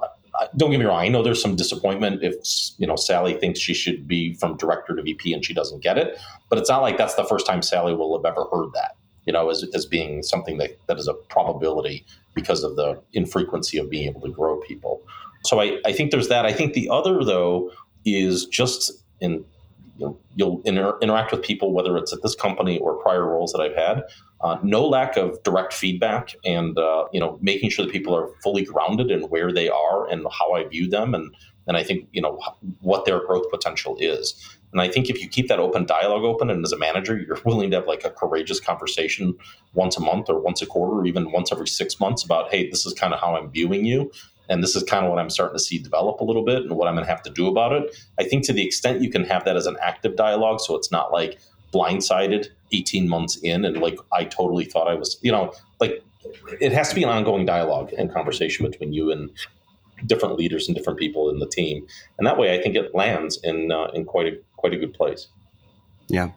don't 0.56 0.70
get 0.70 0.80
me 0.80 0.86
wrong. 0.86 0.98
I 0.98 1.08
know 1.08 1.22
there's 1.22 1.40
some 1.40 1.56
disappointment 1.56 2.22
if 2.22 2.34
you 2.78 2.86
know 2.86 2.96
Sally 2.96 3.34
thinks 3.34 3.60
she 3.60 3.74
should 3.74 4.08
be 4.08 4.34
from 4.34 4.56
director 4.56 4.96
to 4.96 5.02
VP 5.02 5.32
and 5.34 5.44
she 5.44 5.54
doesn't 5.54 5.82
get 5.82 5.98
it. 5.98 6.18
But 6.48 6.58
it's 6.58 6.70
not 6.70 6.82
like 6.82 6.96
that's 6.96 7.14
the 7.14 7.24
first 7.24 7.46
time 7.46 7.62
Sally 7.62 7.94
will 7.94 8.16
have 8.16 8.24
ever 8.24 8.46
heard 8.50 8.72
that. 8.72 8.96
You 9.26 9.32
know, 9.32 9.50
as, 9.50 9.62
as 9.74 9.86
being 9.86 10.22
something 10.22 10.58
that, 10.58 10.78
that 10.88 10.98
is 10.98 11.06
a 11.06 11.14
probability 11.14 12.04
because 12.34 12.64
of 12.64 12.76
the 12.76 13.00
infrequency 13.12 13.78
of 13.78 13.90
being 13.90 14.08
able 14.08 14.20
to 14.22 14.30
grow 14.30 14.60
people. 14.60 15.02
So 15.44 15.60
I, 15.60 15.78
I 15.84 15.92
think 15.92 16.10
there's 16.10 16.28
that. 16.28 16.46
I 16.46 16.52
think 16.52 16.74
the 16.74 16.88
other 16.88 17.24
though 17.24 17.70
is 18.04 18.46
just 18.46 18.92
in 19.20 19.44
you 19.98 20.06
know, 20.06 20.18
you'll 20.34 20.62
inter- 20.64 20.98
interact 21.00 21.32
with 21.32 21.42
people 21.42 21.72
whether 21.72 21.96
it's 21.96 22.12
at 22.12 22.22
this 22.22 22.34
company 22.34 22.78
or 22.78 22.94
prior 23.02 23.26
roles 23.26 23.52
that 23.52 23.60
I've 23.60 23.76
had. 23.76 24.04
Uh, 24.40 24.58
no 24.62 24.84
lack 24.84 25.16
of 25.16 25.40
direct 25.44 25.72
feedback, 25.72 26.34
and 26.44 26.76
uh, 26.76 27.04
you 27.12 27.20
know, 27.20 27.38
making 27.40 27.70
sure 27.70 27.84
that 27.84 27.92
people 27.92 28.12
are 28.12 28.28
fully 28.42 28.64
grounded 28.64 29.08
in 29.08 29.20
where 29.22 29.52
they 29.52 29.68
are 29.68 30.10
and 30.10 30.26
how 30.36 30.52
I 30.54 30.64
view 30.64 30.88
them, 30.88 31.14
and 31.14 31.32
and 31.68 31.76
I 31.76 31.84
think 31.84 32.08
you 32.12 32.20
know 32.20 32.40
what 32.80 33.04
their 33.04 33.24
growth 33.24 33.48
potential 33.50 33.96
is. 34.00 34.58
And 34.72 34.80
I 34.80 34.88
think 34.88 35.10
if 35.10 35.20
you 35.20 35.28
keep 35.28 35.48
that 35.48 35.58
open 35.58 35.84
dialogue 35.84 36.24
open, 36.24 36.50
and 36.50 36.64
as 36.64 36.72
a 36.72 36.78
manager, 36.78 37.18
you're 37.18 37.38
willing 37.44 37.70
to 37.70 37.76
have 37.76 37.86
like 37.86 38.04
a 38.04 38.10
courageous 38.10 38.60
conversation 38.60 39.34
once 39.74 39.96
a 39.96 40.00
month 40.00 40.28
or 40.28 40.40
once 40.40 40.62
a 40.62 40.66
quarter 40.66 41.00
or 41.00 41.06
even 41.06 41.30
once 41.30 41.52
every 41.52 41.68
six 41.68 42.00
months 42.00 42.24
about, 42.24 42.50
hey, 42.50 42.68
this 42.70 42.86
is 42.86 42.94
kind 42.94 43.12
of 43.12 43.20
how 43.20 43.36
I'm 43.36 43.50
viewing 43.50 43.84
you. 43.84 44.10
And 44.48 44.62
this 44.62 44.74
is 44.74 44.82
kind 44.82 45.04
of 45.04 45.10
what 45.10 45.18
I'm 45.18 45.30
starting 45.30 45.56
to 45.56 45.62
see 45.62 45.78
develop 45.78 46.20
a 46.20 46.24
little 46.24 46.44
bit 46.44 46.62
and 46.62 46.72
what 46.72 46.88
I'm 46.88 46.94
going 46.94 47.06
to 47.06 47.10
have 47.10 47.22
to 47.22 47.30
do 47.30 47.46
about 47.46 47.72
it. 47.72 47.96
I 48.18 48.24
think 48.24 48.44
to 48.46 48.52
the 48.52 48.66
extent 48.66 49.00
you 49.00 49.10
can 49.10 49.24
have 49.24 49.44
that 49.44 49.56
as 49.56 49.66
an 49.66 49.76
active 49.80 50.16
dialogue, 50.16 50.60
so 50.60 50.74
it's 50.74 50.90
not 50.90 51.12
like 51.12 51.38
blindsided 51.72 52.48
18 52.72 53.08
months 53.08 53.36
in 53.36 53.64
and 53.64 53.78
like 53.78 53.98
I 54.12 54.24
totally 54.24 54.64
thought 54.64 54.88
I 54.88 54.94
was, 54.94 55.18
you 55.22 55.32
know, 55.32 55.54
like 55.80 56.04
it 56.60 56.72
has 56.72 56.88
to 56.90 56.94
be 56.94 57.02
an 57.02 57.08
ongoing 57.08 57.46
dialogue 57.46 57.92
and 57.96 58.12
conversation 58.12 58.68
between 58.68 58.92
you 58.92 59.10
and 59.10 59.30
different 60.06 60.36
leaders 60.36 60.68
and 60.68 60.76
different 60.76 60.98
people 60.98 61.30
in 61.30 61.38
the 61.38 61.46
team, 61.46 61.86
and 62.18 62.26
that 62.26 62.38
way 62.38 62.56
I 62.56 62.62
think 62.62 62.76
it 62.76 62.94
lands 62.94 63.38
in 63.42 63.70
uh, 63.70 63.86
in 63.94 64.04
quite 64.04 64.26
a 64.26 64.38
quite 64.62 64.72
a 64.72 64.78
good 64.78 64.94
place. 64.94 65.26
Yeah. 66.06 66.30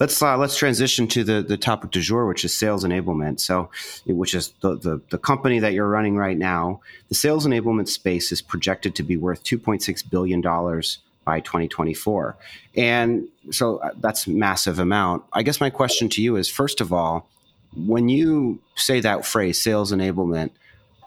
Let's 0.00 0.20
uh, 0.20 0.36
let's 0.36 0.56
transition 0.56 1.06
to 1.08 1.24
the, 1.24 1.42
the 1.42 1.56
topic 1.56 1.90
du 1.90 2.00
jour, 2.00 2.26
which 2.26 2.44
is 2.44 2.56
sales 2.56 2.84
enablement. 2.84 3.38
So, 3.38 3.70
which 4.06 4.34
is 4.34 4.52
the, 4.62 4.76
the, 4.76 5.00
the 5.10 5.18
company 5.18 5.58
that 5.60 5.74
you're 5.74 5.88
running 5.88 6.16
right 6.16 6.36
now. 6.36 6.80
The 7.08 7.14
sales 7.14 7.46
enablement 7.46 7.88
space 7.88 8.32
is 8.32 8.42
projected 8.42 8.94
to 8.96 9.02
be 9.02 9.16
worth 9.16 9.44
2.6 9.44 10.10
billion 10.10 10.40
dollars 10.40 10.98
by 11.24 11.40
2024, 11.40 12.36
and 12.76 13.28
so 13.50 13.76
uh, 13.78 13.90
that's 14.00 14.26
massive 14.26 14.78
amount. 14.78 15.22
I 15.32 15.42
guess 15.42 15.60
my 15.60 15.70
question 15.70 16.08
to 16.10 16.22
you 16.22 16.36
is: 16.36 16.48
first 16.48 16.80
of 16.80 16.92
all, 16.92 17.28
when 17.76 18.08
you 18.08 18.60
say 18.74 19.00
that 19.00 19.24
phrase, 19.24 19.60
sales 19.60 19.92
enablement, 19.92 20.50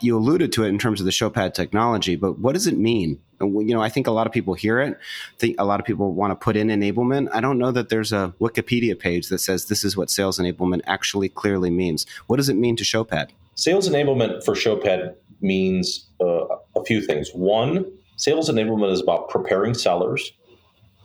you 0.02 0.18
alluded 0.18 0.52
to 0.54 0.64
it 0.64 0.70
in 0.70 0.80
terms 0.80 1.00
of 1.00 1.06
the 1.06 1.12
Showpad 1.12 1.54
technology, 1.54 2.16
but 2.16 2.40
what 2.40 2.54
does 2.54 2.68
it 2.68 2.78
mean? 2.78 3.20
You 3.46 3.74
know, 3.74 3.82
I 3.82 3.90
think 3.90 4.08
a 4.08 4.12
lot 4.12 4.28
of 4.28 4.34
people 4.34 4.54
hear 4.54 4.80
it. 4.80 4.98
think 5.38 5.56
a 5.60 5.66
lot 5.66 5.80
of 5.80 5.86
people 5.86 6.14
want 6.14 6.32
to 6.32 6.36
put 6.36 6.56
in 6.56 6.68
enablement. 6.68 7.30
I 7.34 7.42
don't 7.42 7.58
know 7.58 7.72
that 7.72 7.90
there's 7.90 8.12
a 8.12 8.34
Wikipedia 8.40 8.98
page 8.98 9.30
that 9.30 9.40
says 9.40 9.66
this 9.66 9.84
is 9.84 9.96
what 9.98 10.10
sales 10.10 10.40
enablement 10.40 10.82
actually 10.86 11.30
clearly 11.30 11.70
means. 11.70 12.06
What 12.28 12.38
does 12.38 12.50
it 12.50 12.56
mean 12.56 12.76
to 12.78 12.84
Showpad? 12.84 13.30
Sales 13.56 13.88
enablement 13.88 14.44
for 14.44 14.54
Showpad 14.54 15.16
means 15.42 16.08
uh, 16.22 16.46
a 16.76 16.84
few 16.86 17.02
things. 17.02 17.30
One, 17.34 17.86
sales 18.16 18.50
enablement 18.50 18.92
is 18.92 19.02
about 19.02 19.30
preparing 19.30 19.74
sellers. 19.74 20.32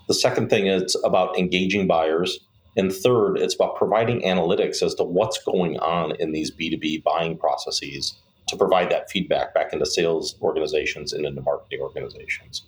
The 0.06 0.14
second 0.14 0.48
thing 0.48 0.66
is 0.66 0.96
about 1.04 1.38
engaging 1.38 1.86
buyers. 1.86 2.40
And 2.76 2.92
third, 2.92 3.38
it's 3.38 3.54
about 3.54 3.76
providing 3.76 4.22
analytics 4.22 4.82
as 4.82 4.94
to 4.94 5.04
what's 5.04 5.42
going 5.42 5.78
on 5.80 6.12
in 6.20 6.32
these 6.32 6.50
B2B 6.50 7.02
buying 7.02 7.36
processes 7.36 8.14
to 8.48 8.56
provide 8.56 8.90
that 8.90 9.10
feedback 9.10 9.54
back 9.54 9.72
into 9.72 9.86
sales 9.86 10.36
organizations 10.42 11.12
and 11.12 11.24
into 11.24 11.40
marketing 11.42 11.80
organizations. 11.80 12.62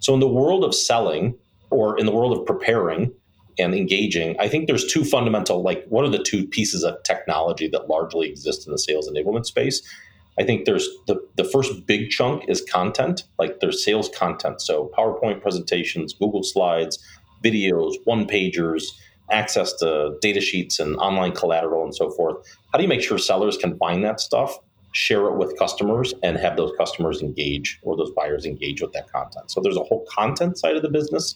So, 0.00 0.14
in 0.14 0.20
the 0.20 0.28
world 0.28 0.64
of 0.64 0.74
selling 0.74 1.36
or 1.70 1.98
in 1.98 2.06
the 2.06 2.12
world 2.12 2.36
of 2.36 2.46
preparing 2.46 3.12
and 3.58 3.74
engaging, 3.74 4.36
I 4.38 4.48
think 4.48 4.66
there's 4.66 4.92
two 4.92 5.04
fundamental, 5.04 5.62
like, 5.62 5.86
what 5.88 6.04
are 6.04 6.10
the 6.10 6.22
two 6.22 6.46
pieces 6.46 6.82
of 6.84 7.02
technology 7.04 7.68
that 7.68 7.88
largely 7.88 8.28
exist 8.28 8.66
in 8.66 8.72
the 8.72 8.78
sales 8.78 9.08
enablement 9.08 9.46
space? 9.46 9.82
I 10.38 10.42
think 10.42 10.64
there's 10.64 10.88
the, 11.06 11.24
the 11.36 11.44
first 11.44 11.86
big 11.86 12.10
chunk 12.10 12.44
is 12.48 12.60
content, 12.60 13.24
like 13.38 13.60
there's 13.60 13.84
sales 13.84 14.08
content. 14.08 14.60
So, 14.60 14.90
PowerPoint 14.96 15.40
presentations, 15.40 16.12
Google 16.12 16.42
Slides, 16.42 16.98
videos, 17.44 17.94
one 18.04 18.26
pagers, 18.26 18.84
access 19.30 19.72
to 19.74 20.16
data 20.20 20.40
sheets 20.40 20.78
and 20.78 20.96
online 20.96 21.32
collateral 21.32 21.84
and 21.84 21.94
so 21.94 22.10
forth. 22.10 22.36
How 22.72 22.78
do 22.78 22.82
you 22.82 22.88
make 22.88 23.02
sure 23.02 23.18
sellers 23.18 23.56
can 23.56 23.76
find 23.78 24.04
that 24.04 24.20
stuff, 24.20 24.58
share 24.94 25.26
it 25.26 25.36
with 25.36 25.58
customers, 25.58 26.14
and 26.22 26.36
have 26.38 26.56
those 26.56 26.72
customers 26.78 27.20
engage 27.20 27.78
or 27.82 27.96
those 27.96 28.12
buyers 28.12 28.46
engage 28.46 28.80
with 28.80 28.92
that 28.92 29.10
content? 29.12 29.50
So 29.50 29.60
there's 29.60 29.76
a 29.76 29.82
whole 29.82 30.06
content 30.08 30.56
side 30.56 30.76
of 30.76 30.82
the 30.82 30.88
business. 30.88 31.34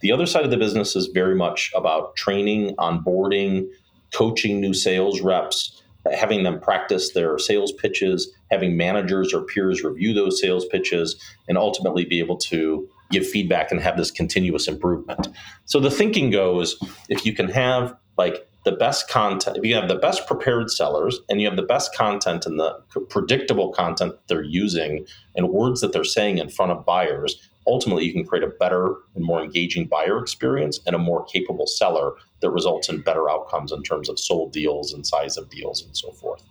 The 0.00 0.12
other 0.12 0.26
side 0.26 0.44
of 0.44 0.50
the 0.50 0.56
business 0.56 0.94
is 0.96 1.06
very 1.06 1.34
much 1.34 1.70
about 1.74 2.16
training, 2.16 2.74
onboarding, 2.76 3.68
coaching 4.12 4.60
new 4.60 4.74
sales 4.74 5.20
reps, 5.20 5.82
having 6.12 6.42
them 6.42 6.60
practice 6.60 7.12
their 7.12 7.38
sales 7.38 7.72
pitches, 7.72 8.30
having 8.50 8.76
managers 8.76 9.32
or 9.32 9.42
peers 9.42 9.82
review 9.82 10.12
those 10.12 10.40
sales 10.40 10.66
pitches, 10.66 11.16
and 11.48 11.56
ultimately 11.56 12.04
be 12.04 12.18
able 12.18 12.36
to 12.36 12.88
give 13.10 13.26
feedback 13.26 13.70
and 13.70 13.80
have 13.80 13.96
this 13.96 14.10
continuous 14.10 14.68
improvement. 14.68 15.28
So 15.64 15.80
the 15.80 15.90
thinking 15.90 16.30
goes 16.30 16.76
if 17.08 17.24
you 17.24 17.32
can 17.32 17.48
have 17.48 17.96
like 18.18 18.48
the 18.66 18.72
best 18.72 19.08
content, 19.08 19.56
if 19.56 19.64
you 19.64 19.76
have 19.76 19.86
the 19.86 19.94
best 19.94 20.26
prepared 20.26 20.72
sellers 20.72 21.20
and 21.28 21.40
you 21.40 21.46
have 21.46 21.54
the 21.54 21.62
best 21.62 21.94
content 21.94 22.44
and 22.44 22.58
the 22.58 22.72
predictable 23.08 23.72
content 23.72 24.12
they're 24.26 24.42
using 24.42 25.06
and 25.36 25.50
words 25.50 25.80
that 25.80 25.92
they're 25.92 26.02
saying 26.02 26.38
in 26.38 26.48
front 26.48 26.72
of 26.72 26.84
buyers, 26.84 27.48
ultimately 27.68 28.04
you 28.04 28.12
can 28.12 28.26
create 28.26 28.42
a 28.42 28.48
better 28.48 28.96
and 29.14 29.24
more 29.24 29.40
engaging 29.40 29.86
buyer 29.86 30.18
experience 30.18 30.80
and 30.84 30.96
a 30.96 30.98
more 30.98 31.24
capable 31.26 31.68
seller 31.68 32.14
that 32.40 32.50
results 32.50 32.88
in 32.88 33.00
better 33.02 33.30
outcomes 33.30 33.70
in 33.70 33.84
terms 33.84 34.08
of 34.08 34.18
sold 34.18 34.52
deals 34.52 34.92
and 34.92 35.06
size 35.06 35.36
of 35.36 35.48
deals 35.48 35.80
and 35.84 35.96
so 35.96 36.10
forth. 36.10 36.42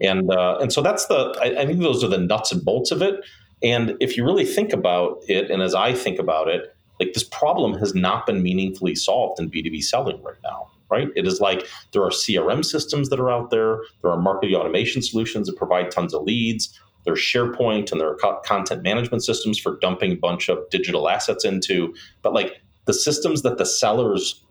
And 0.00 0.30
uh, 0.32 0.56
and 0.58 0.72
so 0.72 0.80
that's 0.80 1.06
the 1.08 1.36
I, 1.38 1.60
I 1.60 1.66
think 1.66 1.80
those 1.80 2.02
are 2.02 2.08
the 2.08 2.16
nuts 2.16 2.50
and 2.50 2.64
bolts 2.64 2.90
of 2.90 3.02
it. 3.02 3.22
And 3.62 3.94
if 4.00 4.16
you 4.16 4.24
really 4.24 4.46
think 4.46 4.72
about 4.72 5.18
it, 5.28 5.50
and 5.50 5.60
as 5.60 5.74
I 5.74 5.92
think 5.92 6.18
about 6.18 6.48
it, 6.48 6.74
like 6.98 7.12
this 7.12 7.24
problem 7.24 7.78
has 7.78 7.94
not 7.94 8.26
been 8.26 8.42
meaningfully 8.42 8.94
solved 8.94 9.38
in 9.38 9.50
B2B 9.50 9.84
selling 9.84 10.20
right 10.22 10.38
now, 10.42 10.70
right? 10.92 11.08
It 11.16 11.26
is 11.26 11.40
like 11.40 11.66
there 11.92 12.02
are 12.02 12.10
CRM 12.10 12.64
systems 12.64 13.08
that 13.08 13.18
are 13.18 13.30
out 13.30 13.50
there, 13.50 13.80
there 14.02 14.10
are 14.10 14.20
marketing 14.20 14.54
automation 14.54 15.00
solutions 15.00 15.46
that 15.46 15.56
provide 15.56 15.90
tons 15.90 16.12
of 16.12 16.22
leads. 16.22 16.78
There's 17.04 17.18
SharePoint 17.18 17.90
and 17.90 18.00
there 18.00 18.08
are 18.08 18.16
co- 18.16 18.40
content 18.44 18.82
management 18.82 19.24
systems 19.24 19.58
for 19.58 19.78
dumping 19.80 20.12
a 20.12 20.16
bunch 20.16 20.48
of 20.48 20.58
digital 20.70 21.08
assets 21.08 21.44
into. 21.44 21.94
But 22.20 22.34
like 22.34 22.60
the 22.84 22.92
systems 22.92 23.42
that 23.42 23.56
the 23.56 23.66
sellers 23.66 24.44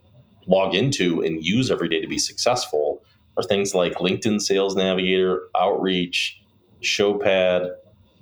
log 0.46 0.74
into 0.74 1.22
and 1.22 1.44
use 1.44 1.70
every 1.70 1.88
day 1.88 2.00
to 2.00 2.08
be 2.08 2.18
successful 2.18 3.02
are 3.36 3.44
things 3.44 3.74
like 3.74 3.94
LinkedIn 3.94 4.42
Sales 4.42 4.74
Navigator, 4.74 5.42
Outreach, 5.56 6.42
Showpad, 6.82 7.70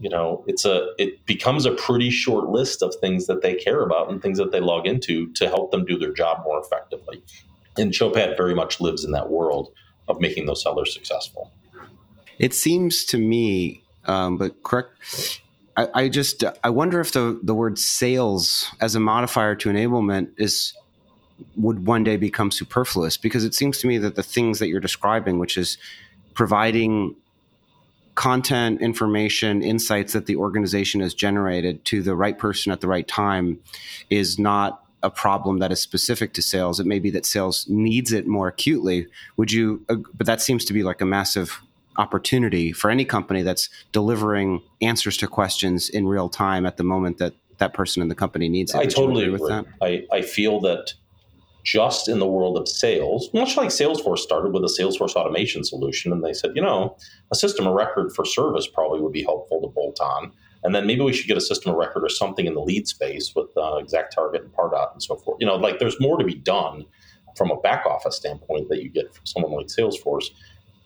you 0.00 0.08
know 0.08 0.42
it's 0.46 0.64
a 0.64 0.88
it 0.98 1.24
becomes 1.26 1.66
a 1.66 1.72
pretty 1.72 2.10
short 2.10 2.48
list 2.48 2.82
of 2.82 2.94
things 2.96 3.26
that 3.26 3.42
they 3.42 3.54
care 3.54 3.82
about 3.82 4.10
and 4.10 4.20
things 4.20 4.38
that 4.38 4.50
they 4.50 4.60
log 4.60 4.86
into 4.86 5.30
to 5.34 5.46
help 5.46 5.70
them 5.70 5.84
do 5.84 5.98
their 5.98 6.12
job 6.12 6.42
more 6.44 6.58
effectively 6.58 7.22
and 7.78 7.92
showpad 7.92 8.36
very 8.36 8.54
much 8.54 8.80
lives 8.80 9.04
in 9.04 9.12
that 9.12 9.30
world 9.30 9.72
of 10.08 10.20
making 10.20 10.46
those 10.46 10.62
sellers 10.62 10.92
successful. 10.92 11.52
It 12.38 12.54
seems 12.54 13.04
to 13.06 13.18
me 13.18 13.82
um, 14.06 14.36
but 14.36 14.62
correct 14.62 15.40
I, 15.76 15.88
I 15.94 16.08
just 16.08 16.42
i 16.64 16.70
wonder 16.70 17.00
if 17.00 17.12
the 17.12 17.38
the 17.42 17.54
word 17.54 17.78
sales 17.78 18.70
as 18.80 18.94
a 18.94 19.00
modifier 19.00 19.54
to 19.56 19.68
enablement 19.68 20.30
is 20.36 20.74
would 21.56 21.86
one 21.86 22.04
day 22.04 22.16
become 22.16 22.50
superfluous 22.50 23.16
because 23.16 23.44
it 23.44 23.54
seems 23.54 23.78
to 23.78 23.86
me 23.86 23.98
that 23.98 24.14
the 24.14 24.22
things 24.22 24.58
that 24.58 24.68
you're 24.68 24.80
describing 24.80 25.38
which 25.38 25.56
is 25.56 25.78
providing 26.34 27.16
content, 28.14 28.82
information, 28.82 29.62
insights 29.62 30.12
that 30.12 30.26
the 30.26 30.36
organization 30.36 31.00
has 31.00 31.14
generated 31.14 31.82
to 31.86 32.02
the 32.02 32.14
right 32.14 32.38
person 32.38 32.70
at 32.70 32.82
the 32.82 32.88
right 32.88 33.08
time 33.08 33.58
is 34.10 34.38
not 34.38 34.84
a 35.02 35.10
problem 35.10 35.58
that 35.58 35.72
is 35.72 35.80
specific 35.80 36.32
to 36.34 36.42
sales. 36.42 36.80
It 36.80 36.86
may 36.86 36.98
be 36.98 37.10
that 37.10 37.26
sales 37.26 37.66
needs 37.68 38.12
it 38.12 38.26
more 38.26 38.48
acutely. 38.48 39.06
Would 39.36 39.52
you? 39.52 39.84
But 39.88 40.26
that 40.26 40.40
seems 40.40 40.64
to 40.66 40.72
be 40.72 40.82
like 40.82 41.00
a 41.00 41.06
massive 41.06 41.60
opportunity 41.96 42.72
for 42.72 42.90
any 42.90 43.04
company 43.04 43.42
that's 43.42 43.68
delivering 43.92 44.62
answers 44.80 45.16
to 45.18 45.26
questions 45.26 45.88
in 45.88 46.06
real 46.06 46.28
time 46.28 46.64
at 46.64 46.76
the 46.76 46.84
moment 46.84 47.18
that 47.18 47.34
that 47.58 47.74
person 47.74 48.02
in 48.02 48.08
the 48.08 48.14
company 48.14 48.48
needs 48.48 48.74
it. 48.74 48.78
I 48.78 48.86
totally 48.86 49.24
agree 49.24 49.38
with 49.38 49.48
that. 49.48 49.66
I, 49.82 50.06
I 50.10 50.22
feel 50.22 50.60
that 50.60 50.94
just 51.62 52.08
in 52.08 52.18
the 52.18 52.26
world 52.26 52.56
of 52.56 52.66
sales, 52.68 53.28
much 53.34 53.56
like 53.56 53.68
Salesforce 53.68 54.20
started 54.20 54.52
with 54.52 54.64
a 54.64 54.74
Salesforce 54.80 55.14
automation 55.14 55.62
solution, 55.62 56.10
and 56.10 56.24
they 56.24 56.32
said, 56.32 56.52
you 56.54 56.62
know, 56.62 56.96
a 57.30 57.36
system 57.36 57.66
of 57.66 57.74
record 57.74 58.12
for 58.14 58.24
service 58.24 58.66
probably 58.66 59.00
would 59.00 59.12
be 59.12 59.22
helpful 59.22 59.60
to 59.60 59.68
bolt 59.68 60.00
on. 60.00 60.32
And 60.62 60.74
then 60.74 60.86
maybe 60.86 61.00
we 61.00 61.12
should 61.12 61.26
get 61.26 61.36
a 61.36 61.40
system 61.40 61.72
of 61.72 61.78
record 61.78 62.04
or 62.04 62.08
something 62.08 62.46
in 62.46 62.54
the 62.54 62.60
lead 62.60 62.86
space 62.86 63.34
with 63.34 63.48
uh, 63.56 63.80
ExactTarget 63.82 64.42
and 64.42 64.52
Pardot 64.52 64.92
and 64.92 65.02
so 65.02 65.16
forth. 65.16 65.38
You 65.40 65.46
know, 65.46 65.56
like 65.56 65.78
there's 65.78 65.98
more 66.00 66.18
to 66.18 66.24
be 66.24 66.34
done 66.34 66.84
from 67.36 67.50
a 67.50 67.56
back 67.60 67.86
office 67.86 68.16
standpoint 68.16 68.68
that 68.68 68.82
you 68.82 68.90
get 68.90 69.14
from 69.14 69.24
someone 69.24 69.52
like 69.52 69.66
Salesforce. 69.66 70.26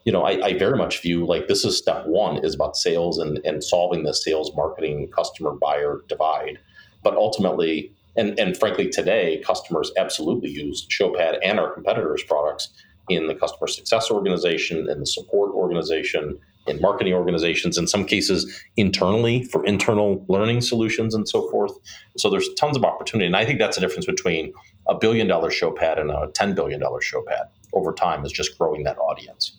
You 0.04 0.12
know, 0.12 0.22
I, 0.22 0.46
I 0.46 0.58
very 0.58 0.76
much 0.76 1.00
view 1.00 1.26
like 1.26 1.48
this 1.48 1.64
is 1.64 1.76
step 1.76 2.06
one 2.06 2.44
is 2.44 2.54
about 2.54 2.76
sales 2.76 3.18
and, 3.18 3.38
and 3.44 3.64
solving 3.64 4.04
the 4.04 4.12
sales 4.12 4.54
marketing 4.54 5.08
customer 5.08 5.52
buyer 5.52 6.02
divide. 6.08 6.58
But 7.02 7.16
ultimately, 7.16 7.92
and, 8.16 8.38
and 8.38 8.56
frankly, 8.56 8.88
today, 8.88 9.42
customers 9.44 9.90
absolutely 9.96 10.50
use 10.50 10.86
Showpad 10.88 11.38
and 11.42 11.58
our 11.58 11.72
competitors' 11.72 12.22
products 12.22 12.68
in 13.08 13.26
the 13.26 13.34
customer 13.34 13.66
success 13.66 14.10
organization, 14.10 14.88
in 14.88 15.00
the 15.00 15.06
support 15.06 15.52
organization, 15.52 16.38
in 16.66 16.80
marketing 16.80 17.12
organizations, 17.12 17.76
in 17.76 17.86
some 17.86 18.04
cases 18.04 18.62
internally 18.76 19.44
for 19.44 19.64
internal 19.66 20.24
learning 20.28 20.60
solutions 20.60 21.14
and 21.14 21.28
so 21.28 21.50
forth. 21.50 21.72
So 22.16 22.30
there's 22.30 22.48
tons 22.54 22.76
of 22.76 22.84
opportunity. 22.84 23.26
And 23.26 23.36
I 23.36 23.44
think 23.44 23.58
that's 23.58 23.76
the 23.76 23.80
difference 23.80 24.06
between 24.06 24.52
a 24.88 24.94
billion 24.94 25.26
dollar 25.26 25.50
Showpad 25.50 26.00
and 26.00 26.10
a 26.10 26.28
$10 26.28 26.54
billion 26.54 26.80
Showpad 26.80 27.48
over 27.72 27.92
time 27.92 28.24
is 28.24 28.32
just 28.32 28.56
growing 28.58 28.84
that 28.84 28.98
audience 28.98 29.56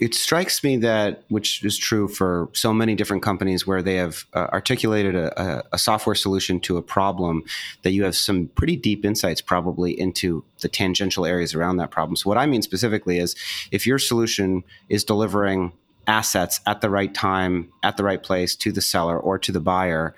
it 0.00 0.14
strikes 0.14 0.64
me 0.64 0.78
that, 0.78 1.24
which 1.28 1.62
is 1.62 1.76
true 1.76 2.08
for 2.08 2.48
so 2.54 2.72
many 2.72 2.94
different 2.94 3.22
companies 3.22 3.66
where 3.66 3.82
they 3.82 3.96
have 3.96 4.24
uh, 4.32 4.46
articulated 4.50 5.14
a, 5.14 5.62
a, 5.72 5.78
software 5.78 6.14
solution 6.14 6.58
to 6.60 6.78
a 6.78 6.82
problem, 6.82 7.44
that 7.82 7.90
you 7.92 8.02
have 8.04 8.16
some 8.16 8.48
pretty 8.54 8.76
deep 8.76 9.04
insights 9.04 9.42
probably 9.42 9.98
into 9.98 10.42
the 10.60 10.68
tangential 10.68 11.26
areas 11.26 11.54
around 11.54 11.76
that 11.76 11.90
problem. 11.90 12.16
So, 12.16 12.30
what 12.30 12.38
I 12.38 12.46
mean 12.46 12.62
specifically 12.62 13.18
is 13.18 13.36
if 13.70 13.86
your 13.86 13.98
solution 13.98 14.64
is 14.88 15.04
delivering 15.04 15.72
assets 16.10 16.60
at 16.66 16.80
the 16.80 16.90
right 16.90 17.14
time, 17.14 17.72
at 17.84 17.96
the 17.96 18.04
right 18.04 18.22
place 18.22 18.56
to 18.56 18.72
the 18.72 18.80
seller 18.80 19.18
or 19.18 19.38
to 19.38 19.52
the 19.52 19.60
buyer, 19.60 20.14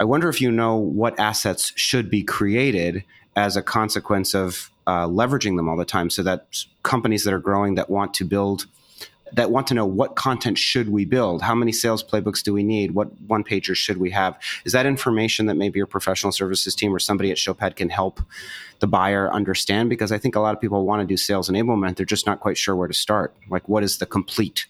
I 0.00 0.04
wonder 0.04 0.28
if 0.28 0.40
you 0.40 0.50
know 0.50 0.76
what 0.76 1.18
assets 1.20 1.72
should 1.76 2.10
be 2.10 2.22
created 2.22 3.04
as 3.36 3.56
a 3.56 3.62
consequence 3.62 4.34
of 4.34 4.70
uh, 4.86 5.06
leveraging 5.06 5.56
them 5.56 5.68
all 5.68 5.76
the 5.76 5.84
time 5.84 6.08
so 6.08 6.22
that 6.22 6.64
companies 6.82 7.24
that 7.24 7.34
are 7.34 7.38
growing 7.38 7.74
that 7.74 7.90
want 7.90 8.14
to 8.14 8.24
build 8.24 8.66
that 9.32 9.50
want 9.50 9.66
to 9.66 9.74
know 9.74 9.84
what 9.84 10.14
content 10.14 10.56
should 10.56 10.88
we 10.88 11.04
build? 11.04 11.42
How 11.42 11.54
many 11.54 11.72
sales 11.72 12.02
playbooks 12.02 12.44
do 12.44 12.52
we 12.52 12.62
need? 12.62 12.92
What 12.92 13.08
one 13.22 13.42
pagers 13.42 13.74
should 13.74 13.96
we 13.96 14.10
have? 14.10 14.38
Is 14.64 14.70
that 14.70 14.86
information 14.86 15.46
that 15.46 15.56
maybe 15.56 15.78
your 15.78 15.88
professional 15.88 16.30
services 16.30 16.76
team 16.76 16.94
or 16.94 17.00
somebody 17.00 17.32
at 17.32 17.36
showpad 17.36 17.74
can 17.74 17.90
help 17.90 18.20
the 18.78 18.86
buyer 18.86 19.28
understand? 19.32 19.90
Because 19.90 20.12
i 20.12 20.18
think 20.18 20.36
a 20.36 20.40
lot 20.40 20.54
of 20.54 20.60
people 20.60 20.86
want 20.86 21.00
to 21.02 21.06
do 21.06 21.16
sales 21.16 21.50
enablement 21.50 21.96
they're 21.96 22.06
just 22.06 22.24
not 22.24 22.38
quite 22.38 22.56
sure 22.56 22.76
where 22.76 22.88
to 22.88 22.94
start. 22.94 23.34
Like 23.50 23.68
what 23.68 23.82
is 23.82 23.98
the 23.98 24.06
complete 24.06 24.66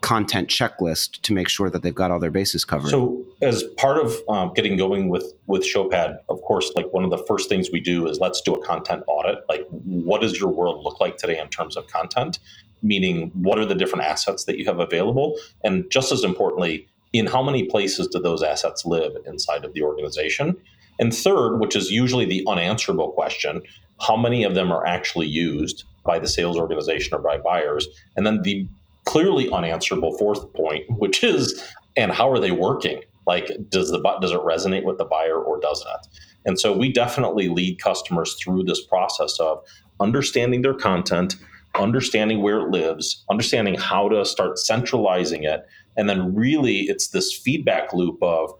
content 0.00 0.48
checklist 0.48 1.20
to 1.22 1.32
make 1.32 1.48
sure 1.48 1.68
that 1.70 1.82
they've 1.82 1.94
got 1.94 2.10
all 2.10 2.18
their 2.18 2.30
bases 2.30 2.64
covered 2.64 2.90
so 2.90 3.24
as 3.42 3.62
part 3.76 3.98
of 3.98 4.16
um, 4.28 4.52
getting 4.54 4.76
going 4.76 5.08
with 5.08 5.32
with 5.46 5.62
showpad 5.62 6.16
of 6.28 6.40
course 6.42 6.72
like 6.74 6.86
one 6.92 7.04
of 7.04 7.10
the 7.10 7.22
first 7.28 7.48
things 7.48 7.70
we 7.72 7.80
do 7.80 8.06
is 8.06 8.18
let's 8.18 8.40
do 8.40 8.54
a 8.54 8.66
content 8.66 9.02
audit 9.06 9.38
like 9.48 9.66
what 9.68 10.20
does 10.20 10.38
your 10.38 10.50
world 10.50 10.82
look 10.84 11.00
like 11.00 11.16
today 11.16 11.38
in 11.38 11.48
terms 11.48 11.76
of 11.76 11.86
content 11.88 12.38
meaning 12.82 13.30
what 13.34 13.58
are 13.58 13.66
the 13.66 13.74
different 13.74 14.04
assets 14.04 14.44
that 14.44 14.58
you 14.58 14.64
have 14.66 14.80
available? 14.80 15.36
And 15.64 15.90
just 15.90 16.12
as 16.12 16.24
importantly, 16.24 16.86
in 17.12 17.26
how 17.26 17.42
many 17.42 17.64
places 17.64 18.08
do 18.08 18.20
those 18.20 18.42
assets 18.42 18.84
live 18.84 19.12
inside 19.26 19.64
of 19.64 19.72
the 19.72 19.82
organization? 19.82 20.56
And 20.98 21.14
third, 21.14 21.58
which 21.58 21.74
is 21.74 21.90
usually 21.90 22.24
the 22.24 22.44
unanswerable 22.46 23.12
question, 23.12 23.62
how 24.00 24.16
many 24.16 24.44
of 24.44 24.54
them 24.54 24.70
are 24.70 24.86
actually 24.86 25.26
used 25.26 25.84
by 26.04 26.18
the 26.18 26.28
sales 26.28 26.56
organization 26.56 27.14
or 27.14 27.20
by 27.20 27.38
buyers? 27.38 27.88
And 28.16 28.26
then 28.26 28.42
the 28.42 28.68
clearly 29.10 29.50
unanswerable 29.50 30.16
fourth 30.16 30.52
point, 30.52 30.84
which 30.88 31.24
is, 31.24 31.60
and 31.96 32.12
how 32.12 32.30
are 32.30 32.38
they 32.38 32.52
working? 32.52 33.02
Like, 33.26 33.50
does 33.68 33.90
the 33.90 33.98
does 34.20 34.30
it 34.30 34.38
resonate 34.38 34.84
with 34.84 34.98
the 34.98 35.04
buyer 35.04 35.36
or 35.36 35.58
doesn't? 35.58 36.06
And 36.46 36.60
so 36.60 36.76
we 36.76 36.92
definitely 36.92 37.48
lead 37.48 37.82
customers 37.82 38.34
through 38.34 38.62
this 38.62 38.86
process 38.86 39.40
of 39.40 39.64
understanding 39.98 40.62
their 40.62 40.74
content, 40.74 41.34
understanding 41.74 42.40
where 42.40 42.60
it 42.60 42.70
lives, 42.70 43.24
understanding 43.28 43.74
how 43.74 44.08
to 44.08 44.24
start 44.24 44.60
centralizing 44.60 45.42
it. 45.42 45.66
And 45.96 46.08
then 46.08 46.32
really 46.32 46.82
it's 46.82 47.08
this 47.08 47.36
feedback 47.36 47.92
loop 47.92 48.22
of 48.22 48.52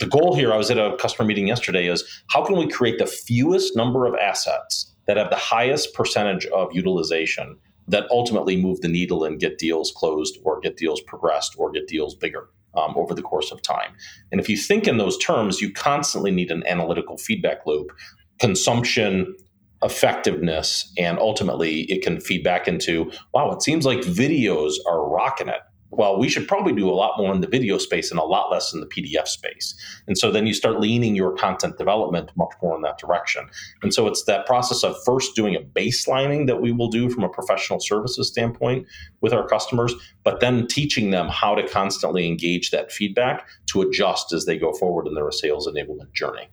the 0.00 0.06
goal 0.06 0.34
here. 0.34 0.52
I 0.52 0.56
was 0.56 0.68
at 0.72 0.78
a 0.78 0.96
customer 0.96 1.28
meeting 1.28 1.46
yesterday 1.46 1.86
is 1.86 2.02
how 2.28 2.44
can 2.44 2.58
we 2.58 2.66
create 2.66 2.98
the 2.98 3.06
fewest 3.06 3.76
number 3.76 4.06
of 4.06 4.16
assets 4.16 4.92
that 5.06 5.16
have 5.16 5.30
the 5.30 5.36
highest 5.36 5.94
percentage 5.94 6.44
of 6.46 6.74
utilization 6.74 7.56
that 7.88 8.10
ultimately 8.10 8.56
move 8.56 8.80
the 8.80 8.88
needle 8.88 9.24
and 9.24 9.40
get 9.40 9.58
deals 9.58 9.92
closed 9.92 10.38
or 10.44 10.60
get 10.60 10.76
deals 10.76 11.00
progressed 11.00 11.54
or 11.58 11.70
get 11.70 11.88
deals 11.88 12.14
bigger 12.14 12.48
um, 12.74 12.94
over 12.96 13.14
the 13.14 13.22
course 13.22 13.50
of 13.50 13.60
time. 13.62 13.92
And 14.30 14.40
if 14.40 14.48
you 14.48 14.56
think 14.56 14.86
in 14.86 14.98
those 14.98 15.18
terms, 15.18 15.60
you 15.60 15.72
constantly 15.72 16.30
need 16.30 16.50
an 16.50 16.66
analytical 16.66 17.18
feedback 17.18 17.66
loop. 17.66 17.92
Consumption, 18.38 19.34
effectiveness 19.82 20.92
and 20.96 21.18
ultimately 21.18 21.82
it 21.82 22.02
can 22.02 22.20
feed 22.20 22.44
back 22.44 22.68
into 22.68 23.10
wow 23.34 23.50
it 23.50 23.62
seems 23.62 23.84
like 23.84 23.98
videos 24.00 24.74
are 24.88 25.08
rocking 25.08 25.48
it 25.48 25.60
well, 25.92 26.18
we 26.18 26.28
should 26.28 26.48
probably 26.48 26.72
do 26.72 26.88
a 26.88 26.92
lot 26.92 27.18
more 27.18 27.34
in 27.34 27.42
the 27.42 27.46
video 27.46 27.76
space 27.76 28.10
and 28.10 28.18
a 28.18 28.24
lot 28.24 28.50
less 28.50 28.72
in 28.72 28.80
the 28.80 28.86
PDF 28.86 29.28
space. 29.28 29.74
And 30.06 30.16
so 30.16 30.30
then 30.30 30.46
you 30.46 30.54
start 30.54 30.80
leaning 30.80 31.14
your 31.14 31.32
content 31.36 31.76
development 31.76 32.30
much 32.34 32.52
more 32.62 32.74
in 32.74 32.82
that 32.82 32.98
direction. 32.98 33.46
And 33.82 33.92
so 33.92 34.06
it's 34.06 34.24
that 34.24 34.46
process 34.46 34.82
of 34.82 34.96
first 35.04 35.36
doing 35.36 35.54
a 35.54 35.60
baselining 35.60 36.46
that 36.46 36.62
we 36.62 36.72
will 36.72 36.88
do 36.88 37.10
from 37.10 37.24
a 37.24 37.28
professional 37.28 37.78
services 37.78 38.28
standpoint 38.28 38.86
with 39.20 39.34
our 39.34 39.46
customers, 39.46 39.94
but 40.24 40.40
then 40.40 40.66
teaching 40.66 41.10
them 41.10 41.28
how 41.28 41.54
to 41.54 41.68
constantly 41.68 42.26
engage 42.26 42.70
that 42.70 42.90
feedback 42.90 43.46
to 43.66 43.82
adjust 43.82 44.32
as 44.32 44.46
they 44.46 44.58
go 44.58 44.72
forward 44.72 45.06
in 45.06 45.14
their 45.14 45.30
sales 45.30 45.68
enablement 45.68 46.12
journey. 46.12 46.48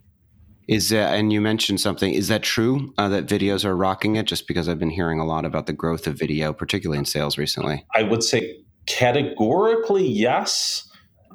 Is 0.68 0.90
that, 0.90 1.16
and 1.16 1.34
you 1.34 1.42
mentioned 1.42 1.82
something. 1.82 2.14
Is 2.14 2.28
that 2.28 2.44
true 2.44 2.94
uh, 3.00 3.10
that 3.10 3.26
videos 3.26 3.66
are 3.66 3.76
rocking 3.76 4.18
it? 4.18 4.28
Just 4.28 4.48
because 4.48 4.70
I've 4.70 4.78
been 4.78 4.92
hearing 4.92 5.20
a 5.20 5.26
lot 5.26 5.44
about 5.44 5.66
the 5.66 5.74
growth 5.74 6.06
of 6.06 6.14
video, 6.14 6.54
particularly 6.54 7.00
in 7.00 7.06
sales 7.06 7.40
recently. 7.40 7.88
I 7.96 8.04
would 8.04 8.22
say 8.22 8.60
Categorically, 8.90 10.06
yes. 10.06 10.86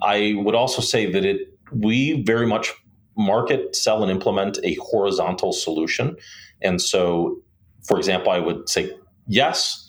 I 0.03 0.35
would 0.37 0.55
also 0.55 0.83
say 0.83 1.11
that 1.11 1.25
it 1.25 1.39
we 1.73 2.23
very 2.23 2.47
much 2.47 2.73
market, 3.17 3.75
sell, 3.75 4.03
and 4.03 4.11
implement 4.11 4.59
a 4.65 4.75
horizontal 4.75 5.53
solution. 5.53 6.17
And 6.63 6.83
so, 6.83 7.37
for 7.87 7.97
example, 7.97 8.33
I 8.33 8.41
would 8.41 8.69
say 8.69 8.93
yes. 9.29 9.81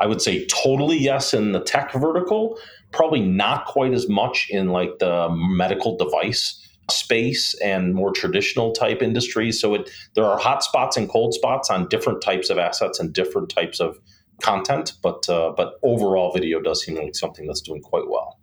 I 0.00 0.06
would 0.06 0.20
say 0.20 0.46
totally 0.46 0.98
yes 0.98 1.32
in 1.32 1.52
the 1.52 1.60
tech 1.60 1.92
vertical, 1.92 2.58
probably 2.92 3.20
not 3.20 3.66
quite 3.66 3.92
as 3.92 4.08
much 4.08 4.48
in 4.50 4.68
like 4.68 4.98
the 4.98 5.28
medical 5.30 5.96
device 5.96 6.60
space 6.90 7.54
and 7.62 7.94
more 7.94 8.12
traditional 8.12 8.72
type 8.72 9.00
industries. 9.02 9.60
So 9.60 9.74
it 9.74 9.90
there 10.14 10.24
are 10.24 10.38
hot 10.38 10.62
spots 10.62 10.96
and 10.96 11.08
cold 11.08 11.32
spots 11.32 11.70
on 11.70 11.88
different 11.88 12.20
types 12.20 12.50
of 12.50 12.58
assets 12.58 13.00
and 13.00 13.12
different 13.12 13.48
types 13.48 13.80
of 13.80 13.98
content, 14.44 14.92
but 15.02 15.28
uh, 15.28 15.52
but 15.56 15.78
overall, 15.82 16.32
video 16.32 16.60
does 16.60 16.84
seem 16.84 16.96
like 16.96 17.14
something 17.14 17.46
that's 17.46 17.62
doing 17.62 17.80
quite 17.80 18.08
well. 18.08 18.38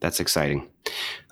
That's 0.00 0.18
exciting, 0.18 0.70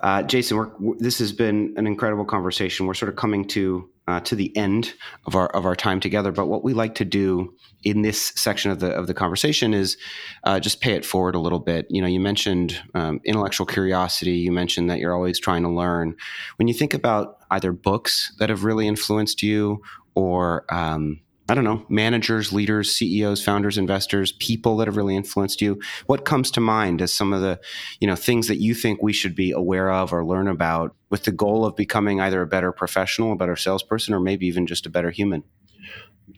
uh, 0.01 0.21
Jason. 0.23 0.71
This 0.99 1.17
has 1.17 1.31
been 1.31 1.73
an 1.75 1.87
incredible 1.87 2.25
conversation. 2.25 2.85
We're 2.85 2.93
sort 2.93 3.09
of 3.09 3.15
coming 3.15 3.47
to 3.47 3.89
uh, 4.07 4.19
to 4.21 4.35
the 4.35 4.55
end 4.55 4.93
of 5.25 5.35
our 5.35 5.47
of 5.55 5.65
our 5.65 5.75
time 5.75 5.99
together. 5.99 6.31
But 6.31 6.47
what 6.47 6.63
we 6.63 6.73
like 6.73 6.93
to 6.95 7.05
do 7.05 7.55
in 7.83 8.03
this 8.03 8.31
section 8.35 8.69
of 8.69 8.79
the 8.79 8.91
of 8.91 9.07
the 9.07 9.15
conversation 9.15 9.73
is 9.73 9.97
uh, 10.43 10.59
just 10.59 10.81
pay 10.81 10.93
it 10.93 11.03
forward 11.03 11.33
a 11.33 11.39
little 11.39 11.59
bit. 11.59 11.87
You 11.89 12.01
know, 12.01 12.07
you 12.07 12.19
mentioned 12.19 12.79
um, 12.93 13.21
intellectual 13.25 13.65
curiosity. 13.65 14.33
You 14.33 14.51
mentioned 14.51 14.89
that 14.91 14.99
you're 14.99 15.15
always 15.15 15.39
trying 15.39 15.63
to 15.63 15.69
learn. 15.69 16.15
When 16.57 16.67
you 16.67 16.75
think 16.75 16.93
about 16.93 17.37
either 17.49 17.71
books 17.71 18.31
that 18.37 18.49
have 18.49 18.63
really 18.63 18.87
influenced 18.87 19.41
you, 19.41 19.81
or 20.13 20.65
um, 20.69 21.21
I 21.49 21.55
don't 21.55 21.63
know, 21.63 21.83
managers, 21.89 22.53
leaders, 22.53 22.95
CEOs, 22.95 23.43
founders, 23.43 23.77
investors, 23.77 24.33
people 24.33 24.77
that 24.77 24.87
have 24.87 24.97
really 24.97 25.15
influenced 25.15 25.61
you? 25.61 25.79
What 26.05 26.25
comes 26.25 26.51
to 26.51 26.61
mind 26.61 27.01
as 27.01 27.11
some 27.11 27.33
of 27.33 27.41
the, 27.41 27.59
you 27.99 28.07
know, 28.07 28.15
things 28.15 28.47
that 28.47 28.57
you 28.57 28.75
think 28.75 29.01
we 29.01 29.13
should 29.13 29.35
be 29.35 29.51
aware 29.51 29.91
of 29.91 30.13
or 30.13 30.25
learn 30.25 30.47
about 30.47 30.95
with 31.09 31.23
the 31.23 31.31
goal 31.31 31.65
of 31.65 31.75
becoming 31.75 32.21
either 32.21 32.41
a 32.41 32.47
better 32.47 32.71
professional, 32.71 33.31
a 33.31 33.35
better 33.35 33.55
salesperson, 33.55 34.13
or 34.13 34.19
maybe 34.19 34.45
even 34.45 34.67
just 34.67 34.85
a 34.85 34.89
better 34.89 35.09
human? 35.09 35.43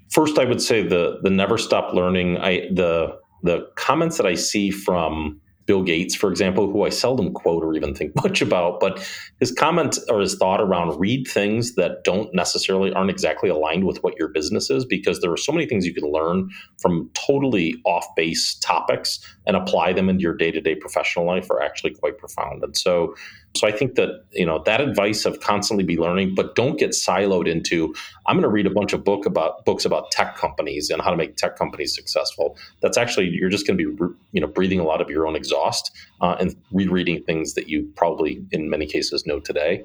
First, 0.10 0.40
I 0.40 0.46
would 0.46 0.62
say 0.62 0.86
the 0.86 1.20
the 1.24 1.30
never 1.30 1.58
stop 1.58 1.94
learning. 1.94 2.38
I 2.38 2.70
the 2.72 3.20
the 3.44 3.70
comments 3.76 4.18
that 4.18 4.26
I 4.26 4.36
see 4.36 4.72
from 4.72 5.42
Bill 5.66 5.84
Gates, 5.84 6.16
for 6.16 6.30
example, 6.30 6.72
who 6.72 6.84
I 6.84 6.90
seldom 6.90 7.34
quote 7.34 7.64
or 7.64 7.76
even 7.76 7.94
think 7.94 8.16
much 8.24 8.42
about, 8.42 8.80
but 8.80 9.06
his 9.40 9.52
comment 9.52 9.98
or 10.10 10.20
his 10.20 10.36
thought 10.36 10.62
around 10.62 11.00
read 11.00 11.28
things 11.28 11.76
that 11.76 12.04
don't 12.04 12.34
necessarily 12.34 12.92
aren't 12.94 13.10
exactly 13.10 13.50
aligned 13.50 13.86
with 13.86 14.04
what 14.04 14.18
your 14.18 14.30
business 14.30 14.70
is, 14.70 14.86
because 14.86 15.22
there 15.22 15.32
are 15.32 15.38
so 15.38 15.52
many 15.52 15.66
things 15.66 15.86
you 15.86 15.94
can 15.94 16.10
learn 16.12 16.50
from 16.80 17.10
totally 17.14 17.76
off 17.86 18.06
base 18.16 18.56
topics 18.56 19.20
and 19.46 19.56
apply 19.56 19.94
them 19.94 20.10
into 20.10 20.22
your 20.22 20.36
day 20.36 20.52
to 20.52 20.62
day 20.62 20.76
professional 20.76 21.26
life 21.26 21.50
are 21.50 21.62
actually 21.62 21.94
quite 21.94 22.18
profound. 22.18 22.64
And 22.64 22.76
so 22.76 23.16
so 23.54 23.68
I 23.68 23.72
think 23.72 23.96
that 23.96 24.24
you 24.32 24.46
know 24.46 24.62
that 24.66 24.80
advice 24.80 25.26
of 25.26 25.40
constantly 25.42 25.84
be 25.84 25.98
learning, 25.98 26.36
but 26.36 26.56
don't 26.56 26.80
get 26.80 26.92
siloed 26.92 27.48
into 27.48 27.94
I'm 28.26 28.36
going 28.36 28.44
to 28.44 28.50
read 28.50 28.66
a 28.66 28.72
bunch 28.72 28.94
of 28.94 29.04
book 29.04 29.26
about 29.26 29.66
books 29.66 29.84
about 29.84 30.12
tech 30.12 30.38
companies 30.38 30.90
and 30.90 31.02
how 31.02 31.12
to 31.12 31.18
make 31.18 31.36
tech 31.36 31.58
companies 31.58 31.94
successful. 31.94 32.58
That's 32.82 32.98
actually 32.98 33.28
you're 33.28 33.50
just 33.50 33.68
going 33.68 33.78
to 33.78 33.84
be 33.84 34.16
you 34.32 34.42
know 34.42 34.48
breathing 34.48 34.80
a 34.80 34.84
lot 34.84 35.02
of 35.02 35.10
your 35.10 35.28
own 35.28 35.36
exhaust 35.36 35.92
uh, 36.22 36.36
and 36.40 36.56
rereading 36.72 37.24
things 37.24 37.54
that 37.56 37.68
you 37.68 37.92
probably 37.96 38.44
in 38.52 38.70
many 38.70 38.86
cases 38.86 39.26
know 39.26 39.40
today. 39.40 39.84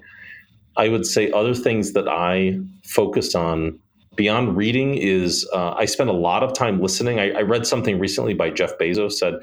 I 0.76 0.88
would 0.88 1.06
say 1.06 1.30
other 1.30 1.54
things 1.54 1.92
that 1.94 2.06
I 2.06 2.60
focus 2.84 3.34
on 3.34 3.80
beyond 4.16 4.56
reading 4.56 4.94
is 4.94 5.48
uh, 5.52 5.74
I 5.74 5.84
spend 5.84 6.10
a 6.10 6.14
lot 6.14 6.42
of 6.42 6.52
time 6.54 6.80
listening. 6.80 7.20
I, 7.20 7.30
I, 7.30 7.42
read 7.42 7.66
something 7.66 7.98
recently 7.98 8.34
by 8.34 8.50
Jeff 8.50 8.76
Bezos 8.78 9.12
said 9.12 9.34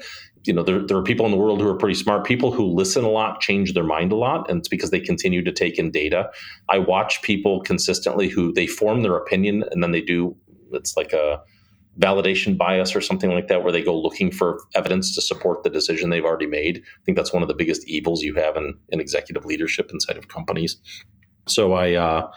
you 0.44 0.52
know 0.52 0.62
there, 0.62 0.80
there 0.80 0.96
are 0.96 1.02
people 1.02 1.24
in 1.24 1.32
the 1.32 1.38
world 1.38 1.60
who 1.60 1.68
are 1.68 1.76
pretty 1.76 1.94
smart. 1.94 2.26
People 2.26 2.52
who 2.52 2.64
listen 2.64 3.04
a 3.04 3.10
lot 3.10 3.40
change 3.40 3.72
their 3.72 3.84
mind 3.84 4.12
a 4.12 4.16
lot 4.16 4.50
and 4.50 4.58
it's 4.58 4.68
because 4.68 4.90
they 4.90 5.00
continue 5.00 5.42
to 5.42 5.52
take 5.52 5.78
in 5.78 5.90
data. 5.90 6.30
I 6.68 6.78
watch 6.78 7.22
people 7.22 7.60
consistently 7.60 8.28
who 8.28 8.52
they 8.52 8.66
form 8.66 9.02
their 9.02 9.16
opinion 9.16 9.64
and 9.70 9.82
then 9.82 9.92
they 9.92 10.02
do 10.02 10.36
it's 10.72 10.96
like 10.96 11.12
a 11.12 11.40
validation 11.98 12.58
bias 12.58 12.96
or 12.96 13.00
something 13.00 13.30
like 13.30 13.48
that 13.48 13.62
where 13.62 13.72
they 13.72 13.82
go 13.82 13.96
looking 13.96 14.30
for 14.30 14.60
evidence 14.74 15.14
to 15.14 15.22
support 15.22 15.62
the 15.62 15.70
decision 15.70 16.10
they've 16.10 16.24
already 16.24 16.46
made. 16.46 16.78
I 16.78 17.04
think 17.04 17.16
that's 17.16 17.32
one 17.32 17.42
of 17.42 17.48
the 17.48 17.54
biggest 17.54 17.86
evils 17.88 18.22
you 18.22 18.34
have 18.34 18.56
in, 18.56 18.74
in 18.88 19.00
executive 19.00 19.44
leadership 19.44 19.90
inside 19.92 20.16
of 20.16 20.28
companies. 20.28 20.76
So 21.46 21.74
i 21.74 21.92
uh, 21.92 22.30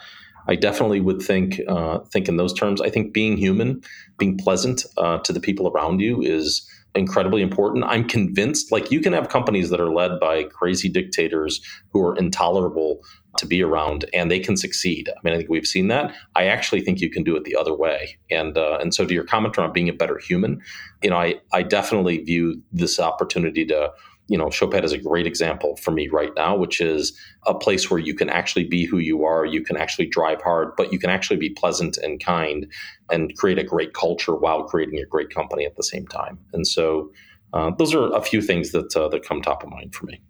I 0.46 0.54
definitely 0.54 1.00
would 1.00 1.20
think 1.20 1.60
uh, 1.68 1.98
think 2.12 2.28
in 2.28 2.36
those 2.36 2.54
terms. 2.54 2.80
I 2.80 2.90
think 2.90 3.12
being 3.12 3.36
human, 3.36 3.82
being 4.18 4.38
pleasant 4.38 4.84
uh, 4.96 5.18
to 5.18 5.32
the 5.32 5.40
people 5.40 5.68
around 5.68 6.00
you 6.00 6.22
is 6.22 6.66
incredibly 6.94 7.42
important. 7.42 7.84
I'm 7.84 8.06
convinced, 8.08 8.72
like, 8.72 8.90
you 8.90 9.00
can 9.00 9.12
have 9.12 9.28
companies 9.28 9.70
that 9.70 9.80
are 9.80 9.92
led 9.92 10.18
by 10.20 10.44
crazy 10.44 10.88
dictators 10.88 11.60
who 11.92 12.02
are 12.04 12.16
intolerable 12.16 13.00
to 13.36 13.46
be 13.46 13.62
around 13.62 14.04
and 14.12 14.30
they 14.30 14.40
can 14.40 14.56
succeed. 14.56 15.08
I 15.08 15.20
mean, 15.22 15.34
I 15.34 15.36
think 15.36 15.48
we've 15.48 15.66
seen 15.66 15.88
that. 15.88 16.14
I 16.34 16.46
actually 16.46 16.80
think 16.80 17.00
you 17.00 17.10
can 17.10 17.22
do 17.22 17.36
it 17.36 17.44
the 17.44 17.56
other 17.56 17.74
way. 17.74 18.18
And 18.30 18.58
uh, 18.58 18.78
and 18.80 18.92
so 18.92 19.06
to 19.06 19.14
your 19.14 19.24
comment 19.24 19.56
around 19.56 19.72
being 19.72 19.88
a 19.88 19.92
better 19.92 20.18
human, 20.18 20.60
you 21.02 21.10
know, 21.10 21.16
I, 21.16 21.36
I 21.52 21.62
definitely 21.62 22.18
view 22.18 22.60
this 22.72 22.98
opportunity 22.98 23.64
to 23.66 23.92
you 24.28 24.36
know, 24.36 24.46
Showpad 24.46 24.84
is 24.84 24.92
a 24.92 24.98
great 24.98 25.26
example 25.26 25.76
for 25.76 25.90
me 25.90 26.08
right 26.08 26.32
now, 26.36 26.56
which 26.56 26.80
is 26.80 27.18
a 27.46 27.54
place 27.54 27.90
where 27.90 27.98
you 27.98 28.14
can 28.14 28.28
actually 28.28 28.64
be 28.64 28.84
who 28.84 28.98
you 28.98 29.24
are. 29.24 29.46
You 29.46 29.64
can 29.64 29.76
actually 29.76 30.06
drive 30.06 30.40
hard, 30.42 30.76
but 30.76 30.92
you 30.92 30.98
can 30.98 31.10
actually 31.10 31.38
be 31.38 31.50
pleasant 31.50 31.96
and 31.96 32.22
kind 32.22 32.70
and 33.10 33.36
create 33.36 33.58
a 33.58 33.64
great 33.64 33.94
culture 33.94 34.36
while 34.36 34.64
creating 34.64 34.98
a 34.98 35.06
great 35.06 35.30
company 35.34 35.64
at 35.64 35.76
the 35.76 35.82
same 35.82 36.06
time. 36.06 36.38
And 36.52 36.66
so, 36.66 37.10
uh, 37.54 37.70
those 37.78 37.94
are 37.94 38.14
a 38.14 38.20
few 38.20 38.42
things 38.42 38.72
that 38.72 38.94
uh, 38.94 39.08
that 39.08 39.24
come 39.24 39.40
top 39.40 39.62
of 39.64 39.70
mind 39.70 39.94
for 39.94 40.04
me. 40.04 40.20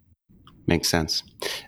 Makes 0.65 0.87
sense, 0.87 1.23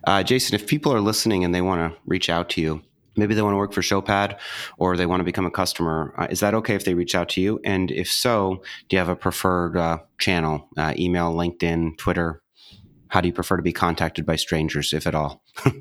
uh, 0.06 0.24
Jason. 0.24 0.56
If 0.56 0.68
people 0.68 0.94
are 0.94 1.02
listening 1.02 1.44
and 1.44 1.54
they 1.54 1.62
want 1.62 1.92
to 1.94 2.00
reach 2.06 2.30
out 2.30 2.50
to 2.52 2.62
you, 2.62 2.82
maybe 3.16 3.34
they 3.34 3.42
want 3.42 3.54
to 3.54 3.58
work 3.58 3.74
for 3.74 3.82
Showpad 3.82 4.38
or 4.78 4.98
they 4.98 5.06
want 5.06 5.20
to 5.20 5.26
become 5.26 5.46
a 5.46 5.52
customer. 5.52 6.14
Uh, 6.18 6.28
is 6.30 6.40
that 6.40 6.54
okay 6.54 6.76
if 6.76 6.86
they 6.86 6.94
reach 6.94 7.16
out 7.16 7.30
to 7.30 7.42
you? 7.42 7.60
And 7.64 7.92
if 7.92 8.12
so, 8.12 8.62
do 8.90 8.96
you 8.96 9.00
have 9.00 9.10
a 9.10 9.16
preferred 9.16 9.78
uh, 9.78 10.00
channel, 10.20 10.68
uh, 10.78 10.94
email, 10.98 11.34
LinkedIn, 11.34 11.98
Twitter? 11.98 12.42
How 13.10 13.22
do 13.22 13.28
you 13.28 13.34
prefer 13.34 13.58
to 13.58 13.64
be 13.64 13.74
contacted 13.74 14.26
by 14.26 14.38
strangers, 14.38 14.94
if 14.94 15.06
at 15.06 15.16
all? 15.16 15.44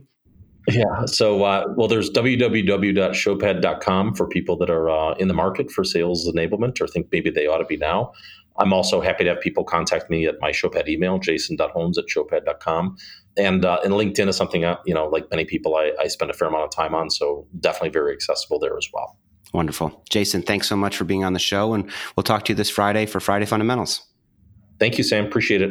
yeah. 0.68 1.04
So, 1.06 1.44
uh, 1.44 1.72
well, 1.76 1.86
there's 1.86 2.10
www.showpad.com 2.10 4.14
for 4.14 4.26
people 4.26 4.56
that 4.56 4.68
are 4.68 4.90
uh, 4.90 5.14
in 5.14 5.28
the 5.28 5.34
market 5.34 5.70
for 5.70 5.84
sales 5.84 6.26
enablement 6.26 6.80
or 6.80 6.88
think 6.88 7.06
maybe 7.12 7.30
they 7.30 7.46
ought 7.46 7.58
to 7.58 7.64
be 7.64 7.76
now. 7.76 8.12
I'm 8.58 8.72
also 8.72 9.00
happy 9.00 9.24
to 9.24 9.30
have 9.30 9.40
people 9.40 9.64
contact 9.64 10.10
me 10.10 10.26
at 10.26 10.36
my 10.40 10.50
Showpad 10.50 10.88
email, 10.88 11.18
jason.holmes 11.18 11.96
at 11.96 12.06
showpad.com. 12.06 12.96
And, 13.36 13.64
uh, 13.64 13.78
and 13.84 13.94
LinkedIn 13.94 14.28
is 14.28 14.36
something, 14.36 14.64
uh, 14.64 14.76
you 14.84 14.94
know, 14.94 15.06
like 15.06 15.30
many 15.30 15.44
people, 15.44 15.76
I, 15.76 15.92
I 16.00 16.08
spend 16.08 16.30
a 16.30 16.34
fair 16.34 16.48
amount 16.48 16.64
of 16.64 16.70
time 16.70 16.94
on. 16.94 17.10
So 17.10 17.46
definitely 17.60 17.90
very 17.90 18.12
accessible 18.12 18.58
there 18.58 18.76
as 18.76 18.88
well. 18.92 19.16
Wonderful. 19.52 20.02
Jason, 20.10 20.42
thanks 20.42 20.68
so 20.68 20.76
much 20.76 20.96
for 20.96 21.04
being 21.04 21.24
on 21.24 21.32
the 21.32 21.38
show. 21.38 21.74
And 21.74 21.90
we'll 22.16 22.24
talk 22.24 22.44
to 22.46 22.52
you 22.52 22.56
this 22.56 22.70
Friday 22.70 23.06
for 23.06 23.20
Friday 23.20 23.46
Fundamentals. 23.46 24.06
Thank 24.78 24.98
you, 24.98 25.04
Sam. 25.04 25.26
Appreciate 25.26 25.62
it. 25.62 25.70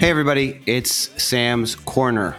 Hey, 0.00 0.08
everybody, 0.08 0.62
it's 0.64 1.10
Sam's 1.22 1.74
Corner. 1.74 2.34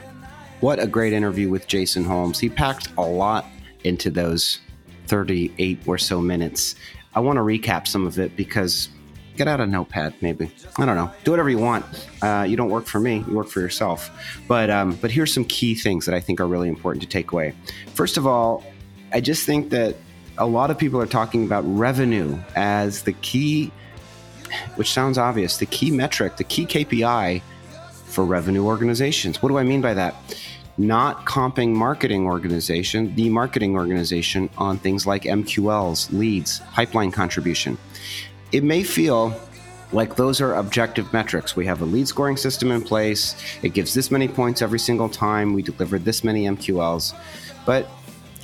What 0.61 0.79
a 0.79 0.87
great 0.87 1.13
interview 1.13 1.47
with 1.47 1.67
Jason 1.67 2.03
Holmes. 2.03 2.39
He 2.39 2.49
packed 2.49 2.89
a 2.97 3.03
lot 3.03 3.45
into 3.83 4.09
those 4.09 4.59
38 5.05 5.79
or 5.85 5.99
so 5.99 6.19
minutes. 6.19 6.73
I 7.13 7.19
want 7.19 7.37
to 7.37 7.41
recap 7.41 7.87
some 7.87 8.07
of 8.07 8.19
it 8.19 8.35
because 8.35 8.89
get 9.35 9.47
out 9.47 9.59
a 9.59 9.65
notepad, 9.65 10.13
maybe. 10.21 10.51
I 10.77 10.85
don't 10.85 10.95
know. 10.95 11.11
Do 11.23 11.31
whatever 11.31 11.49
you 11.49 11.57
want. 11.57 11.85
Uh, 12.21 12.45
you 12.47 12.55
don't 12.55 12.69
work 12.69 12.85
for 12.85 12.99
me. 12.99 13.23
You 13.27 13.35
work 13.35 13.47
for 13.47 13.59
yourself. 13.59 14.09
But 14.47 14.69
um, 14.69 14.95
but 15.01 15.11
here's 15.11 15.33
some 15.33 15.45
key 15.45 15.75
things 15.75 16.05
that 16.05 16.15
I 16.15 16.19
think 16.19 16.39
are 16.39 16.47
really 16.47 16.69
important 16.69 17.01
to 17.03 17.09
take 17.09 17.31
away. 17.31 17.53
First 17.93 18.17
of 18.17 18.27
all, 18.27 18.63
I 19.13 19.21
just 19.21 19.45
think 19.45 19.69
that 19.71 19.95
a 20.37 20.45
lot 20.45 20.71
of 20.71 20.77
people 20.77 21.01
are 21.01 21.07
talking 21.07 21.43
about 21.45 21.63
revenue 21.65 22.37
as 22.55 23.03
the 23.03 23.13
key, 23.13 23.71
which 24.75 24.91
sounds 24.91 25.17
obvious, 25.17 25.57
the 25.57 25.65
key 25.65 25.91
metric, 25.91 26.37
the 26.37 26.43
key 26.43 26.65
KPI 26.65 27.41
for 28.05 28.25
revenue 28.25 28.65
organizations. 28.65 29.41
What 29.41 29.49
do 29.49 29.57
I 29.57 29.63
mean 29.63 29.81
by 29.81 29.93
that? 29.93 30.15
Not 30.81 31.27
comping 31.27 31.75
marketing 31.75 32.25
organization, 32.25 33.13
the 33.13 33.29
marketing 33.29 33.75
organization 33.75 34.49
on 34.57 34.79
things 34.79 35.05
like 35.05 35.25
MQLs, 35.25 36.11
leads, 36.11 36.59
pipeline 36.73 37.11
contribution. 37.11 37.77
It 38.51 38.63
may 38.63 38.81
feel 38.81 39.39
like 39.91 40.15
those 40.15 40.41
are 40.41 40.55
objective 40.55 41.13
metrics. 41.13 41.55
We 41.55 41.67
have 41.67 41.83
a 41.83 41.85
lead 41.85 42.07
scoring 42.07 42.35
system 42.35 42.71
in 42.71 42.81
place. 42.81 43.35
It 43.61 43.75
gives 43.75 43.93
this 43.93 44.09
many 44.09 44.27
points 44.27 44.63
every 44.63 44.79
single 44.79 45.07
time. 45.07 45.53
We 45.53 45.61
deliver 45.61 45.99
this 45.99 46.23
many 46.23 46.45
MQLs. 46.45 47.13
But 47.63 47.87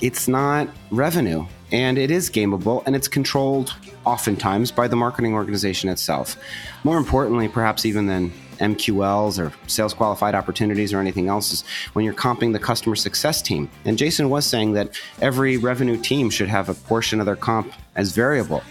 it's 0.00 0.28
not 0.28 0.68
revenue 0.92 1.44
and 1.72 1.98
it 1.98 2.12
is 2.12 2.30
gameable 2.30 2.84
and 2.86 2.94
it's 2.94 3.08
controlled 3.08 3.74
oftentimes 4.06 4.70
by 4.70 4.86
the 4.86 4.94
marketing 4.94 5.34
organization 5.34 5.90
itself. 5.90 6.36
More 6.84 6.98
importantly, 6.98 7.48
perhaps 7.48 7.84
even 7.84 8.06
than 8.06 8.32
MQLs 8.58 9.38
or 9.38 9.52
sales 9.66 9.94
qualified 9.94 10.34
opportunities 10.34 10.92
or 10.92 11.00
anything 11.00 11.28
else 11.28 11.52
is 11.52 11.64
when 11.92 12.04
you're 12.04 12.14
comping 12.14 12.52
the 12.52 12.58
customer 12.58 12.96
success 12.96 13.42
team. 13.42 13.70
And 13.84 13.98
Jason 13.98 14.30
was 14.30 14.46
saying 14.46 14.72
that 14.74 14.98
every 15.20 15.56
revenue 15.56 15.96
team 15.96 16.30
should 16.30 16.48
have 16.48 16.68
a 16.68 16.74
portion 16.74 17.20
of 17.20 17.26
their 17.26 17.36
comp 17.36 17.72
as 17.96 18.12
variable. 18.12 18.62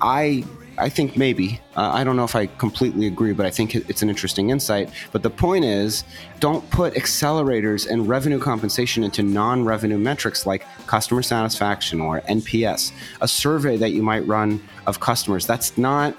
I 0.00 0.44
I 0.78 0.88
think 0.88 1.16
maybe. 1.16 1.60
Uh, 1.74 1.90
I 1.92 2.04
don't 2.04 2.16
know 2.16 2.24
if 2.24 2.36
I 2.36 2.46
completely 2.46 3.06
agree, 3.06 3.32
but 3.32 3.46
I 3.46 3.50
think 3.50 3.74
it's 3.74 4.02
an 4.02 4.10
interesting 4.10 4.50
insight. 4.50 4.90
But 5.12 5.22
the 5.22 5.30
point 5.30 5.64
is, 5.64 6.04
don't 6.38 6.68
put 6.70 6.94
accelerators 6.94 7.88
and 7.88 8.06
revenue 8.06 8.38
compensation 8.38 9.02
into 9.02 9.22
non 9.22 9.64
revenue 9.64 9.98
metrics 9.98 10.46
like 10.46 10.66
customer 10.86 11.22
satisfaction 11.22 12.00
or 12.00 12.20
NPS, 12.22 12.92
a 13.20 13.28
survey 13.28 13.76
that 13.78 13.92
you 13.92 14.02
might 14.02 14.26
run 14.26 14.62
of 14.86 15.00
customers. 15.00 15.46
That's 15.46 15.78
not. 15.78 16.14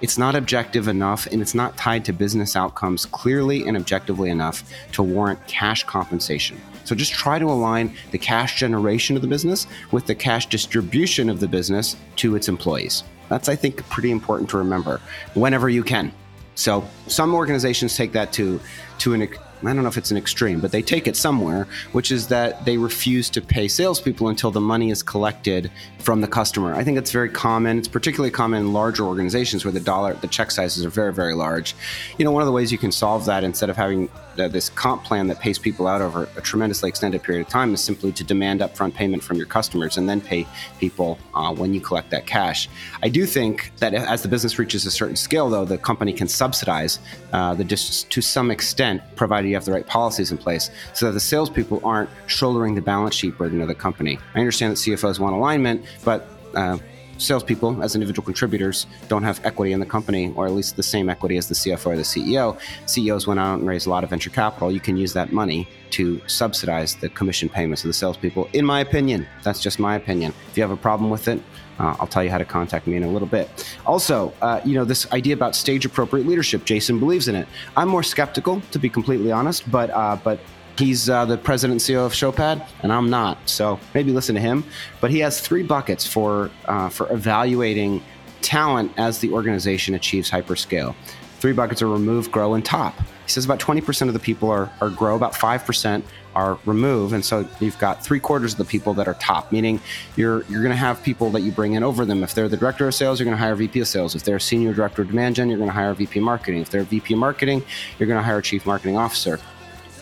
It's 0.00 0.16
not 0.16 0.34
objective 0.34 0.88
enough 0.88 1.26
and 1.26 1.42
it's 1.42 1.54
not 1.54 1.76
tied 1.76 2.04
to 2.06 2.12
business 2.12 2.56
outcomes 2.56 3.04
clearly 3.06 3.66
and 3.66 3.76
objectively 3.76 4.30
enough 4.30 4.64
to 4.92 5.02
warrant 5.02 5.46
cash 5.46 5.84
compensation. 5.84 6.60
So 6.84 6.94
just 6.94 7.12
try 7.12 7.38
to 7.38 7.46
align 7.46 7.94
the 8.10 8.18
cash 8.18 8.58
generation 8.58 9.14
of 9.14 9.22
the 9.22 9.28
business 9.28 9.66
with 9.92 10.06
the 10.06 10.14
cash 10.14 10.46
distribution 10.46 11.28
of 11.28 11.38
the 11.38 11.48
business 11.48 11.96
to 12.16 12.34
its 12.34 12.48
employees. 12.48 13.04
That's, 13.28 13.48
I 13.48 13.56
think, 13.56 13.86
pretty 13.90 14.10
important 14.10 14.50
to 14.50 14.58
remember 14.58 15.00
whenever 15.34 15.68
you 15.68 15.84
can. 15.84 16.12
So 16.54 16.84
some 17.06 17.34
organizations 17.34 17.96
take 17.96 18.12
that 18.12 18.32
to 18.34 18.60
to 18.98 19.14
an 19.14 19.22
I 19.62 19.74
don't 19.74 19.82
know 19.82 19.88
if 19.88 19.98
it's 19.98 20.10
an 20.10 20.16
extreme, 20.16 20.60
but 20.60 20.72
they 20.72 20.82
take 20.82 21.06
it 21.06 21.16
somewhere, 21.16 21.66
which 21.92 22.10
is 22.10 22.28
that 22.28 22.64
they 22.64 22.78
refuse 22.78 23.28
to 23.30 23.42
pay 23.42 23.68
salespeople 23.68 24.28
until 24.28 24.50
the 24.50 24.60
money 24.60 24.90
is 24.90 25.02
collected 25.02 25.70
from 25.98 26.22
the 26.22 26.28
customer. 26.28 26.74
I 26.74 26.82
think 26.82 26.96
it's 26.96 27.10
very 27.10 27.28
common. 27.28 27.78
It's 27.78 27.88
particularly 27.88 28.30
common 28.30 28.60
in 28.60 28.72
larger 28.72 29.04
organizations 29.04 29.64
where 29.64 29.72
the 29.72 29.80
dollar, 29.80 30.14
the 30.14 30.28
check 30.28 30.50
sizes 30.50 30.84
are 30.84 30.90
very, 30.90 31.12
very 31.12 31.34
large. 31.34 31.74
You 32.18 32.24
know, 32.24 32.30
one 32.30 32.42
of 32.42 32.46
the 32.46 32.52
ways 32.52 32.72
you 32.72 32.78
can 32.78 32.90
solve 32.90 33.26
that 33.26 33.44
instead 33.44 33.68
of 33.68 33.76
having 33.76 34.08
uh, 34.38 34.48
this 34.48 34.70
comp 34.70 35.04
plan 35.04 35.26
that 35.26 35.40
pays 35.40 35.58
people 35.58 35.86
out 35.86 36.00
over 36.00 36.28
a 36.36 36.40
tremendously 36.40 36.88
extended 36.88 37.22
period 37.22 37.42
of 37.42 37.48
time 37.48 37.74
is 37.74 37.80
simply 37.82 38.12
to 38.12 38.24
demand 38.24 38.60
upfront 38.60 38.94
payment 38.94 39.22
from 39.22 39.36
your 39.36 39.46
customers 39.46 39.98
and 39.98 40.08
then 40.08 40.20
pay 40.20 40.46
people 40.78 41.18
uh, 41.34 41.52
when 41.52 41.74
you 41.74 41.80
collect 41.80 42.10
that 42.10 42.26
cash. 42.26 42.68
I 43.02 43.08
do 43.08 43.26
think 43.26 43.72
that 43.78 43.92
as 43.92 44.22
the 44.22 44.28
business 44.28 44.58
reaches 44.58 44.86
a 44.86 44.90
certain 44.90 45.16
scale, 45.16 45.50
though, 45.50 45.64
the 45.64 45.78
company 45.78 46.12
can 46.12 46.28
subsidize 46.28 46.98
uh, 47.32 47.54
the 47.54 47.64
dis- 47.64 48.04
to 48.04 48.22
some 48.22 48.50
extent, 48.50 49.02
provided 49.16 49.49
you 49.50 49.56
have 49.56 49.64
the 49.64 49.72
right 49.72 49.86
policies 49.86 50.30
in 50.30 50.38
place, 50.38 50.70
so 50.94 51.06
that 51.06 51.12
the 51.12 51.20
salespeople 51.20 51.80
aren't 51.84 52.10
shouldering 52.26 52.74
the 52.74 52.82
balance 52.82 53.14
sheet 53.14 53.36
burden 53.36 53.60
of 53.60 53.68
the 53.68 53.74
company. 53.74 54.18
I 54.34 54.38
understand 54.38 54.72
that 54.72 54.76
CFOs 54.76 55.18
want 55.18 55.34
alignment, 55.34 55.84
but 56.04 56.28
uh, 56.54 56.78
salespeople, 57.20 57.82
as 57.82 57.94
individual 57.94 58.24
contributors, 58.24 58.86
don't 59.08 59.22
have 59.22 59.40
equity 59.44 59.72
in 59.72 59.80
the 59.80 59.86
company, 59.86 60.32
or 60.36 60.46
at 60.46 60.52
least 60.52 60.76
the 60.76 60.82
same 60.82 61.08
equity 61.08 61.36
as 61.36 61.48
the 61.48 61.54
CFO 61.54 61.86
or 61.86 61.96
the 61.96 62.02
CEO. 62.02 62.58
CEOs 62.86 63.26
went 63.26 63.38
out 63.38 63.58
and 63.58 63.68
raised 63.68 63.86
a 63.86 63.90
lot 63.90 64.04
of 64.04 64.10
venture 64.10 64.30
capital. 64.30 64.72
You 64.72 64.80
can 64.80 64.96
use 64.96 65.12
that 65.12 65.32
money 65.32 65.68
to 65.90 66.20
subsidize 66.26 66.96
the 66.96 67.08
commission 67.08 67.48
payments 67.48 67.84
of 67.84 67.88
the 67.88 67.94
salespeople. 67.94 68.48
In 68.52 68.64
my 68.64 68.80
opinion, 68.80 69.26
that's 69.42 69.60
just 69.60 69.78
my 69.78 69.96
opinion. 69.96 70.32
If 70.50 70.56
you 70.56 70.62
have 70.62 70.70
a 70.70 70.76
problem 70.76 71.10
with 71.10 71.28
it, 71.28 71.40
uh, 71.78 71.96
I'll 71.98 72.06
tell 72.06 72.22
you 72.22 72.30
how 72.30 72.38
to 72.38 72.44
contact 72.44 72.86
me 72.86 72.96
in 72.96 73.04
a 73.04 73.08
little 73.08 73.28
bit. 73.28 73.66
Also, 73.86 74.32
uh, 74.42 74.60
you 74.64 74.74
know, 74.74 74.84
this 74.84 75.10
idea 75.12 75.34
about 75.34 75.56
stage 75.56 75.86
appropriate 75.86 76.26
leadership, 76.26 76.64
Jason 76.64 76.98
believes 76.98 77.26
in 77.26 77.34
it. 77.34 77.48
I'm 77.76 77.88
more 77.88 78.02
skeptical, 78.02 78.60
to 78.70 78.78
be 78.78 78.90
completely 78.90 79.32
honest, 79.32 79.70
but 79.70 79.90
uh, 79.90 80.16
but 80.22 80.40
He's 80.80 81.10
uh, 81.10 81.26
the 81.26 81.36
president 81.36 81.82
CEO 81.82 82.06
of 82.06 82.14
Showpad, 82.14 82.66
and 82.82 82.90
I'm 82.90 83.10
not. 83.10 83.36
So 83.46 83.78
maybe 83.92 84.12
listen 84.12 84.34
to 84.34 84.40
him. 84.40 84.64
But 85.02 85.10
he 85.10 85.18
has 85.18 85.38
three 85.38 85.62
buckets 85.62 86.06
for 86.06 86.50
uh, 86.64 86.88
for 86.88 87.12
evaluating 87.12 88.02
talent 88.40 88.90
as 88.96 89.18
the 89.18 89.30
organization 89.30 89.94
achieves 89.94 90.30
hyperscale. 90.30 90.94
Three 91.38 91.52
buckets 91.52 91.82
are 91.82 91.86
remove, 91.86 92.32
grow, 92.32 92.54
and 92.54 92.64
top. 92.64 92.98
He 92.98 93.28
says 93.28 93.44
about 93.44 93.60
20% 93.60 94.08
of 94.08 94.14
the 94.14 94.18
people 94.18 94.50
are, 94.50 94.72
are 94.80 94.88
grow, 94.88 95.16
about 95.16 95.34
5% 95.34 96.02
are 96.34 96.58
remove. 96.64 97.12
And 97.12 97.22
so 97.22 97.46
you've 97.60 97.78
got 97.78 98.02
three 98.02 98.18
quarters 98.18 98.52
of 98.52 98.58
the 98.58 98.64
people 98.64 98.94
that 98.94 99.06
are 99.06 99.14
top, 99.14 99.52
meaning 99.52 99.80
you're 100.16 100.44
you're 100.44 100.62
going 100.62 100.72
to 100.72 100.76
have 100.76 101.02
people 101.02 101.28
that 101.32 101.42
you 101.42 101.52
bring 101.52 101.74
in 101.74 101.82
over 101.82 102.06
them. 102.06 102.22
If 102.22 102.32
they're 102.32 102.48
the 102.48 102.56
director 102.56 102.88
of 102.88 102.94
sales, 102.94 103.20
you're 103.20 103.26
going 103.26 103.36
to 103.36 103.42
hire 103.42 103.54
VP 103.54 103.80
of 103.80 103.88
sales. 103.88 104.14
If 104.14 104.24
they're 104.24 104.38
senior 104.38 104.72
director 104.72 105.02
of 105.02 105.08
demand 105.08 105.36
gen, 105.36 105.50
you're 105.50 105.58
going 105.58 105.68
to 105.68 105.74
hire 105.74 105.92
VP 105.92 106.20
marketing. 106.20 106.62
If 106.62 106.70
they're 106.70 106.84
VP 106.84 107.16
marketing, 107.16 107.62
you're 107.98 108.06
going 108.06 108.18
to 108.18 108.24
hire 108.24 108.40
chief 108.40 108.64
marketing 108.64 108.96
officer. 108.96 109.38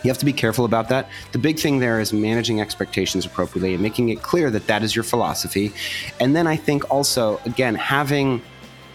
You 0.02 0.10
have 0.10 0.18
to 0.18 0.24
be 0.24 0.32
careful 0.32 0.64
about 0.64 0.88
that. 0.90 1.08
The 1.32 1.38
big 1.38 1.58
thing 1.58 1.78
there 1.78 2.00
is 2.00 2.12
managing 2.12 2.60
expectations 2.60 3.26
appropriately 3.26 3.74
and 3.74 3.82
making 3.82 4.10
it 4.10 4.22
clear 4.22 4.50
that 4.50 4.66
that 4.66 4.82
is 4.82 4.94
your 4.94 5.02
philosophy. 5.02 5.72
And 6.20 6.36
then 6.36 6.46
I 6.46 6.56
think 6.56 6.90
also, 6.90 7.40
again, 7.44 7.74
having 7.74 8.42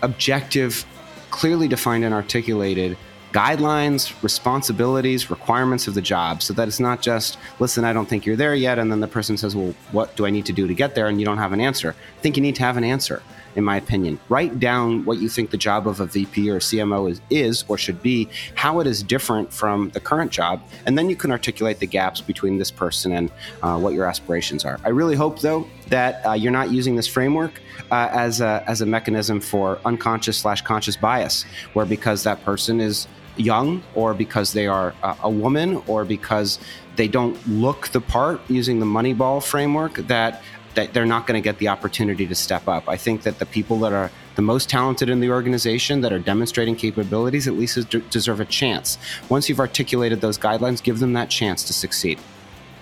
objective, 0.01 0.86
clearly 1.32 1.68
defined 1.68 2.06
and 2.06 2.14
articulated 2.14 2.97
guidelines, 3.34 4.14
responsibilities, 4.22 5.32
requirements 5.32 5.88
of 5.88 5.95
the 5.95 6.01
job 6.01 6.43
so 6.43 6.54
that 6.54 6.68
it's 6.68 6.80
not 6.80 7.01
just, 7.01 7.38
listen, 7.60 7.84
I 7.84 7.91
don't 7.91 8.08
think 8.08 8.26
you're 8.26 8.36
there 8.36 8.54
yet. 8.54 8.78
And 8.78 8.91
then 8.91 8.99
the 8.99 9.08
person 9.08 9.38
says, 9.38 9.56
well, 9.56 9.74
what 9.91 10.16
do 10.16 10.26
I 10.26 10.30
need 10.30 10.45
to 10.45 10.54
do 10.54 10.68
to 10.68 10.74
get 10.74 10.93
there? 10.93 11.08
And 11.08 11.20
you 11.20 11.26
don't 11.26 11.39
have 11.39 11.51
an 11.51 11.60
answer. 11.60 11.95
I 12.18 12.22
think 12.22 12.38
you 12.38 12.43
need 12.43 12.56
to 12.56 12.64
have 12.64 12.78
an 12.78 12.84
answer 12.84 13.24
in 13.56 13.64
my 13.64 13.78
opinion. 13.78 14.20
Write 14.30 14.60
down 14.60 15.06
what 15.06 15.20
you 15.20 15.30
think 15.30 15.51
the 15.51 15.58
job 15.58 15.88
of 15.88 15.99
a 15.99 16.06
VP 16.06 16.49
or 16.49 16.58
a 16.58 16.60
CMO 16.60 17.10
is, 17.10 17.22
is 17.30 17.64
or 17.68 17.78
should 17.78 18.01
be, 18.01 18.30
how 18.56 18.80
it 18.80 18.88
is 18.88 19.04
different 19.04 19.51
from 19.51 19.89
the 19.89 19.99
current 19.99 20.32
job, 20.32 20.62
and 20.86 20.97
then 20.97 21.10
you 21.10 21.16
can 21.16 21.32
articulate 21.32 21.80
the 21.80 21.88
gaps 21.88 22.22
between 22.22 22.58
this 22.58 22.72
person 22.72 23.12
and 23.12 23.32
uh, 23.62 23.78
what 23.78 23.93
your 23.93 24.06
aspirations 24.06 24.66
are. 24.66 24.80
I 24.84 24.89
really 24.89 25.16
hope, 25.16 25.39
though, 25.39 25.68
that 25.88 26.26
uh, 26.26 26.34
you're 26.34 26.51
not 26.51 26.72
using 26.72 26.95
this 26.95 27.08
framework 27.08 27.62
uh, 27.91 28.10
as, 28.12 28.41
a, 28.41 28.64
as 28.68 28.82
a 28.82 28.86
mechanism 28.86 29.39
for 29.39 29.80
unconscious 29.86 30.38
slash 30.38 30.62
conscious 30.62 30.95
bias, 30.95 31.45
where 31.74 31.86
because 31.86 32.24
that 32.24 32.43
person 32.43 32.80
is 32.80 33.08
young 33.38 33.84
or 33.95 34.14
because 34.14 34.54
they 34.54 34.68
are 34.68 34.93
a 35.24 35.30
woman 35.30 35.82
or 35.88 36.06
because 36.06 36.60
they 36.95 37.08
don't 37.08 37.36
look 37.47 37.88
the 37.89 38.01
part 38.01 38.39
using 38.49 38.80
the 38.80 38.86
Moneyball 38.86 39.43
framework 39.43 39.95
that 40.08 40.43
that 40.76 40.93
they're 40.93 41.05
not 41.05 41.28
going 41.28 41.41
to 41.41 41.43
get 41.43 41.57
the 41.59 41.67
opportunity 41.67 42.28
to 42.28 42.36
step 42.36 42.67
up. 42.67 42.88
I 42.89 42.97
think 42.97 43.24
that 43.24 43.39
the 43.39 43.45
people 43.45 43.80
that 43.80 43.93
are 43.93 44.11
the 44.36 44.41
most 44.41 44.69
talented 44.69 45.09
in 45.09 45.19
the 45.19 45.30
organization 45.30 46.01
that 46.01 46.11
are 46.11 46.19
demonstrating 46.19 46.76
capabilities 46.76 47.47
at 47.47 47.53
least 47.53 47.89
deserve 48.09 48.39
a 48.39 48.45
chance. 48.45 48.97
Once 49.30 49.49
you've 49.49 49.59
articulated 49.59 50.21
those 50.21 50.38
guidelines, 50.38 50.82
give 50.82 50.99
them 50.99 51.13
that 51.13 51.30
chance 51.30 51.63
to 51.65 51.74
succeed. 51.74 52.19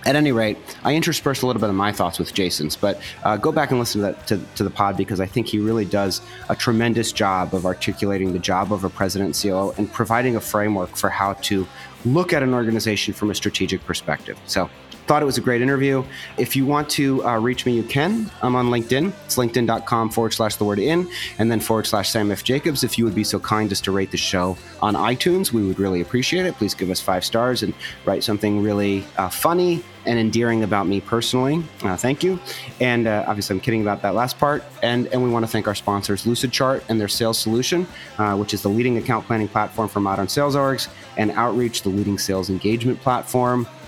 At 0.03 0.15
any 0.15 0.31
rate, 0.31 0.57
I 0.83 0.95
interspersed 0.95 1.43
a 1.43 1.47
little 1.47 1.59
bit 1.59 1.69
of 1.69 1.75
my 1.75 1.91
thoughts 1.91 2.17
with 2.17 2.33
Jason's, 2.33 2.75
but 2.75 2.99
uh, 3.23 3.37
go 3.37 3.51
back 3.51 3.69
and 3.69 3.79
listen 3.79 4.01
to, 4.01 4.07
that, 4.07 4.27
to, 4.27 4.39
to, 4.55 4.63
the 4.63 4.71
pod 4.71 4.97
because 4.97 5.19
I 5.19 5.27
think 5.27 5.45
he 5.45 5.59
really 5.59 5.85
does 5.85 6.21
a 6.49 6.55
tremendous 6.55 7.11
job 7.11 7.53
of 7.53 7.67
articulating 7.67 8.33
the 8.33 8.39
job 8.39 8.73
of 8.73 8.83
a 8.83 8.89
president 8.89 9.27
and 9.27 9.35
CEO 9.35 9.77
and 9.77 9.91
providing 9.93 10.35
a 10.35 10.41
framework 10.41 10.95
for 10.95 11.11
how 11.11 11.33
to 11.33 11.67
look 12.03 12.33
at 12.33 12.41
an 12.41 12.55
organization 12.55 13.13
from 13.13 13.29
a 13.29 13.35
strategic 13.35 13.85
perspective. 13.85 14.39
So 14.47 14.71
Thought 15.07 15.21
it 15.21 15.25
was 15.25 15.37
a 15.37 15.41
great 15.41 15.61
interview. 15.61 16.03
If 16.37 16.55
you 16.55 16.65
want 16.65 16.89
to 16.91 17.25
uh, 17.25 17.37
reach 17.39 17.65
me, 17.65 17.73
you 17.73 17.83
can. 17.83 18.31
I'm 18.41 18.55
on 18.55 18.67
LinkedIn. 18.67 19.11
It's 19.25 19.35
linkedin.com 19.35 20.09
forward 20.09 20.33
slash 20.33 20.55
the 20.55 20.63
word 20.63 20.79
in 20.79 21.09
and 21.37 21.51
then 21.51 21.59
forward 21.59 21.85
slash 21.87 22.09
Sam 22.09 22.31
F. 22.31 22.43
Jacobs. 22.43 22.83
If 22.83 22.97
you 22.97 23.03
would 23.03 23.15
be 23.15 23.23
so 23.23 23.39
kind 23.39 23.71
as 23.71 23.81
to 23.81 23.91
rate 23.91 24.11
the 24.11 24.17
show 24.17 24.57
on 24.81 24.95
iTunes, 24.95 25.51
we 25.51 25.65
would 25.67 25.79
really 25.79 26.01
appreciate 26.01 26.45
it. 26.45 26.55
Please 26.55 26.73
give 26.73 26.89
us 26.89 27.01
five 27.01 27.25
stars 27.25 27.63
and 27.63 27.73
write 28.05 28.23
something 28.23 28.61
really 28.61 29.03
uh, 29.17 29.27
funny 29.27 29.83
and 30.05 30.17
endearing 30.17 30.63
about 30.63 30.87
me 30.87 31.01
personally. 31.01 31.63
Uh, 31.83 31.97
thank 31.97 32.23
you. 32.23 32.39
And 32.79 33.05
uh, 33.05 33.25
obviously, 33.27 33.55
I'm 33.55 33.59
kidding 33.59 33.81
about 33.81 34.01
that 34.03 34.15
last 34.15 34.37
part. 34.39 34.63
And, 34.81 35.07
and 35.07 35.21
we 35.21 35.29
want 35.29 35.43
to 35.43 35.51
thank 35.51 35.67
our 35.67 35.75
sponsors, 35.75 36.25
Lucidchart 36.25 36.83
and 36.89 36.99
their 36.99 37.07
sales 37.07 37.37
solution, 37.37 37.85
uh, 38.17 38.35
which 38.37 38.53
is 38.53 38.61
the 38.61 38.69
leading 38.69 38.97
account 38.97 39.25
planning 39.25 39.47
platform 39.47 39.89
for 39.89 39.99
modern 39.99 40.27
sales 40.27 40.55
orgs, 40.55 40.87
and 41.17 41.31
Outreach, 41.31 41.83
the 41.83 41.89
leading 41.89 42.17
sales 42.17 42.49
engagement 42.49 42.99
platform 43.01 43.67